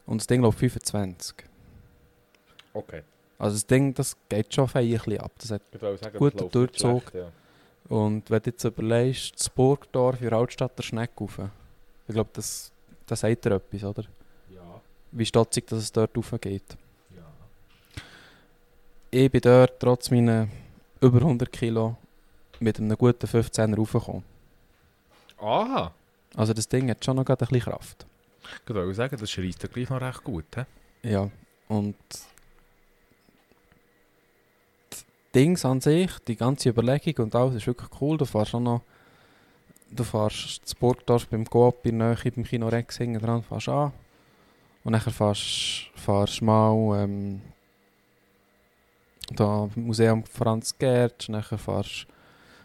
und 0.07 0.21
das 0.21 0.27
Ding 0.27 0.41
läuft 0.43 0.59
25. 0.59 1.37
Okay. 2.73 3.03
Also 3.39 3.55
das 3.57 3.67
Ding, 3.67 3.95
das 3.95 4.17
geht 4.29 4.53
schon 4.55 4.69
fein 4.69 4.85
ein 4.87 4.93
bisschen 4.93 5.19
ab. 5.19 5.33
Das 5.39 5.51
hat, 5.51 5.63
läuft 5.81 6.03
nicht 6.41 6.55
Durchzug. 6.55 7.11
schlecht, 7.11 7.15
Ja. 7.15 7.33
und 7.97 8.29
wenn 8.31 8.43
du 8.43 8.51
jetzt 8.51 8.65
überlegst, 8.65 9.35
das 9.39 9.49
Burgdorf 9.51 10.21
in 10.21 10.29
der 10.31 10.39
Altstadt 10.39 10.77
der 10.79 10.83
Schneck 10.83 11.11
rauf. 11.21 11.41
Ich 12.09 12.15
glaube, 12.15 12.31
das, 12.33 12.71
das 13.07 13.21
sagt 13.21 13.45
dir 13.45 13.53
etwas, 13.53 13.85
oder? 13.85 14.03
Ja. 14.51 14.81
Wie 15.13 15.27
stotzig 15.27 15.67
dass 15.69 15.79
es 15.81 15.93
dort 15.93 16.17
rauf 16.17 16.35
geht. 16.41 16.77
Ja. 17.15 17.23
Ich 19.11 19.31
bin 19.31 19.41
dort 19.41 19.81
trotz 19.81 20.11
meiner 20.11 20.49
über 21.01 21.21
100 21.21 21.51
Kilo 21.53 21.97
mit 22.61 22.79
einem 22.79 22.97
guten 22.97 23.27
15er 23.27 23.75
raufgekommen. 23.77 24.23
Aha. 25.39 25.93
Also 26.37 26.53
das 26.53 26.69
Ding 26.69 26.91
hat 26.91 27.05
schon 27.05 27.17
noch 27.17 27.25
gerade 27.25 27.45
ein 27.45 27.49
bisschen 27.49 27.73
Kraft. 27.73 28.07
Ich 28.67 28.75
wollte 28.75 28.95
sagen, 28.95 29.17
das 29.19 29.31
schreist 29.31 29.63
ja 29.63 29.69
gleich 29.69 29.91
noch 29.91 30.01
recht 30.01 30.25
gut. 30.25 30.45
He? 30.55 31.11
Ja, 31.11 31.31
und 31.69 31.97
die 34.93 35.33
Dings 35.35 35.65
an 35.65 35.81
sich, 35.81 36.11
die 36.27 36.37
ganze 36.37 36.71
Überlegung 36.71 37.25
und 37.25 37.35
alles 37.35 37.57
ist 37.57 37.67
wirklich 37.67 37.91
cool. 38.01 38.17
Du 38.17 38.25
fährst 38.25 38.55
auch 38.55 38.61
noch, 38.61 38.83
du 39.91 40.05
fährst 40.05 40.63
das 40.65 40.75
Burgdorf 40.75 41.27
beim 41.29 41.45
Coop 41.45 41.87
in 41.87 41.99
der 41.99 42.17
Nähe 42.23 42.33
beim 42.33 42.45
Kino 42.45 42.69
Rex 42.69 42.99
hinten 42.99 43.21
dran, 43.21 43.43
fährst 43.43 43.69
an. 43.69 43.93
Und 44.83 44.93
dann 44.93 45.01
fährst 45.01 45.91
fährst 45.95 46.43
mal 46.43 47.03
ähm, 47.03 47.43
da 49.33 49.69
Museum 49.77 50.25
Franz 50.25 50.77
Gertsch, 50.77 51.29
dann 51.29 51.43
fährst 51.43 52.07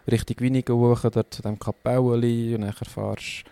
Richtung 0.10 0.40
Winigen 0.40 0.76
hoch, 0.76 1.02
dort 1.02 1.34
zu 1.34 1.42
dem 1.42 1.60
Kapelleli 1.60 2.56
und 2.56 2.62
dann 2.62 2.74
fährst 2.74 3.46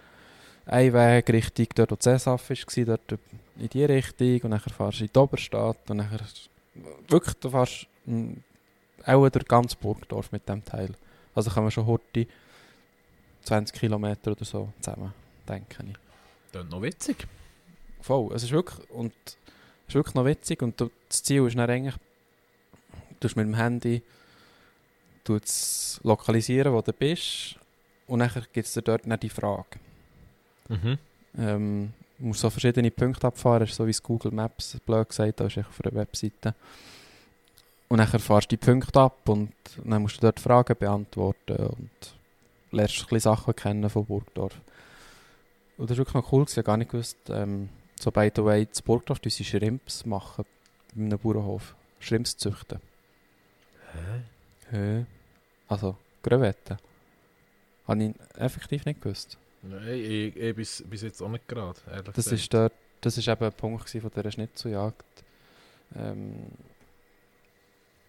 ein 0.66 0.94
Weg 0.94 1.30
Richtung 1.30 1.68
dort, 1.76 1.92
wo 1.92 1.96
Cesaf 1.96 2.50
war, 2.50 2.86
dort 2.86 3.20
in 3.58 3.70
die 3.70 3.86
Richtung 3.86 4.42
und 4.44 4.52
dann 4.52 4.60
fährst 4.60 5.00
du 5.00 5.04
in 5.04 5.10
die 5.14 5.20
Oberstadt 5.20 5.90
und 5.90 5.98
dann 5.98 6.10
wirklich, 7.08 7.34
du 7.36 7.50
fährst 7.50 7.88
mm, 8.06 8.34
auch 9.06 9.30
durch 9.30 9.46
ganz 9.46 9.76
Burgdorf 9.76 10.32
mit 10.32 10.48
dem 10.48 10.64
Teil. 10.64 10.92
Also 11.36 11.52
kann 11.52 11.64
man 11.64 11.72
schon 11.72 11.86
heute 11.86 12.28
20 13.44 13.78
Kilometer 13.78 14.32
oder 14.32 14.46
so 14.46 14.72
zusammen, 14.80 15.14
denke 15.48 15.84
ich. 15.86 15.98
Das 16.52 16.66
noch 16.66 16.82
witzig. 16.82 17.28
Voll, 18.02 18.34
es 18.34 18.44
ist 18.44 18.52
wirklich, 18.52 18.90
und, 18.92 19.14
es 19.26 19.36
ist 19.90 19.96
wirklich 19.96 20.16
noch 20.16 20.26
witzig 20.26 20.62
und 20.62 20.80
das 20.80 21.24
Ziel 21.24 21.46
ist 21.48 21.58
dann 21.58 21.70
eigentlich, 21.70 21.96
du 23.20 23.28
mit 23.28 23.46
dem 23.46 23.56
Handy 23.56 24.02
lokalisieren, 26.04 26.74
wo 26.74 26.82
du 26.82 26.94
bist. 26.94 27.56
Und 28.08 28.20
dann 28.20 28.30
gibt 28.52 28.68
es 28.68 28.74
dir 28.74 28.82
dort 28.82 29.06
dann 29.06 29.20
die 29.20 29.30
Frage. 29.30 29.80
Mhm. 30.70 30.98
Ähm, 31.38 31.94
du 32.20 32.26
musst 32.26 32.42
so 32.42 32.50
verschiedene 32.50 32.92
Punkte 32.92 33.28
abfahren, 33.28 33.68
so 33.68 33.86
wie 33.86 33.92
es 33.92 34.02
Google 34.02 34.32
Maps 34.32 34.78
blöd 34.86 35.10
gesagt, 35.10 35.40
da 35.40 35.46
ist 35.46 35.58
echt 35.58 35.68
auf 35.68 35.82
einer 35.84 35.96
Webseite. 35.96 36.56
Und 37.90 37.98
dann 37.98 38.08
fahrst 38.08 38.52
du 38.52 38.56
die 38.56 38.66
Punkte 38.66 39.00
ab 39.00 39.28
und 39.30 39.54
dann 39.84 40.02
musst 40.02 40.18
du 40.18 40.22
dort 40.22 40.40
Fragen 40.40 40.76
beantworten 40.78 41.58
und 41.58 42.16
lernst 42.72 42.98
ein 42.98 43.02
bisschen 43.04 43.20
Sachen 43.20 43.56
kennen 43.56 43.90
von 43.90 44.06
Burgdorf. 44.06 44.60
Und 45.78 45.90
das 45.90 45.98
war 45.98 46.06
wirklich 46.06 46.16
noch 46.16 46.32
cool, 46.32 46.46
ich 46.48 46.58
habe 46.58 46.64
gar 46.64 46.78
nicht 46.78 46.92
gewusst, 46.92 47.18
ähm, 47.30 47.70
so 48.00 48.12
by 48.12 48.32
the 48.36 48.44
way, 48.44 48.64
in 48.64 48.68
Burgdorf 48.86 49.20
unsere 49.24 49.44
Schrimps 49.44 50.06
machen, 50.06 50.46
in 50.96 51.06
einem 51.06 51.20
Bauernhof. 51.20 51.76
Schrimps 52.00 52.36
züchten. 52.36 52.82
Hä? 53.94 54.22
Hä? 54.72 55.06
Also, 55.68 55.96
Crevetten. 56.22 56.78
Habe 57.88 58.04
ich 58.04 58.16
effektiv 58.38 58.86
nicht 58.86 59.02
gewusst. 59.02 59.38
Nein, 59.64 59.88
ich, 59.88 60.36
ich 60.36 60.56
bis, 60.56 60.84
bis 60.90 61.02
jetzt 61.04 61.22
auch 61.22 61.30
nicht 61.30 61.48
gerade, 61.48 61.80
Das 62.04 62.14
gesagt. 62.16 62.34
ist 62.36 62.54
dort, 62.54 62.74
das 63.02 63.18
ist 63.18 63.28
eben 63.28 63.44
ein 63.46 63.54
Punkt 63.54 63.90
von 63.90 64.12
dieser 64.16 64.32
Schnitzeljagd. 64.32 65.06
Ähm, 65.96 66.36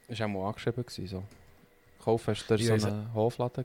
ist 0.08 0.20
auch 0.22 0.28
mal 0.28 0.48
angeschrieben 0.48 0.84
gewesen, 0.84 1.06
so. 1.06 1.22
Kauf 2.04 2.26
hast 2.26 2.46
du 2.48 2.54
Ich 2.54 2.68
weiss- 2.68 2.82
so 2.82 2.88
einen 2.88 3.14
Hofladen. 3.14 3.64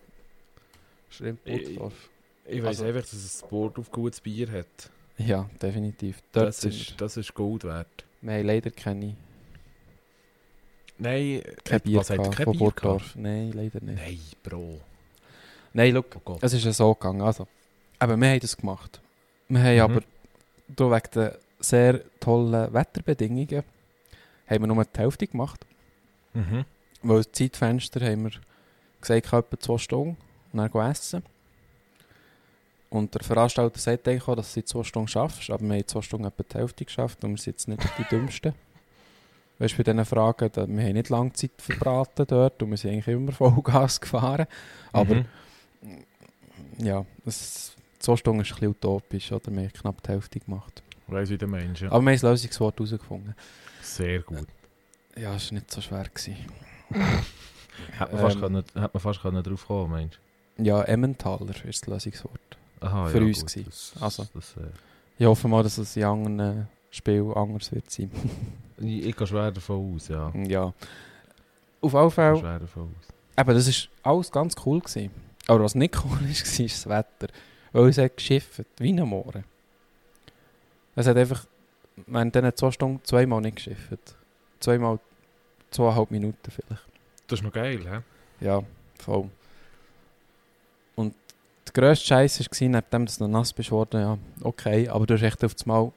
Schrimp 1.10 1.40
Ich- 1.46 1.64
Burgdorf. 1.76 2.10
Ich 2.46 2.60
weiss 2.64 2.68
also- 2.80 2.86
einfach, 2.86 3.02
dass 3.02 3.14
es 3.14 3.44
ein 3.44 3.50
Board 3.50 3.78
auf 3.80 3.92
gutes 3.92 4.22
Bier 4.22 4.50
hat. 4.52 4.90
Ja, 5.18 5.50
definitiv. 5.62 6.22
Dort 6.32 6.48
Das 6.48 6.64
ist, 6.64 7.00
das 7.00 7.18
ist 7.18 7.34
Gold 7.34 7.64
wert. 7.66 8.06
haben 8.26 8.46
leider 8.46 8.72
keine, 8.72 9.16
Nein, 10.98 11.42
kein 11.64 11.80
äh, 11.80 11.84
Bier 11.84 12.00
was, 12.00 12.08
kein 12.08 12.46
von 12.46 12.52
Bier 12.54 12.60
Burgdorf. 12.60 13.16
Nein, 13.16 13.52
leider 13.54 13.82
nicht. 13.82 13.98
Nein, 13.98 14.20
Bro. 14.44 14.82
Nein, 15.74 15.94
schau, 15.94 16.20
Oh 16.26 16.38
es 16.42 16.54
ist 16.54 16.66
ja 16.66 16.74
so 16.74 16.94
gegangen. 16.94 17.22
Also, 17.22 17.48
aber 18.00 18.18
wir 18.18 18.30
haben 18.30 18.40
das 18.40 18.58
gemacht. 18.58 19.02
Wir 19.50 19.60
haben 19.62 19.76
Mhm. 19.76 19.82
aber 19.98 20.02
da 20.68 20.92
wegen 20.92 21.12
der 21.16 21.40
sehr 21.60 22.02
tollen 22.20 22.74
Wetterbedingungen 22.74 23.64
haben 24.48 24.64
wir 24.64 24.68
nur 24.68 24.86
die 24.86 25.00
Hälfte 25.00 25.28
gemacht. 25.28 25.66
Mhm. 26.34 26.66
Weil 27.02 27.18
das 27.18 27.32
Zeitfenster 27.32 28.00
haben 28.06 28.24
wir 28.26 28.32
gesagt, 29.02 29.26
etwa 29.34 29.60
zwei 29.60 29.78
Stunden 29.78 30.18
und 30.52 30.58
dann 30.60 30.72
gehen 30.72 30.92
essen. 30.92 31.24
Und 32.90 33.14
der 33.14 33.22
Veranstalter 33.24 33.80
sagt 33.80 34.08
eigentlich 34.08 34.28
auch, 34.28 34.36
dass 34.36 34.54
du 34.54 34.64
zwei 34.66 34.84
Stunden 34.84 35.08
schaffst, 35.08 35.50
aber 35.52 35.62
wir 35.64 35.76
haben 35.76 35.88
zwei 35.88 36.02
Stunden 36.02 36.26
etwa 36.26 36.44
die 36.44 36.58
Hälfte 36.58 36.86
geschafft 36.86 37.24
und 37.24 37.32
wir 37.32 37.38
sind 37.38 37.54
jetzt 37.54 37.68
nicht 37.68 37.84
die 38.00 38.04
Dümmsten. 38.06 38.54
Weißt 39.60 39.74
du, 39.74 39.78
bei 39.78 39.84
diesen 39.84 40.06
Fragen, 40.06 40.50
da, 40.54 40.68
wir 40.68 40.84
haben 40.84 40.94
nicht 40.94 41.10
lange 41.10 41.34
Zeit 41.34 41.52
verbraten 41.58 42.26
dort 42.28 42.64
und 42.64 42.70
wir 42.72 42.78
sind 42.78 42.92
eigentlich 42.92 43.08
immer 43.16 43.32
Vollgas 43.32 44.00
gefahren. 44.02 44.48
Aber 44.92 45.16
Mhm. 45.16 45.26
ja, 46.80 47.06
das, 47.26 47.74
zwei 48.00 48.16
Stunden 48.16 48.42
ist 48.42 48.50
ein 48.52 48.56
bisschen 48.56 48.70
utopisch, 48.70 49.32
oder? 49.32 49.52
Wir 49.52 49.64
haben 49.64 49.74
knapp 49.74 50.02
die 50.04 50.10
Hälfte 50.10 50.40
gemacht. 50.40 50.82
Weiss 51.08 51.30
wie 51.30 51.38
der 51.38 51.48
Mensch. 51.48 51.82
Ja. 51.82 51.92
Aber 51.92 52.02
wir 52.02 52.12
haben 52.12 52.16
das 52.16 52.22
Lösungswort 52.22 52.78
herausgefunden. 52.78 53.36
Sehr 53.82 54.20
gut. 54.22 54.48
Ja, 55.18 55.36
es 55.36 55.52
war 55.52 55.60
nicht 55.60 55.72
so 55.72 55.82
schwer. 55.82 56.04
Gewesen. 56.04 56.38
Hätte 57.98 58.12
man, 58.12 58.22
fast 58.22 58.36
Ähm. 58.36 58.42
können, 58.42 58.56
hätte 58.58 58.90
man 58.94 59.02
fast 59.02 59.22
können 59.22 59.44
drauf 59.44 59.68
kommen 59.68 59.92
Mensch. 59.92 60.20
Ja, 60.58 60.82
Emmentaler 60.84 61.54
ist 61.66 61.82
das 61.82 61.88
Lösungswort. 61.88 62.40
Aha, 62.82 63.08
Für 63.08 63.20
ja, 63.20 63.26
uns 63.26 63.54
gut. 63.54 63.68
Das, 63.68 63.94
Also. 64.00 64.28
Das, 64.34 64.58
äh, 64.58 64.70
Ich 65.18 65.26
hoffe 65.26 65.48
mal, 65.48 65.64
dass 65.64 65.78
es 65.78 65.96
in 65.96 66.04
anderen 66.04 66.68
Spielen 66.92 67.34
anders 67.34 67.72
wird 67.72 67.90
sein. 67.90 68.12
ich, 68.78 69.06
ich 69.08 69.16
gehe 69.16 69.28
schwer 69.28 69.52
davon 69.52 69.96
aus, 69.96 70.08
ja. 70.10 70.32
ja. 70.36 70.74
Auf 71.82 71.94
jeden 71.94 72.08
Ich 72.10 72.16
gehe 72.16 72.38
schwer 72.38 72.60
davon 72.60 72.84
aus. 72.84 73.42
eben, 73.42 73.54
das 73.56 73.68
war 74.04 74.14
alles 74.14 74.32
ganz 74.32 74.56
cool. 74.66 74.80
Gewesen. 74.80 75.12
Aber 75.48 75.64
was 75.64 75.76
nicht 75.76 75.98
cool 76.04 76.20
ist, 76.30 76.60
war 76.60 76.66
das 76.66 76.90
Wetter. 76.90 77.34
Weil 77.72 77.90
es 77.90 77.98
hat 77.98 78.18
geschifft, 78.18 78.64
wie 78.78 78.92
ein 78.92 79.08
Moore. 79.08 79.44
Es 80.96 81.08
hat 81.08 81.18
einfach, 81.18 81.46
wir 81.96 82.20
haben 82.20 82.32
dann 82.32 82.56
zwei 82.56 82.72
Stunden 82.72 83.04
zweimal 83.04 83.42
nicht 83.42 83.58
geschifft. 83.58 84.16
Zweimal 84.60 85.00
zweieinhalb 85.72 86.12
Minuten 86.12 86.52
vielleicht. 86.52 86.84
Das 87.28 87.40
ist 87.40 87.44
noch 87.44 87.54
geil, 87.54 87.80
hä? 87.88 88.46
Ja, 88.46 88.64
voll. 89.00 89.30
Und 90.96 91.14
der 91.68 91.74
grösste 91.74 92.08
Scheiß 92.08 92.40
war, 92.40 92.70
nachdem 92.70 93.06
du 93.06 93.14
noch 93.20 93.28
nass 93.28 93.54
bist 93.54 93.72
worden, 93.72 94.02
ja, 94.02 94.18
okay, 94.42 94.88
aber 94.90 95.06
du 95.06 95.14
hast 95.14 95.22
echt 95.22 95.44
auf 95.44 95.54
das 95.54 95.66
Mal, 95.66 95.92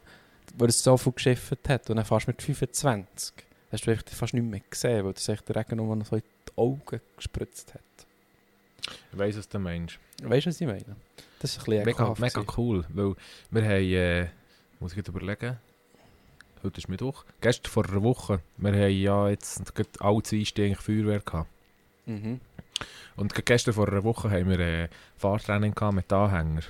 weil 0.57 0.69
es 0.69 0.83
so 0.83 0.97
viel 0.97 1.13
geschifft 1.13 1.69
hat 1.69 1.89
und 1.89 1.97
dann 1.97 2.05
fast 2.05 2.27
mit 2.27 2.43
25, 2.43 3.33
hast 3.71 3.87
du 3.87 3.91
echt 3.91 4.11
fast 4.11 4.35
nicht 4.35 4.45
mehr 4.45 4.61
gesehen, 4.69 5.05
weil 5.05 5.15
das 5.15 5.29
echt 5.29 5.49
der 5.49 5.57
Regen 5.57 5.77
nur 5.77 5.97
noch 5.97 6.07
so 6.07 6.17
in 6.17 6.23
die 6.49 6.59
Augen 6.59 7.01
gespritzt 7.17 7.75
hat. 7.75 7.81
Ich 9.13 9.19
weiss, 9.19 9.39
was 9.39 9.49
der 9.49 9.61
Mensch. 9.61 9.99
Weißt 10.23 10.47
du, 10.47 10.51
was 10.51 10.61
ich 10.61 10.67
meine? 10.67 10.97
Das 11.43 11.57
ist 11.57 11.59
ein 11.59 11.65
bisschen 11.65 11.85
Mega, 11.85 12.15
mega 12.19 12.45
cool, 12.57 12.85
weil 12.91 13.17
wir 13.51 13.63
haben, 13.65 13.93
äh, 13.93 14.29
muss 14.79 14.93
ich 14.93 14.99
jetzt 14.99 15.09
überlegen, 15.09 15.59
heute 16.63 16.79
ist 16.79 16.89
Mittwoch, 16.89 17.25
gestern 17.41 17.69
vor 17.69 17.89
einer 17.89 18.05
Woche, 18.05 18.41
wir 18.59 18.71
haben 18.71 18.93
ja 18.93 19.29
jetzt 19.29 19.75
gerade 19.75 19.91
alle 19.99 20.23
zwei 20.23 20.37
eigentlich 20.37 20.79
Feuerwehr 20.79 21.19
gehabt. 21.19 21.51
Mhm. 22.07 22.41
Und 23.17 23.45
gestern 23.45 23.75
vor 23.75 23.89
einer 23.89 24.05
Woche 24.05 24.31
haben 24.31 24.51
wir 24.51 24.61
äh, 24.61 24.89
Fahrtraining 25.17 25.75
gehabt 25.75 25.97
mit 25.97 26.13
Anhänger. 26.13 26.63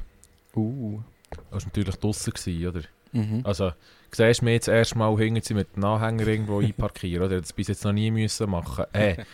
Uh. 0.56 1.00
Das 1.50 1.64
war 1.64 1.66
natürlich 1.66 1.96
draussen, 1.96 2.32
gewesen, 2.32 2.66
oder? 2.66 2.82
Mhm. 3.12 3.40
Also, 3.44 3.70
du 3.70 3.74
siehst 4.12 4.40
mich 4.40 4.54
jetzt 4.54 4.68
erst 4.68 4.96
mal 4.96 5.14
hinter 5.18 5.42
sie 5.42 5.52
mit 5.52 5.68
einem 5.74 5.84
Anhänger 5.84 6.26
irgendwo 6.28 6.60
einparkieren, 6.60 7.26
oder? 7.26 7.38
Das 7.38 7.52
bis 7.52 7.68
jetzt 7.68 7.84
noch 7.84 7.92
nie 7.92 8.10
müssen 8.10 8.48
machen. 8.48 8.86
Äh, 8.94 9.24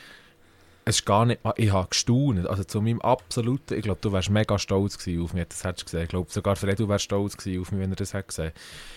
es 0.88 1.00
ist 1.00 1.04
gar 1.04 1.26
nicht, 1.26 1.40
ich 1.56 1.70
habe 1.70 1.88
gestaunt. 1.88 2.46
Also 2.46 2.64
zu 2.64 2.80
meinem 2.80 3.02
absoluten, 3.02 3.74
ich 3.74 3.82
glaube, 3.82 3.98
du 4.00 4.10
wärst 4.10 4.30
mega 4.30 4.58
stolz 4.58 4.96
gewesen 4.96 5.22
auf 5.22 5.34
mich, 5.34 5.46
das 5.46 5.62
hättest 5.62 5.82
du 5.82 5.84
gesehen. 5.84 6.02
Ich 6.04 6.08
glaube, 6.08 6.30
sogar 6.30 6.56
Fredo 6.56 6.88
wärst 6.88 7.04
stolz 7.04 7.36
gewesen 7.36 7.60
auf 7.60 7.72
mich, 7.72 7.80
wenn 7.82 7.90
er 7.90 7.96
das 7.96 8.14
hätte 8.14 8.28
gesehen. 8.28 8.52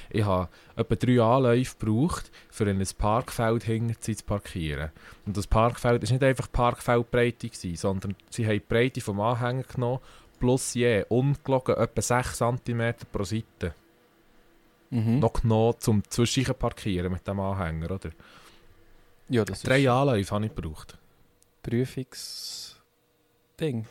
Ich 0.10 0.24
habe 0.24 0.48
etwa 0.78 0.96
drei 0.96 1.22
Anläufe 1.22 1.76
gebraucht, 1.78 2.32
für 2.50 2.64
in 2.70 2.80
ein 2.80 2.88
Parkfeld 2.98 3.64
hinter 3.64 3.96
sie 4.00 4.16
zu 4.16 4.24
parkieren. 4.24 4.92
Und 5.26 5.36
das 5.36 5.48
Parkfeld 5.48 6.02
war 6.02 6.10
nicht 6.10 6.24
einfach 6.24 6.50
Parkfeldbreite, 6.50 7.50
gewesen, 7.50 7.76
sondern 7.76 8.16
sie 8.30 8.46
haben 8.46 8.54
die 8.54 8.60
Breite 8.62 9.02
vom 9.02 9.20
Anhänger 9.20 9.64
genommen, 9.64 10.00
plus 10.40 10.74
je, 10.76 11.04
ungelogen, 11.10 11.76
etwa 11.76 12.02
6 12.02 12.38
cm 12.38 12.96
pro 13.12 13.26
Seite 13.26 13.76
Mhm. 14.92 15.20
noch 15.20 15.34
genommen, 15.34 15.76
zum 15.80 16.04
Zwischchen 16.10 16.56
parkieren 16.56 17.12
mit 17.12 17.26
dem 17.28 17.40
Anhänger, 17.40 17.92
oder? 17.92 18.10
Ja, 19.30 19.46
das 19.46 19.62
Drei 19.62 19.84
ist 19.84 19.88
Anläufe 19.88 20.36
habe 20.36 20.46
ich 20.46 20.56
gebraucht. 20.56 20.98
Prüfungsding. 21.62 23.86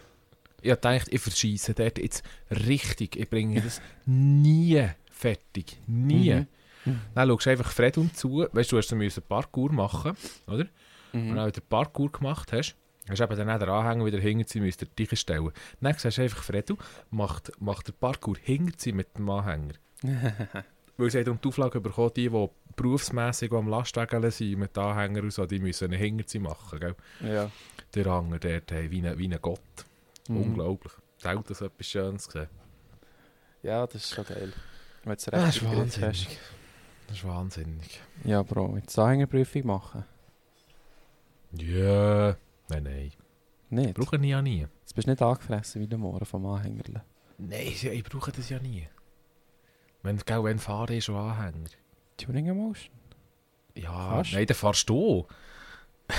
Ich 0.62 0.70
gedacht, 0.70 1.08
ich 1.10 1.20
verschieße 1.20 1.74
dort 1.74 1.98
jetzt 1.98 2.22
richtig. 2.50 3.16
Ich 3.16 3.28
bringe 3.30 3.60
das 3.62 3.80
nie 4.06 4.86
fertig. 5.10 5.78
Nie. 5.86 6.46
Mhm. 6.84 7.00
Dann 7.14 7.28
schaust 7.28 7.46
du 7.46 7.50
einfach 7.50 7.72
Fred 7.72 7.98
und 7.98 8.16
zu. 8.16 8.46
Weißt 8.52 8.70
du, 8.72 8.76
du 8.76 8.82
hast 8.82 8.92
müssen 8.92 9.22
Parkour 9.22 9.72
machen, 9.72 10.12
oder? 10.46 10.66
Und 11.12 11.30
Mhm. 11.30 11.34
dann, 11.34 11.46
wenn 11.46 11.52
du 11.52 11.60
Parkour 11.62 12.12
gemacht 12.12 12.52
hast, 12.52 12.76
hast 13.08 13.18
du 13.18 13.24
eben 13.24 13.36
dann 13.36 13.50
auch 13.50 13.58
den 13.58 13.68
Anhänger 13.68 14.04
wieder 14.06 14.20
hinter 14.20 14.48
sie 14.48 14.60
müssen 14.60 14.86
dich 14.96 15.18
stellen. 15.18 15.50
Dann 15.80 15.98
sagst 15.98 16.18
du 16.18 16.22
einfach, 16.22 16.42
Fredu, 16.44 16.76
macht, 17.10 17.50
macht 17.60 17.88
der 17.88 17.92
Parkour 17.94 18.36
hinter 18.40 18.74
sie 18.78 18.92
mit 18.92 19.16
dem 19.18 19.28
Anhänger. 19.28 19.74
Weil 21.00 21.10
sie 21.10 21.20
haben 21.20 21.40
die 21.40 21.48
Auflage 21.48 21.80
bekommen, 21.80 22.12
die, 22.14 22.28
die 22.28 22.48
berufsmässig 22.76 23.50
am 23.52 23.68
Lastwagen 23.68 24.30
sind, 24.30 24.58
mit 24.58 24.76
Anhänger 24.76 25.22
und 25.22 25.32
so, 25.32 25.46
die 25.46 25.58
müssen 25.58 25.84
einen 25.84 25.98
hinter 25.98 26.24
sie 26.26 26.38
machen, 26.38 26.78
gell? 26.78 26.94
ja. 27.22 27.50
Der 27.94 28.04
Hanger 28.04 28.38
dort, 28.38 28.70
hey, 28.70 28.90
wie 28.90 29.04
ein 29.04 29.18
wie 29.18 29.26
ein 29.26 29.38
Gott. 29.40 29.60
Mhm. 30.28 30.42
Unglaublich. 30.42 30.92
Selten 31.16 31.54
so 31.54 31.64
etwas 31.64 31.86
Schönes 31.86 32.26
gesehen. 32.26 32.48
Ja, 33.62 33.86
das 33.86 34.04
ist 34.04 34.14
schon 34.14 34.26
geil. 34.26 34.52
Du 35.02 35.10
Das 35.10 35.26
ist 35.26 35.64
wahnsinnig. 35.64 36.38
Das 37.08 37.16
ist 37.16 37.24
wahnsinnig. 37.24 38.00
Ja, 38.24 38.42
Bro, 38.42 38.76
jetzt 38.76 38.98
Anhängerprüfung 38.98 39.66
machen. 39.66 40.04
Ja. 41.52 42.36
Nein, 42.68 42.82
nein. 42.82 43.12
Nicht? 43.70 43.94
Brauche 43.94 44.16
ich 44.16 44.22
ja 44.22 44.42
nie. 44.42 44.66
Jetzt 44.80 44.94
bist 44.94 45.08
du 45.08 45.10
nicht 45.10 45.22
angefressen 45.22 45.80
wie 45.80 45.86
der 45.88 45.98
Mohren 45.98 46.26
vom 46.26 46.44
Anhängerle. 46.46 47.02
Nein, 47.38 47.72
ich 47.72 48.04
brauche 48.04 48.30
das 48.32 48.50
ja 48.50 48.58
nie. 48.58 48.86
Wenn, 50.02 50.18
gell, 50.18 50.44
wenn 50.44 50.58
fahren 50.58 50.96
ist 50.96 51.04
schon 51.04 51.16
Anhänger. 51.16 51.68
Tuning 52.16 52.46
Emotion? 52.48 52.94
Ja, 53.74 53.90
Fast. 54.16 54.32
nein, 54.32 54.46
dann 54.46 54.56
fahrst 54.56 54.88
du. 54.88 55.26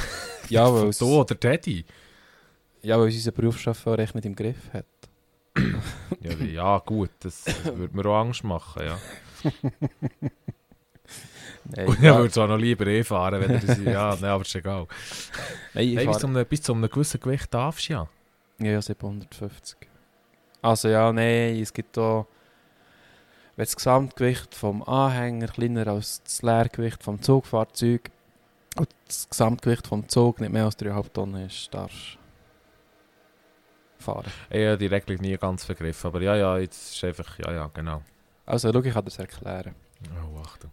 Ja, 0.49 0.73
weil 0.73 0.89
es- 0.89 0.97
du 0.97 1.05
oder 1.21 1.39
Teddy. 1.39 1.85
Ja, 2.81 2.99
weil 2.99 3.07
es 3.09 3.15
unser 3.15 3.31
Berufschauffeur 3.31 3.99
echt 3.99 4.15
nicht 4.15 4.25
im 4.25 4.35
Griff 4.35 4.73
hat. 4.73 4.85
Ja, 6.19 6.31
ja 6.33 6.77
gut, 6.79 7.09
das, 7.19 7.43
das 7.45 7.63
würde 7.77 7.95
mir 7.95 8.05
auch 8.05 8.19
Angst 8.21 8.43
machen, 8.43 8.83
ja. 8.83 8.97
Nein, 11.75 11.87
Und 11.87 11.95
ich 11.97 12.01
würde 12.03 12.31
zwar 12.31 12.47
noch 12.47 12.57
lieber 12.57 12.85
eh 12.87 13.03
fahren, 13.03 13.39
wenn 13.41 13.51
er 13.51 13.59
das... 13.59 13.77
Ja, 13.83 14.15
nein, 14.21 14.31
aber 14.31 14.41
ist 14.43 14.55
egal. 14.55 14.87
nein, 15.73 15.87
ich 15.87 15.95
Hey, 15.97 16.05
bis, 16.07 16.17
zu 16.17 16.21
fahre... 16.27 16.39
einem, 16.39 16.45
bis 16.47 16.61
zu 16.61 16.73
einem 16.73 16.89
gewissen 16.89 17.19
Gewicht 17.19 17.53
darfst 17.53 17.87
du 17.89 17.93
ja. 17.93 18.07
Ja, 18.59 18.71
ja, 18.71 18.81
750. 18.81 19.77
Also 20.61 20.87
ja, 20.89 21.11
nein, 21.13 21.59
es 21.61 21.71
gibt 21.73 21.95
da... 21.97 22.25
Wenn 23.61 23.67
das 23.67 23.75
Gesamtgewicht 23.75 24.55
vom 24.55 24.81
Anhänger 24.81 25.45
kleiner 25.45 25.85
als 25.85 26.23
das 26.23 26.41
Leergewicht 26.41 27.03
vom 27.03 27.21
Zugfahrzeug 27.21 28.09
und 28.75 28.89
das 29.05 29.29
Gesamtgewicht 29.29 29.85
vom 29.85 30.09
Zug 30.09 30.41
nicht 30.41 30.51
mehr 30.51 30.65
als 30.65 30.79
3,5 30.79 31.13
Tonnen 31.13 31.45
ist, 31.45 31.71
darfst 31.71 32.17
fahren. 33.99 34.31
Ich 34.49 34.65
habe 34.65 34.79
die 34.79 34.87
Regelung 34.87 35.21
nie 35.21 35.37
ganz 35.37 35.63
vergriffen, 35.63 36.07
aber 36.07 36.23
ja, 36.23 36.35
ja, 36.35 36.57
jetzt 36.57 36.95
ist 36.95 37.03
einfach, 37.03 37.37
ja, 37.37 37.53
ja, 37.53 37.69
genau. 37.71 38.01
Also, 38.47 38.73
schau, 38.73 38.79
ich 38.79 38.93
kann 38.93 39.05
das 39.05 39.19
erklären. 39.19 39.75
Oh, 40.09 40.39
Achtung. 40.39 40.71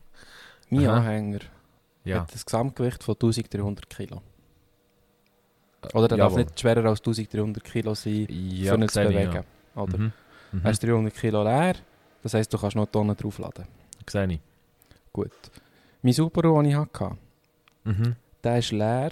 Mein 0.70 0.86
Aha. 0.86 0.96
Anhänger 0.96 1.40
Ja, 2.04 2.22
hat 2.22 2.32
ein 2.34 2.40
Gesamtgewicht 2.42 3.04
von 3.04 3.16
1300 3.16 3.90
Kilo. 3.90 4.22
Oder 5.92 6.08
der 6.08 6.16
darf 6.16 6.32
Jawohl. 6.32 6.44
nicht 6.44 6.58
schwerer 6.58 6.86
als 6.86 7.00
1300 7.00 7.62
Kilo 7.62 7.92
sein, 7.92 8.26
ja, 8.30 8.72
für 8.72 8.80
ihn 8.80 8.88
zu 8.88 9.02
bewegen. 9.02 9.44
Ja. 9.74 9.82
Oder? 9.82 9.98
Mhm. 9.98 10.12
Mhm. 10.52 10.60
Er 10.64 10.70
ist 10.70 10.82
300 10.82 11.14
Kilo 11.14 11.44
leer, 11.44 11.74
das 12.22 12.34
heisst, 12.34 12.52
du 12.52 12.58
kannst 12.58 12.76
noch 12.76 12.86
Tonnen 12.86 13.16
draufladen. 13.16 13.66
Sehe 14.08 14.32
ich. 14.32 14.40
Gut. 15.12 15.32
Mein 16.02 16.12
Subaru, 16.12 16.60
den 16.62 16.70
ich 16.70 16.76
hatte, 16.76 17.16
Mhm. 17.84 18.16
der 18.44 18.58
ist 18.58 18.72
leer 18.72 19.10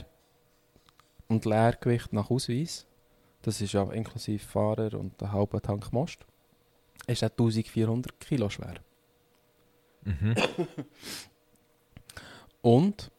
und 1.28 1.44
Leergewicht 1.44 2.12
nach 2.12 2.30
Ausweis. 2.30 2.86
Das 3.42 3.60
ist 3.60 3.72
ja 3.72 3.82
inklusive 3.92 4.44
Fahrer 4.44 4.94
und 4.98 5.20
einen 5.22 5.32
halben 5.32 5.62
Tank 5.62 5.92
Most. 5.92 6.26
Ist 7.06 7.22
er 7.22 7.30
1400 7.30 8.18
Kilo 8.20 8.48
schwer. 8.50 8.74
Mhm. 10.04 10.34
Und, 12.62 13.10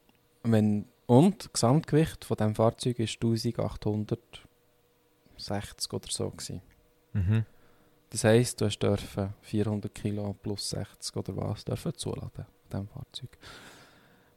wenn, 0.43 0.85
und 1.05 1.45
das 1.45 1.53
Gesamtgewicht 1.53 2.25
von 2.25 2.35
diesem 2.35 2.55
Fahrzeug 2.55 2.99
ist 2.99 3.13
1860 3.23 5.93
oder 5.93 6.07
so. 6.09 6.29
Gewesen. 6.31 6.61
Mhm. 7.13 7.45
Das 8.09 8.23
heisst, 8.23 8.61
du 8.61 8.65
hast 8.65 8.79
dürfen 8.79 9.33
400 9.41 9.93
Kilo 9.93 10.33
plus 10.41 10.69
60 10.69 11.15
oder 11.17 11.35
was 11.35 11.65
dürfen 11.65 11.93
zuladen 11.95 12.45
an 12.45 12.45
diesem 12.71 12.87
Fahrzeug. 12.87 13.37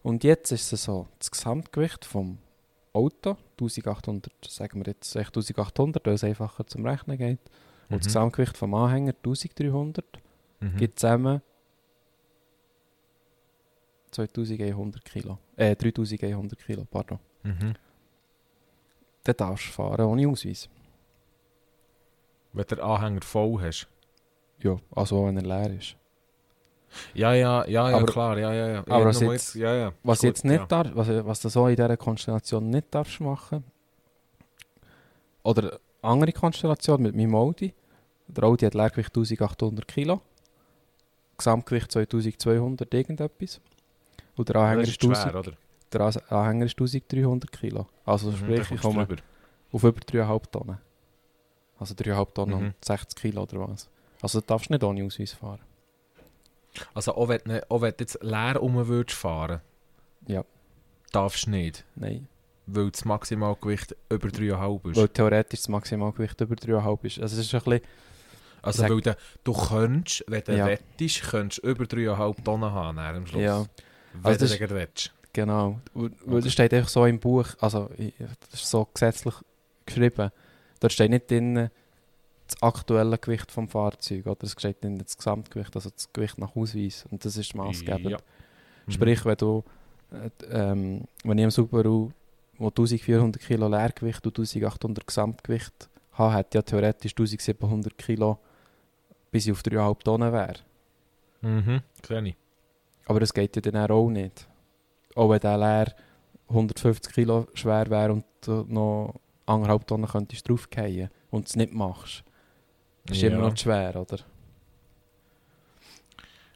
Und 0.02 0.24
jetzt 0.24 0.50
ist 0.50 0.72
es 0.72 0.84
so, 0.84 1.06
das 1.18 1.30
Gesamtgewicht 1.30 2.04
vom 2.04 2.38
Auto, 2.92 3.36
1800, 3.60 4.32
sagen 4.48 4.80
wir 4.80 4.86
jetzt 4.92 5.14
echt 5.14 5.28
1800, 5.36 6.04
weil 6.06 6.14
es 6.14 6.24
einfacher 6.24 6.66
zum 6.66 6.84
Rechnen 6.86 7.18
geht, 7.18 7.38
und 7.88 7.98
das 7.98 8.06
Mhm. 8.06 8.08
Gesamtgewicht 8.08 8.56
vom 8.56 8.74
Anhänger 8.74 9.12
1300, 9.22 10.04
Mhm. 10.60 10.76
gibt 10.76 10.98
zusammen 10.98 11.42
2100 14.10 15.04
Kilo. 15.04 15.38
Äh, 15.56 15.76
3100 15.76 16.58
Kilo, 16.58 16.84
pardon. 16.90 17.18
Mhm. 17.44 17.74
Dann 19.24 19.36
darfst 19.36 19.68
du 19.68 19.72
fahren 19.72 20.06
ohne 20.06 20.26
Ausweis. 20.28 20.68
Wenn 22.52 22.66
der 22.66 22.82
Anhänger 22.82 23.22
voll 23.22 23.60
hast. 23.62 23.86
Ja, 24.58 24.76
also 24.94 25.26
wenn 25.26 25.36
er 25.36 25.42
leer 25.42 25.78
ist. 25.78 25.96
Ja, 27.14 27.32
ja, 27.34 27.64
ja, 27.66 27.88
ja, 27.90 27.96
Aber- 27.98 28.06
klar, 28.06 28.36
ja, 28.38 28.52
ja, 28.52 28.68
ja. 28.68 28.78
aber 28.80 29.04
was 29.06 29.20
jetzt- 29.20 29.54
ja, 29.54 29.74
ja. 29.74 29.92
Was 30.02 30.18
Gut, 30.18 30.24
jetzt 30.28 30.44
nicht 30.44 30.58
ja. 30.58 30.66
darf, 30.66 30.88
was, 30.94 31.08
was 31.24 31.40
du 31.40 31.48
so 31.48 31.68
in 31.68 31.76
dieser 31.76 31.96
Konstellation 31.96 32.68
nicht 32.68 32.92
darfst 32.92 33.20
machen, 33.20 33.62
oder 35.42 35.78
andere 36.02 36.32
Konstellation 36.32 37.00
mit 37.02 37.14
meinem 37.14 37.34
Audi. 37.34 37.72
Der 38.28 38.44
Audi 38.44 38.64
hat 38.66 38.74
Leergewicht 38.74 39.10
1800 39.14 39.86
Kilo, 39.88 40.20
Gesamtgewicht 41.36 41.90
2200 41.90 42.92
irgendetwas. 42.92 43.60
Und 44.36 44.48
der 44.48 44.56
Anhänger 44.56 44.80
Das 44.82 44.90
ist, 44.90 44.96
ist 45.02 45.02
1000, 45.08 45.30
schwer, 45.30 45.40
oder? 45.40 45.52
der 45.92 46.32
Anhänger 46.32 46.66
ist 46.66 46.78
1300 46.78 47.50
Kilo. 47.52 47.86
Also 48.04 48.30
Mhm, 48.30 48.36
sprich, 48.36 48.68
da 48.68 48.74
ich 48.74 48.80
komme 48.80 49.06
auf 49.72 49.84
über 49.84 50.00
3,5 50.00 50.50
Tonnen. 50.50 50.78
Also 51.80 51.94
3,5 51.94 52.34
Tonnen 52.34 52.58
Mhm. 52.60 52.66
und 52.66 52.84
60 52.84 53.18
Kilo 53.20 53.42
oder 53.42 53.68
was. 53.68 53.88
Also 54.22 54.40
du 54.40 54.46
darfst 54.46 54.70
nicht 54.70 54.84
ohne 54.84 55.04
Ausweis 55.04 55.32
fahren. 55.32 55.60
Also 56.94 57.14
auch 57.16 57.28
wenn, 57.28 57.40
du- 57.44 57.70
auch 57.70 57.80
wenn 57.80 57.90
du 57.90 57.96
jetzt 58.00 58.22
leer 58.22 58.62
um 58.62 58.86
würdest 58.86 59.18
fahren, 59.18 59.60
Ja. 60.28 60.44
darfst 61.12 61.46
du 61.46 61.50
nicht. 61.50 61.84
Nein. 61.96 62.28
Weil 62.66 62.90
das 62.90 63.04
Maximalgewicht 63.04 63.96
über 64.08 64.28
3,5 64.28 64.90
ist. 64.90 64.96
Weil 64.96 65.08
theoretisch 65.08 65.60
das 65.60 65.68
Maximalgewicht 65.68 66.40
über 66.40 66.54
3,5 66.54 67.04
ist. 67.04 67.18
Also 67.20 67.40
es 67.40 67.46
ist 67.46 67.54
ein 67.54 67.60
bisschen... 67.64 67.80
also 68.62 68.82
sag- 68.82 68.90
weil 68.90 69.00
du, 69.00 69.16
du 69.42 69.52
könntest, 69.52 70.24
wenn 70.28 70.42
du 70.44 70.56
Ja. 70.56 70.66
wettest, 70.66 71.22
könntest 71.22 71.64
über 71.64 71.84
3,5 71.86 72.44
Tonnen 72.44 72.70
haben 72.70 72.98
am 72.98 73.26
Schluss. 73.26 73.42
Ja. 73.42 73.64
Wenn 74.12 74.32
Also 74.32 74.46
du 74.46 74.58
gerade 74.58 74.74
willst. 74.74 75.12
Genau. 75.32 75.80
Weil 75.94 76.10
Okay. 76.26 76.40
das 76.44 76.52
steht 76.52 76.74
einfach 76.74 76.88
so 76.88 77.06
im 77.06 77.18
Buch, 77.18 77.46
also 77.60 77.88
das 78.50 78.60
ist 78.60 78.70
so 78.70 78.84
gesetzlich 78.92 79.34
geschrieben. 79.86 80.30
Dort 80.80 80.92
steht 80.92 81.10
nicht 81.10 81.30
drin 81.30 81.70
das 82.46 82.62
aktuelle 82.62 83.16
Gewicht 83.18 83.52
vom 83.52 83.68
Fahrzeug, 83.68 84.26
oder 84.26 84.42
es 84.42 84.52
steht 84.52 84.82
drin 84.82 84.98
das 84.98 85.16
Gesamtgewicht, 85.16 85.74
also 85.76 85.90
das 85.90 86.12
Gewicht 86.12 86.38
nach 86.38 86.56
Ausweis. 86.56 87.06
Und 87.10 87.24
das 87.24 87.36
ist 87.36 87.54
maßgebend. 87.54 88.10
Ja. 88.10 88.18
Mhm. 88.86 88.90
Sprich, 88.90 89.24
wenn 89.24 89.36
du, 89.36 89.62
äh, 90.10 90.30
ähm, 90.50 91.04
wenn 91.22 91.38
ich 91.38 91.44
im 91.44 91.50
Subaru, 91.50 92.10
wo 92.58 92.66
1400 92.68 93.40
Kilo 93.40 93.68
Leergewicht 93.68 94.26
und 94.26 94.38
1800 94.38 95.06
Gesamtgewicht 95.06 95.88
habe, 96.12 96.34
hätte 96.34 96.58
ja 96.58 96.62
theoretisch 96.62 97.12
1700 97.12 97.96
Kilo, 97.96 98.38
bis 99.30 99.46
ich 99.46 99.52
auf 99.52 99.62
3,5 99.62 100.02
Tonnen 100.02 100.32
wäre. 100.32 100.56
Mhm, 101.42 101.80
sehe 102.06 102.22
ich. 102.28 102.36
Aber 103.06 103.20
das 103.20 103.32
geht 103.32 103.56
ja 103.56 103.62
dann 103.62 103.90
auch 103.90 104.10
nicht. 104.10 104.46
Auch 105.14 105.30
wenn 105.30 105.40
der 105.40 105.56
leer 105.56 105.94
150 106.48 107.12
Kilo 107.12 107.46
schwer 107.54 107.88
wäre 107.88 108.12
und 108.12 108.24
noch 108.68 109.14
anderthalb 109.50 109.86
Tonnen 109.86 110.08
könntest 110.08 110.48
draufgehen 110.48 111.10
und 111.30 111.46
es 111.48 111.56
nicht 111.56 111.72
machst. 111.72 112.24
Das 113.06 113.16
ist 113.16 113.22
Ja. 113.22 113.30
immer 113.30 113.48
noch 113.48 113.56
schwer, 113.56 113.94
oder? 113.96 114.18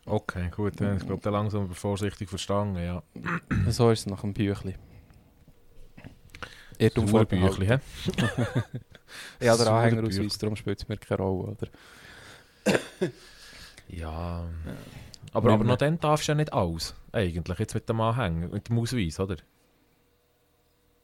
Okay, 0.06 0.50
gut. 0.54 0.80
dann- 0.80 0.98
Ich 0.98 1.06
glaube, 1.06 1.22
da 1.22 1.30
langsam 1.30 1.64
aber 1.64 1.74
vorsichtig 1.74 2.28
verstanden, 2.28 2.76
ja. 2.82 3.02
So 3.68 3.90
ist 3.90 4.00
es 4.00 4.06
nach 4.06 4.20
dem 4.20 4.34
Büchli. 4.34 4.74
Irrtum 6.78 7.08
vorbehalten. 7.08 7.56
Büchli, 7.58 7.66
hä? 7.66 7.78
Ja, 9.40 9.56
der 9.56 9.68
Anhängerausweis, 9.68 10.36
darum 10.38 10.56
spielt 10.56 10.82
es 10.82 10.88
mir 10.88 10.96
keine 10.96 11.22
Rolle, 11.22 11.52
oder? 11.52 11.68
Ja. 13.88 14.44
Aber, 15.32 15.52
aber 15.52 15.64
noch 15.64 15.76
dann 15.76 16.00
darfst 16.00 16.26
du 16.26 16.32
ja 16.32 16.36
nicht 16.36 16.52
alles. 16.52 16.94
Eigentlich, 17.12 17.58
jetzt 17.58 17.74
mit 17.74 17.88
dem 17.88 18.00
Anhänger, 18.00 18.48
mit 18.48 18.68
dem 18.68 18.78
Ausweis, 18.78 19.20
oder? 19.20 19.36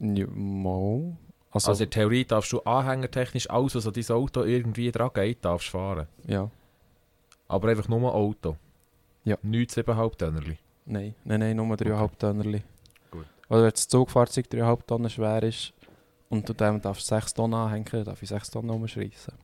Ja, 0.00 0.26
Mo. 0.26 1.16
Also, 1.52 1.70
Also 1.70 1.84
in 1.84 1.90
der 1.90 2.00
Theorie 2.00 2.24
darfst 2.24 2.52
du 2.52 2.60
anhängertechnisch 2.60 3.50
alles, 3.50 3.74
was 3.74 3.86
an 3.86 3.92
dein 3.92 4.08
Auto 4.10 4.44
irgendwie 4.44 4.90
dran 4.92 5.10
geht, 5.14 5.44
darfst 5.44 5.68
fahren. 5.68 6.06
ja. 6.26 6.50
Aber 7.48 7.68
einfach 7.68 7.88
nur 7.88 8.14
Auto. 8.14 8.56
Ja. 9.24 9.36
Nichts 9.42 9.76
7,5 9.76 10.16
Tönnerli. 10.16 10.56
Nein, 10.86 11.16
nein, 11.24 11.40
nein, 11.40 11.56
nur 11.56 11.66
3,5 11.76 12.10
Tonnerli. 12.16 12.62
Gut. 13.10 13.26
Oder 13.48 13.62
wenn 13.64 13.70
das 13.70 13.88
Zugfahrzeug 13.88 14.46
3,5 14.46 14.86
Tonnen 14.86 15.10
schwer 15.10 15.42
ist 15.42 15.72
und 16.28 16.48
du 16.48 16.52
dem 16.52 16.80
darfst 16.80 17.08
6 17.08 17.34
Tonnen 17.34 17.54
anhängen, 17.54 18.04
darf 18.04 18.22
ich 18.22 18.28
6 18.28 18.50
Tonnen 18.50 18.70
umschreissen. 18.70 19.34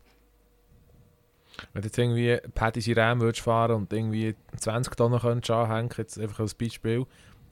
Wenn 1.73 1.83
du 1.83 1.89
jetzt 1.89 1.99
irgendwie 1.99 2.39
Paddy 2.55 2.93
Ram 2.93 3.21
würdest 3.21 3.43
fahren 3.43 3.75
und 3.75 3.93
irgendwie 3.93 4.37
20 4.57 4.95
Tonnen 4.95 5.19
könntest 5.19 5.51
anhängen, 5.51 5.91
jetzt 5.97 6.19
einfach 6.19 6.41
als 6.41 6.55
Beispiel, 6.55 7.07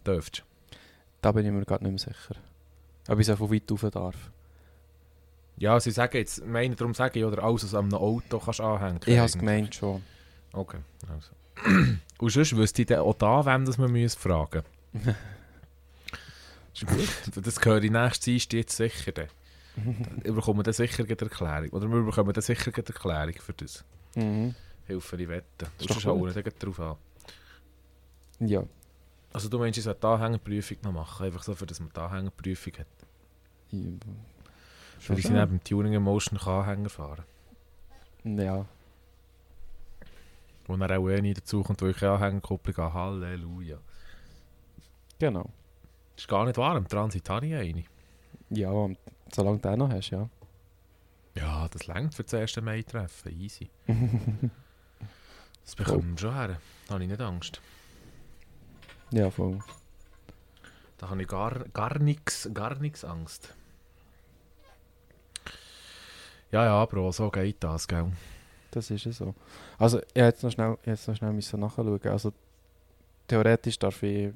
dürftest 0.06 0.44
du. 0.70 0.76
Da 1.20 1.32
bin 1.32 1.46
ich 1.46 1.52
mir 1.52 1.64
gerade 1.64 1.82
nicht 1.84 2.04
mehr 2.06 2.14
sicher. 2.14 2.36
Ob 3.08 3.18
ich 3.18 3.26
so 3.26 3.34
von 3.34 3.50
weit 3.52 3.70
rauf 3.70 3.90
darf. 3.90 4.30
Ja, 5.56 5.78
sie 5.78 5.90
sagen 5.90 6.16
jetzt, 6.16 6.44
meine 6.44 6.74
darum 6.74 6.94
sage 6.94 7.20
ich, 7.20 7.24
oder 7.24 7.42
alles, 7.42 7.64
was 7.64 7.74
an 7.74 7.84
einem 7.84 7.94
Auto 7.94 8.38
kannst 8.38 8.60
anhängen. 8.60 9.00
Ich 9.06 9.16
habe 9.16 9.26
es 9.26 9.38
gemeint 9.38 9.74
schon. 9.74 10.02
Okay, 10.52 10.78
also. 11.08 11.30
Und 12.18 12.30
sonst 12.30 12.56
wüsste 12.56 12.82
ich 12.82 12.86
dann 12.86 13.00
auch 13.00 13.14
da, 13.14 13.44
wem 13.46 13.64
das 13.64 13.78
man 13.78 13.92
müsste 13.92 14.20
fragen 14.20 14.62
ist 16.74 16.86
gut. 16.86 17.44
Das 17.44 17.64
höre 17.64 17.82
ich 17.82 17.90
nächstes 17.90 18.20
Dienstag 18.24 18.56
jetzt 18.56 18.76
sicher. 18.76 19.12
Dann. 19.12 19.28
Wir 20.22 20.32
bekommen 20.32 20.62
dann 20.62 20.74
sicher 20.74 21.04
eine 21.04 21.18
Erklärung. 21.18 21.68
Oder 21.70 21.90
wir 21.90 22.02
bekommen 22.02 22.32
dann 22.32 22.42
sicher 22.42 22.72
eine 22.72 22.86
Erklärung 22.86 23.34
für 23.40 23.52
das. 23.54 23.84
mhm. 24.14 24.54
Hilfe 24.86 25.16
doch 25.58 25.68
sonst 25.78 26.02
schauen 26.02 26.18
gut. 26.20 26.34
wir 26.34 26.42
dann 26.42 26.52
drauf 26.58 26.80
an. 26.80 26.96
Ja. 28.46 28.64
Also 29.32 29.48
du 29.48 29.58
meinst, 29.58 29.78
ich 29.78 29.84
sollte 29.84 30.00
die 30.00 30.06
Anhängerprüfung 30.06 30.76
noch 30.82 30.92
machen, 30.92 31.26
einfach 31.26 31.42
so, 31.42 31.54
für 31.54 31.66
dass 31.66 31.80
man 31.80 31.90
die 31.94 32.00
Anhängerprüfung 32.00 32.72
hat. 32.78 32.86
Ich- 35.04 35.10
Weil 35.10 35.18
ich 35.18 35.28
neben 35.30 35.58
dem 35.58 35.64
Tuning 35.64 35.92
Emotion 35.94 36.38
kann 36.38 36.60
Anhänger 36.62 36.88
fahren 36.88 37.24
Ja. 38.24 38.64
Wo 40.66 40.74
er 40.76 40.98
auch 40.98 41.08
eh 41.10 41.20
nie 41.20 41.34
dazu 41.34 41.62
kommt, 41.62 41.82
wo 41.82 41.86
ich 41.86 42.02
Anhängerkupplung 42.02 42.76
habe. 42.76 42.94
Halleluja. 42.94 43.76
Genau. 45.18 45.50
Ist 46.16 46.26
gar 46.28 46.44
nicht 46.46 46.56
wahr, 46.56 46.76
im 46.78 46.88
Transit 46.88 47.28
habe 47.28 47.46
ich 47.46 47.54
eine. 47.54 47.84
Ja, 48.50 48.70
solange 49.32 49.58
du 49.58 49.68
den 49.68 49.78
noch 49.78 49.90
hast, 49.90 50.10
ja. 50.10 50.28
Ja, 51.36 51.68
das 51.68 51.86
längt 51.86 52.14
für 52.14 52.22
das 52.22 52.32
erste 52.32 52.62
Mai-Treffen. 52.62 53.38
Easy. 53.40 53.68
Das 55.64 55.76
bekommen 55.76 56.10
wir 56.12 56.18
schon 56.18 56.34
her. 56.34 56.60
Da 56.88 56.94
habe 56.94 57.04
ich 57.04 57.08
nicht 57.08 57.22
Angst. 57.22 57.60
ja, 59.12 59.30
voll. 59.30 59.60
Da 60.98 61.08
habe 61.08 61.22
ich 61.22 61.28
gar, 61.28 61.64
gar 61.70 61.98
nichts 62.00 62.50
gar 62.52 62.74
nix 62.78 63.02
Angst. 63.02 63.54
Ja, 66.54 66.66
ja, 66.66 66.86
Bro, 66.86 67.10
so 67.10 67.32
geht 67.32 67.56
das, 67.64 67.88
gell? 67.88 68.12
Das 68.70 68.88
ist 68.88 69.04
ja 69.04 69.10
so. 69.10 69.34
Also, 69.76 69.98
ich 69.98 70.14
jetzt 70.14 70.44
noch 70.44 70.52
schnell, 70.52 70.78
jetzt 70.84 71.08
noch 71.08 71.16
schnell 71.16 71.32
müssen 71.32 71.58
nachschauen. 71.58 72.00
Also, 72.04 72.32
theoretisch 73.26 73.76
darf 73.76 74.00
ich 74.04 74.32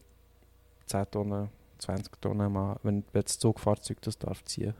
10 0.86 1.10
Tonnen, 1.12 1.48
20 1.78 2.20
Tonnen 2.20 2.52
mal, 2.52 2.76
wenn 2.82 3.04
wenn 3.12 3.22
das 3.22 3.38
Zugfahrzeug 3.38 4.02
das 4.02 4.18
darf 4.18 4.44
ziehen, 4.46 4.74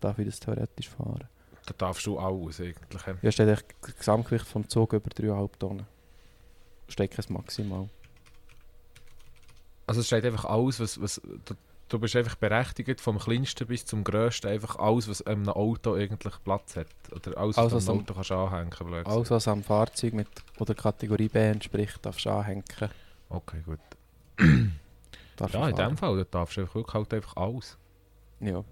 darf 0.00 0.18
ich 0.18 0.26
das 0.26 0.38
theoretisch 0.38 0.90
fahren. 0.90 1.26
da 1.64 1.72
darfst 1.78 2.04
du 2.04 2.18
alles 2.18 2.60
eigentlich. 2.60 3.02
Ja, 3.22 3.32
steht 3.32 3.48
echt 3.48 3.74
das 3.80 3.96
Gesamtgewicht 3.96 4.46
vom 4.46 4.68
Zug 4.68 4.92
über 4.92 5.08
3,5 5.08 5.50
Tonnen. 5.58 5.86
Steht 6.88 7.12
kein 7.12 7.24
Maximal. 7.30 7.88
Also 9.86 10.02
es 10.02 10.08
steht 10.08 10.26
einfach 10.26 10.44
alles, 10.44 10.78
was, 10.78 11.00
was 11.00 11.22
du, 11.92 11.98
bist 11.98 12.16
einfach 12.16 12.36
berechtigt, 12.36 13.00
vom 13.00 13.18
kleinsten 13.18 13.66
bis 13.66 13.84
zum 13.84 14.04
grössten, 14.04 14.48
einfach 14.48 14.76
alles, 14.76 15.08
was 15.08 15.22
einem 15.22 15.48
Auto 15.48 15.94
eigentlich 15.94 16.34
Platz 16.44 16.76
hat. 16.76 16.86
Oder 17.12 17.36
alles, 17.38 17.56
was 17.56 17.72
an 17.72 17.72
was 17.72 17.88
einem 17.88 17.98
Auto 18.00 18.14
kannst 18.14 18.32
anhängen 18.32 18.70
kannst. 18.70 19.08
Alles, 19.08 19.30
was 19.30 19.48
am 19.48 19.62
Fahrzeug 19.62 20.14
mit 20.14 20.28
oder 20.58 20.74
Kategorie 20.74 21.28
B 21.28 21.38
entspricht, 21.38 22.04
darfst 22.04 22.24
du 22.24 22.30
anhängen. 22.30 22.64
Okay, 23.28 23.62
gut. 23.64 23.80
Ja, 25.52 25.68
in 25.68 25.74
dem 25.74 25.96
Fall, 25.96 26.18
da 26.18 26.24
darfst 26.24 26.56
du 26.56 26.60
einfach 26.60 26.74
wirklich 26.76 26.94
halt 26.94 27.14
einfach 27.14 27.36
alles. 27.36 27.76
Ja. 28.38 28.62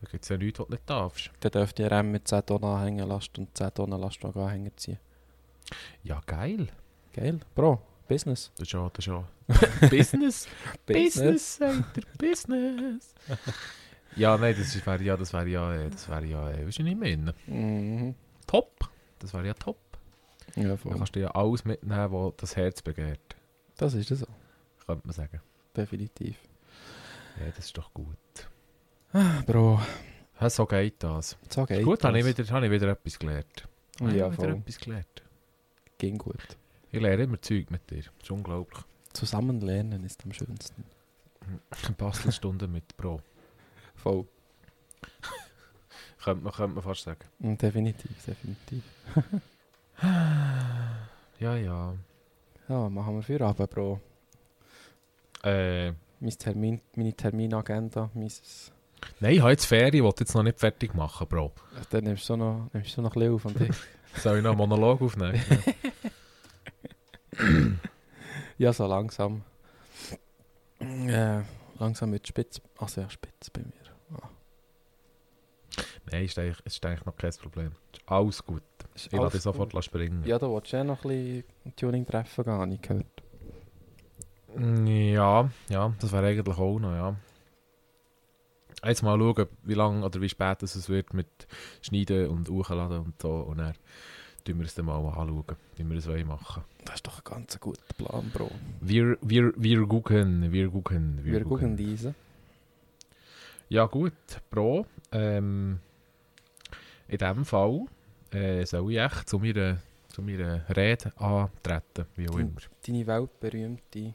Da 0.00 0.10
gibt 0.10 0.24
es 0.24 0.28
ja 0.28 0.36
nichts, 0.36 0.60
was 0.60 0.66
du 0.66 0.72
nicht 0.72 0.88
darfst. 0.88 1.30
Dann 1.40 1.52
dürfte 1.52 1.82
ihr 1.82 1.92
M 1.92 2.12
mit 2.12 2.28
10 2.28 2.46
Tonnen 2.46 2.64
Anhängerlast 2.64 3.38
und 3.38 3.56
10 3.56 3.74
Tonnen 3.74 4.00
Lastwagen-Anhänger 4.00 4.76
ziehen. 4.76 4.98
Ja, 6.04 6.20
geil. 6.26 6.68
Geil. 7.12 7.40
Bro, 7.54 7.80
Business. 8.08 8.50
Das 8.56 8.66
ist 8.68 8.72
ja, 8.72 8.90
das 8.92 9.06
ist 9.06 9.06
ja. 9.06 9.28
Business. 9.88 10.48
Business, 10.86 11.56
sagt 11.56 11.98
er. 11.98 12.02
Business. 12.18 13.14
ja, 14.16 14.36
nein, 14.36 14.54
das 14.58 14.74
ist- 14.74 14.86
wäre 14.86 15.02
ja, 15.02 15.16
das 15.16 15.32
wäre 15.32 15.48
ja, 15.48 15.74
äh, 15.74 15.90
das 15.90 16.08
wäre 16.08 16.24
ja, 16.24 16.50
äh, 16.50 16.66
weißt 16.66 16.78
du 16.78 16.82
nicht 16.82 16.98
mehr. 16.98 17.34
Mhm. 17.46 18.14
Top. 18.46 18.88
Das 19.18 19.32
wäre 19.34 19.46
ja 19.46 19.54
top. 19.54 19.78
Ja, 20.56 20.68
Da 20.68 20.76
voll. 20.76 20.96
kannst 20.96 21.14
du 21.16 21.20
ja 21.20 21.30
alles 21.30 21.64
mitnehmen, 21.64 22.12
was 22.12 22.34
das 22.36 22.56
Herz 22.56 22.82
begehrt. 22.82 23.36
Das 23.76 23.94
ist 23.94 24.10
es 24.10 24.20
so. 24.20 24.26
Könnte 24.86 25.06
man 25.06 25.14
sagen. 25.14 25.40
Definitiv. 25.76 26.36
Ja, 27.40 27.46
das 27.56 27.64
ist 27.66 27.78
doch 27.78 27.92
gut. 27.94 28.16
Bro, 29.46 29.80
Ja, 30.40 30.50
so 30.50 30.66
geht 30.66 31.02
das. 31.02 31.36
so 31.48 31.64
geht 31.64 31.84
gut, 31.84 32.02
habe 32.04 32.18
ich, 32.18 32.24
das. 32.24 32.38
wieder, 32.46 32.54
habe 32.54 32.66
ich 32.66 32.72
wieder 32.72 32.88
etwas 32.88 33.18
gelernt. 33.18 33.68
Habe 34.00 34.10
ich 34.10 34.16
Ja, 34.16 34.26
wieder 34.32 34.34
voll. 34.42 34.52
etwas 34.56 34.78
gelernt. 34.78 35.22
Ging 35.98 36.18
gut. 36.18 36.56
Ich 36.92 37.00
lerne 37.00 37.22
immer 37.24 37.40
Zeug 37.40 37.70
mit 37.70 37.90
dir. 37.90 38.02
Das 38.02 38.12
ist 38.22 38.30
unglaublich. 38.30 38.82
Zusammen 39.14 39.60
lernen 39.60 40.04
ist 40.04 40.22
am 40.24 40.32
schönsten. 40.32 40.84
Bastelstunden 41.98 42.70
mit 42.70 42.96
Pro. 42.96 43.20
Voll. 43.96 44.26
Könnte 46.22 46.44
man, 46.44 46.52
könnte 46.52 46.74
man 46.76 46.84
fast 46.84 47.02
sagen. 47.02 47.24
Mm, 47.40 47.54
Definitiv, 47.56 48.10
definitiv. 48.24 48.82
Ja, 51.40 51.56
ja. 51.56 51.94
Ja, 52.68 52.88
machen 52.88 53.16
wir 53.16 53.22
für 53.22 53.40
Abend, 53.40 53.70
Bro. 53.70 54.00
Äh, 55.42 55.92
Mein 56.20 56.38
Termin, 56.38 56.80
meine 56.94 57.12
Terminagenda, 57.14 58.08
mein... 58.14 58.30
nein, 59.18 59.32
ich 59.32 59.40
habe 59.40 59.50
jetzt 59.50 59.64
Ferien, 59.64 59.94
ich 59.94 60.02
will 60.02 60.12
jetzt 60.16 60.34
noch 60.34 60.44
nicht 60.44 60.60
fertig 60.60 60.94
machen, 60.94 61.26
Bro. 61.26 61.52
Ach, 61.80 61.84
Dann 61.86 62.04
nimmst 62.04 62.28
du 62.28 62.36
noch, 62.36 62.68
nimmst 62.72 62.96
du 62.96 63.02
noch 63.02 63.16
ein 63.16 63.20
bisschen 63.20 63.34
auf 63.34 63.44
und 63.46 63.60
ich... 64.14 64.20
Soll 64.20 64.36
ich 64.38 64.42
noch 64.44 64.50
einen 64.50 64.58
Monolog 64.58 65.00
aufnehmen? 65.02 65.40
Ja, 68.58 68.72
so 68.72 68.86
langsam. 68.86 69.42
Äh, 70.78 71.40
langsam 71.78 72.12
wird 72.12 72.28
spitz. 72.28 72.60
Also 72.78 73.00
ja, 73.00 73.10
spitz 73.10 73.50
bei 73.50 73.62
mir. 73.62 73.72
Nein, 76.10 76.24
ist 76.24 76.38
eigentlich, 76.38 76.60
ist 76.66 76.84
eigentlich 76.84 77.04
noch 77.06 77.16
kein 77.16 77.32
Problem. 77.32 77.72
Ist 77.92 78.02
alles 78.06 78.44
gut. 78.44 78.62
Ist 78.94 79.06
Ich 79.06 79.12
lasse 79.12 79.38
sofort 79.38 79.72
gut. 79.72 79.84
springen. 79.84 80.22
Ja, 80.24 80.38
da 80.38 80.48
wolltest 80.48 80.74
du 80.74 80.76
ja 80.76 80.84
noch 80.84 81.04
ein 81.04 81.44
bisschen 81.62 81.76
Tuning 81.76 82.06
treffen 82.06 82.46
habe 82.46 82.74
ich 82.74 82.82
gehört. 82.82 83.06
Ja, 84.58 85.50
ja, 85.70 85.94
das 85.98 86.12
wäre 86.12 86.26
eigentlich 86.26 86.58
auch 86.58 86.78
noch, 86.78 86.92
ja. 86.92 87.16
Jetzt 88.84 89.02
mal 89.02 89.18
schauen, 89.18 89.46
wie 89.62 89.74
lange 89.74 90.04
oder 90.04 90.20
wie 90.20 90.28
spät 90.28 90.62
es 90.62 90.88
wird 90.88 91.14
mit 91.14 91.28
Schneiden 91.80 92.28
und 92.28 92.48
Hochladen 92.50 92.98
und 92.98 93.22
so. 93.22 93.30
Und 93.30 93.58
dann 93.58 93.74
tun 94.44 94.58
wir 94.58 94.66
es 94.66 94.74
dann 94.74 94.86
mal 94.86 94.96
anschauen, 94.96 95.44
wie 95.76 95.88
wir 95.88 95.96
es 95.96 96.06
wollen 96.06 96.26
machen 96.26 96.64
Das 96.84 96.96
ist 96.96 97.06
doch 97.06 97.18
ein 97.18 97.24
ganz 97.24 97.58
guter 97.60 97.82
Plan, 97.96 98.30
Bro. 98.32 98.50
Wir, 98.80 99.16
wir, 99.20 99.52
wir 99.56 99.86
gucken, 99.86 100.52
wir 100.52 100.68
gucken, 100.68 101.20
wir, 101.22 101.32
Wir, 101.32 101.44
gucken 101.44 101.76
diese. 101.76 102.14
Ja 103.68 103.86
gut, 103.86 104.12
Pro. 104.50 104.86
Ähm, 105.12 105.78
in 107.08 107.18
diesem 107.18 107.44
Fall 107.44 107.86
äh, 108.30 108.64
soll 108.64 108.92
ich 108.92 108.98
echt 108.98 109.28
zu 109.28 109.38
meiner, 109.38 109.78
zu 110.08 110.22
meiner 110.22 110.68
Rede 110.74 111.12
antreten, 111.16 112.06
wie 112.16 112.28
auch 112.28 112.38
immer. 112.38 112.60
Deine 112.86 113.06
weltberühmte 113.06 114.14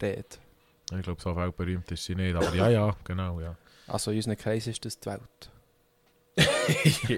Rede. 0.00 0.24
Ich 0.92 1.02
glaube, 1.02 1.20
so 1.20 1.36
weltberühmt 1.36 1.90
ist 1.90 2.04
sie 2.04 2.14
nicht, 2.14 2.34
aber 2.34 2.54
ja, 2.54 2.68
ja, 2.68 2.96
genau, 3.04 3.40
ja. 3.40 3.56
Also 3.86 4.10
in 4.10 4.18
unserem 4.18 4.36
Kreis 4.36 4.66
ist 4.66 4.84
das 4.84 4.98
die 4.98 5.06
Welt. 5.06 5.50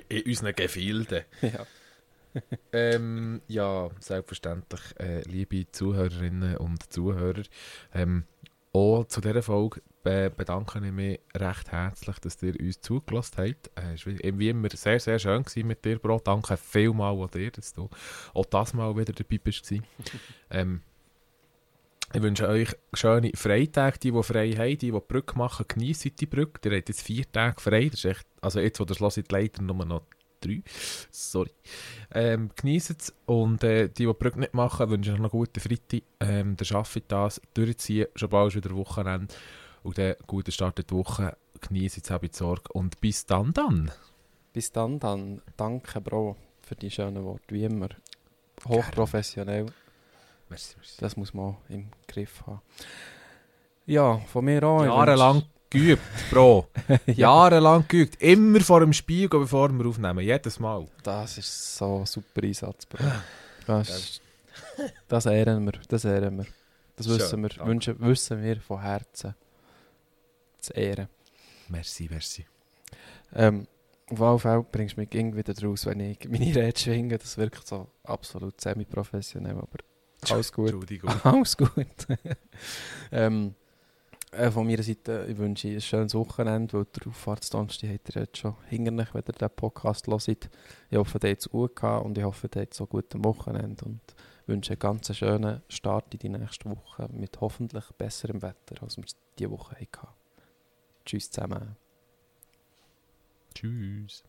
In 0.09 0.23
unseren 0.27 0.55
Gefilden. 0.55 1.25
ja. 1.43 1.66
Ähm, 2.73 3.43
ja, 3.49 3.91
selbstverständlich, 3.99 4.83
äh, 5.01 5.23
liebe 5.23 5.66
Zuhörerinnen 5.73 6.57
und 6.59 6.93
Zuhörer. 6.93 7.43
Ähm, 7.93 8.25
auch 8.73 9.05
zu 9.07 9.21
dieser 9.21 9.43
Folge 9.43 9.83
be 10.03 10.31
bedanke 10.35 10.79
ich 10.79 10.93
mich 10.93 11.21
recht 11.35 11.73
herzlich, 11.73 12.18
dass 12.21 12.43
ihr 12.43 12.59
uns 12.59 12.81
zugelassen 12.81 13.37
habt. 13.39 13.71
Es 13.75 14.07
äh, 14.07 14.18
wie, 14.23 14.39
wie 14.39 14.49
immer 14.49 14.68
sehr, 14.73 15.01
sehr 15.01 15.18
schön 15.18 15.43
gewesen 15.43 15.66
mit 15.66 15.85
dir, 15.85 15.99
Bro. 15.99 16.21
Danke 16.25 16.57
vielmals 16.57 17.21
an 17.21 17.31
dir, 17.31 17.51
dass 17.51 17.73
du 17.73 17.91
auch 18.33 18.47
das 18.47 18.75
Mal 18.75 18.97
wieder 18.97 19.12
dabei 19.12 19.39
bist. 19.39 19.71
ähm, 20.51 20.83
ich 22.13 22.23
wünsche 22.23 22.49
euch 22.49 22.75
schöne 22.93 23.31
Freitage, 23.35 23.99
die, 23.99 24.11
die 24.11 24.23
frei 24.23 24.51
haben, 24.53 24.71
die, 24.71 24.77
die 24.77 24.93
die 24.93 25.01
Brücke 25.01 25.39
machen, 25.39 25.67
geniessen 25.69 26.13
die 26.19 26.27
Brücke. 26.27 26.69
Ihr 26.69 26.79
habt 26.79 26.89
jetzt 26.89 27.03
vier 27.03 27.31
Tage 27.31 27.61
frei, 27.61 27.89
das 27.89 28.01
ist 28.01 28.05
echt, 28.05 28.27
also 28.41 28.61
jetzt, 28.61 28.81
wo 28.81 28.85
ihr 28.85 28.91
es 28.91 29.17
hört, 29.17 29.33
leider 29.33 29.63
nur 29.63 29.85
noch 29.85 30.03
drei. 30.41 30.63
Sorry. 31.11 31.53
Ähm, 32.13 32.51
Genießt 32.57 32.91
es 32.91 33.15
und 33.27 33.63
äh, 33.63 33.89
die, 33.89 33.95
die 33.95 34.07
die 34.07 34.13
Brücke 34.13 34.41
nicht 34.41 34.55
machen, 34.55 34.91
wünsche 34.91 35.11
ich 35.11 35.15
euch 35.15 35.23
noch 35.23 35.31
gute 35.31 35.61
Freitag. 35.61 36.03
Ähm, 36.21 36.57
der 36.57 36.65
schaffe 36.65 37.01
das, 37.07 37.41
durchziehen, 37.55 38.09
schon 38.15 38.31
bald 38.31 38.55
wieder 38.55 38.75
Wochenende 38.75 39.33
und 39.83 39.99
dann 39.99 40.17
guten 40.27 40.53
Start 40.53 40.79
in 40.81 40.87
die 40.87 40.95
Woche. 40.95 41.37
Genießt 41.61 41.97
jetzt, 41.97 42.11
habe 42.11 42.27
ich 42.27 42.35
Sorge 42.35 42.73
und 42.73 43.01
bis 43.01 43.27
dann 43.27 43.53
dann. 43.53 43.91
Bis 44.53 44.73
dann, 44.73 44.99
dann. 44.99 45.43
Danke, 45.57 46.01
Bro, 46.01 46.37
für 46.63 46.75
die 46.75 46.91
schönen 46.91 47.23
Worte. 47.25 47.45
Wie 47.49 47.65
immer. 47.65 47.91
Hochprofessionell. 48.67 49.67
Merci, 50.51 50.75
merci. 50.77 50.97
Das 51.01 51.17
muss 51.17 51.33
man 51.33 51.57
im 51.69 51.89
Griff 52.07 52.43
haben. 52.47 52.61
Ja, 53.87 54.19
von 54.33 54.45
mir 54.45 54.63
auch. 54.65 54.83
Ich 54.83 54.87
Jahrelang 54.89 55.43
geübt, 55.71 56.03
Bro. 56.31 56.69
ja, 57.07 57.15
Jahrelang 57.15 57.85
geübt. 57.89 58.21
Immer 58.21 58.61
vor 58.61 58.81
dem 58.81 58.93
Spiel, 58.93 59.29
bevor 59.29 59.71
wir 59.73 59.87
aufnehmen. 59.87 60.21
Jedes 60.21 60.59
Mal. 60.61 60.87
das 61.03 61.39
ist 61.39 61.77
so 61.77 62.01
ein 62.01 62.07
super 62.07 62.43
Einsatz, 62.43 62.87
Bro. 62.87 63.05
Das, 63.67 63.89
ist- 63.91 64.23
das 65.07 65.27
ehren 65.27 65.65
wir, 65.65 65.73
das 65.89 66.05
ehren 66.05 66.39
wir. 66.39 66.47
Das 66.97 67.07
Schön, 67.07 67.19
wissen 67.19 67.43
wir, 67.43 67.67
wünschen, 67.67 68.01
wissen 68.01 68.43
wir 68.43 68.61
von 68.61 68.81
Herzen 68.81 69.35
zu 70.59 70.73
ehren. 70.73 71.09
Merci, 71.69 72.09
merci. 72.11 72.47
Ähm, 73.35 73.67
auf 74.11 74.21
alle 74.21 74.39
Fälle 74.39 74.67
bringst 74.71 74.97
du 74.97 75.01
mich 75.01 75.15
irgendwie 75.15 75.39
wieder 75.39 75.55
draus, 75.55 75.87
wenn 75.87 76.01
ich 76.01 76.29
meine 76.29 76.47
Rede 76.55 76.79
schwinge. 76.79 77.17
Das 77.17 77.39
wirkt 77.39 77.67
so 77.67 77.87
absolut 78.03 78.61
semi-professionell, 78.61 79.57
aber 79.57 79.79
alles 80.29 80.53
gut. 80.53 80.71
Entschuldigung. 80.71 81.11
Alles 81.25 81.57
gut. 81.57 81.87
ähm, 83.12 83.55
äh, 84.33 84.51
von 84.51 84.66
meiner 84.66 84.83
Seite 84.83 85.27
ich 85.29 85.37
wünsche 85.37 85.68
ich 85.68 85.75
ein 85.77 85.81
schönes 85.81 86.14
Wochenende, 86.14 86.75
weil 86.75 86.85
der 86.85 87.09
Auffahrtsdonnerstag 87.09 87.91
habt 87.91 88.14
ihr 88.14 88.23
jetzt 88.23 88.39
schon 88.39 88.55
hinter 88.68 88.93
euch, 89.03 89.14
wenn 89.14 89.23
ihr 89.27 89.33
den 89.33 89.51
Podcast 89.51 90.07
hört. 90.07 90.29
Ich 90.29 90.97
hoffe, 90.97 91.18
ihr 91.23 91.31
habt 91.31 91.41
es 91.41 91.49
gut 91.49 91.77
gehabt 91.77 92.05
und 92.05 92.16
ich 92.16 92.25
hoffe, 92.25 92.49
ihr 92.55 92.61
habt 92.62 92.75
so 92.75 92.87
gut 92.87 93.14
am 93.14 93.25
Wochenende 93.25 93.85
und 93.85 94.01
wünsche 94.47 94.73
einen 94.73 94.79
ganz 94.79 95.14
schönen 95.16 95.62
Start 95.68 96.12
in 96.14 96.18
die 96.21 96.29
nächste 96.29 96.71
Woche 96.71 97.09
mit 97.12 97.41
hoffentlich 97.41 97.85
besserem 97.99 98.43
Wetter, 98.43 98.83
als 98.83 98.97
wir 98.97 99.05
es 99.05 99.16
diese 99.39 99.51
Woche 99.51 99.75
hatten. 99.77 100.09
Tschüss 101.05 101.31
zusammen. 101.31 101.77
Tschüss. 103.55 104.23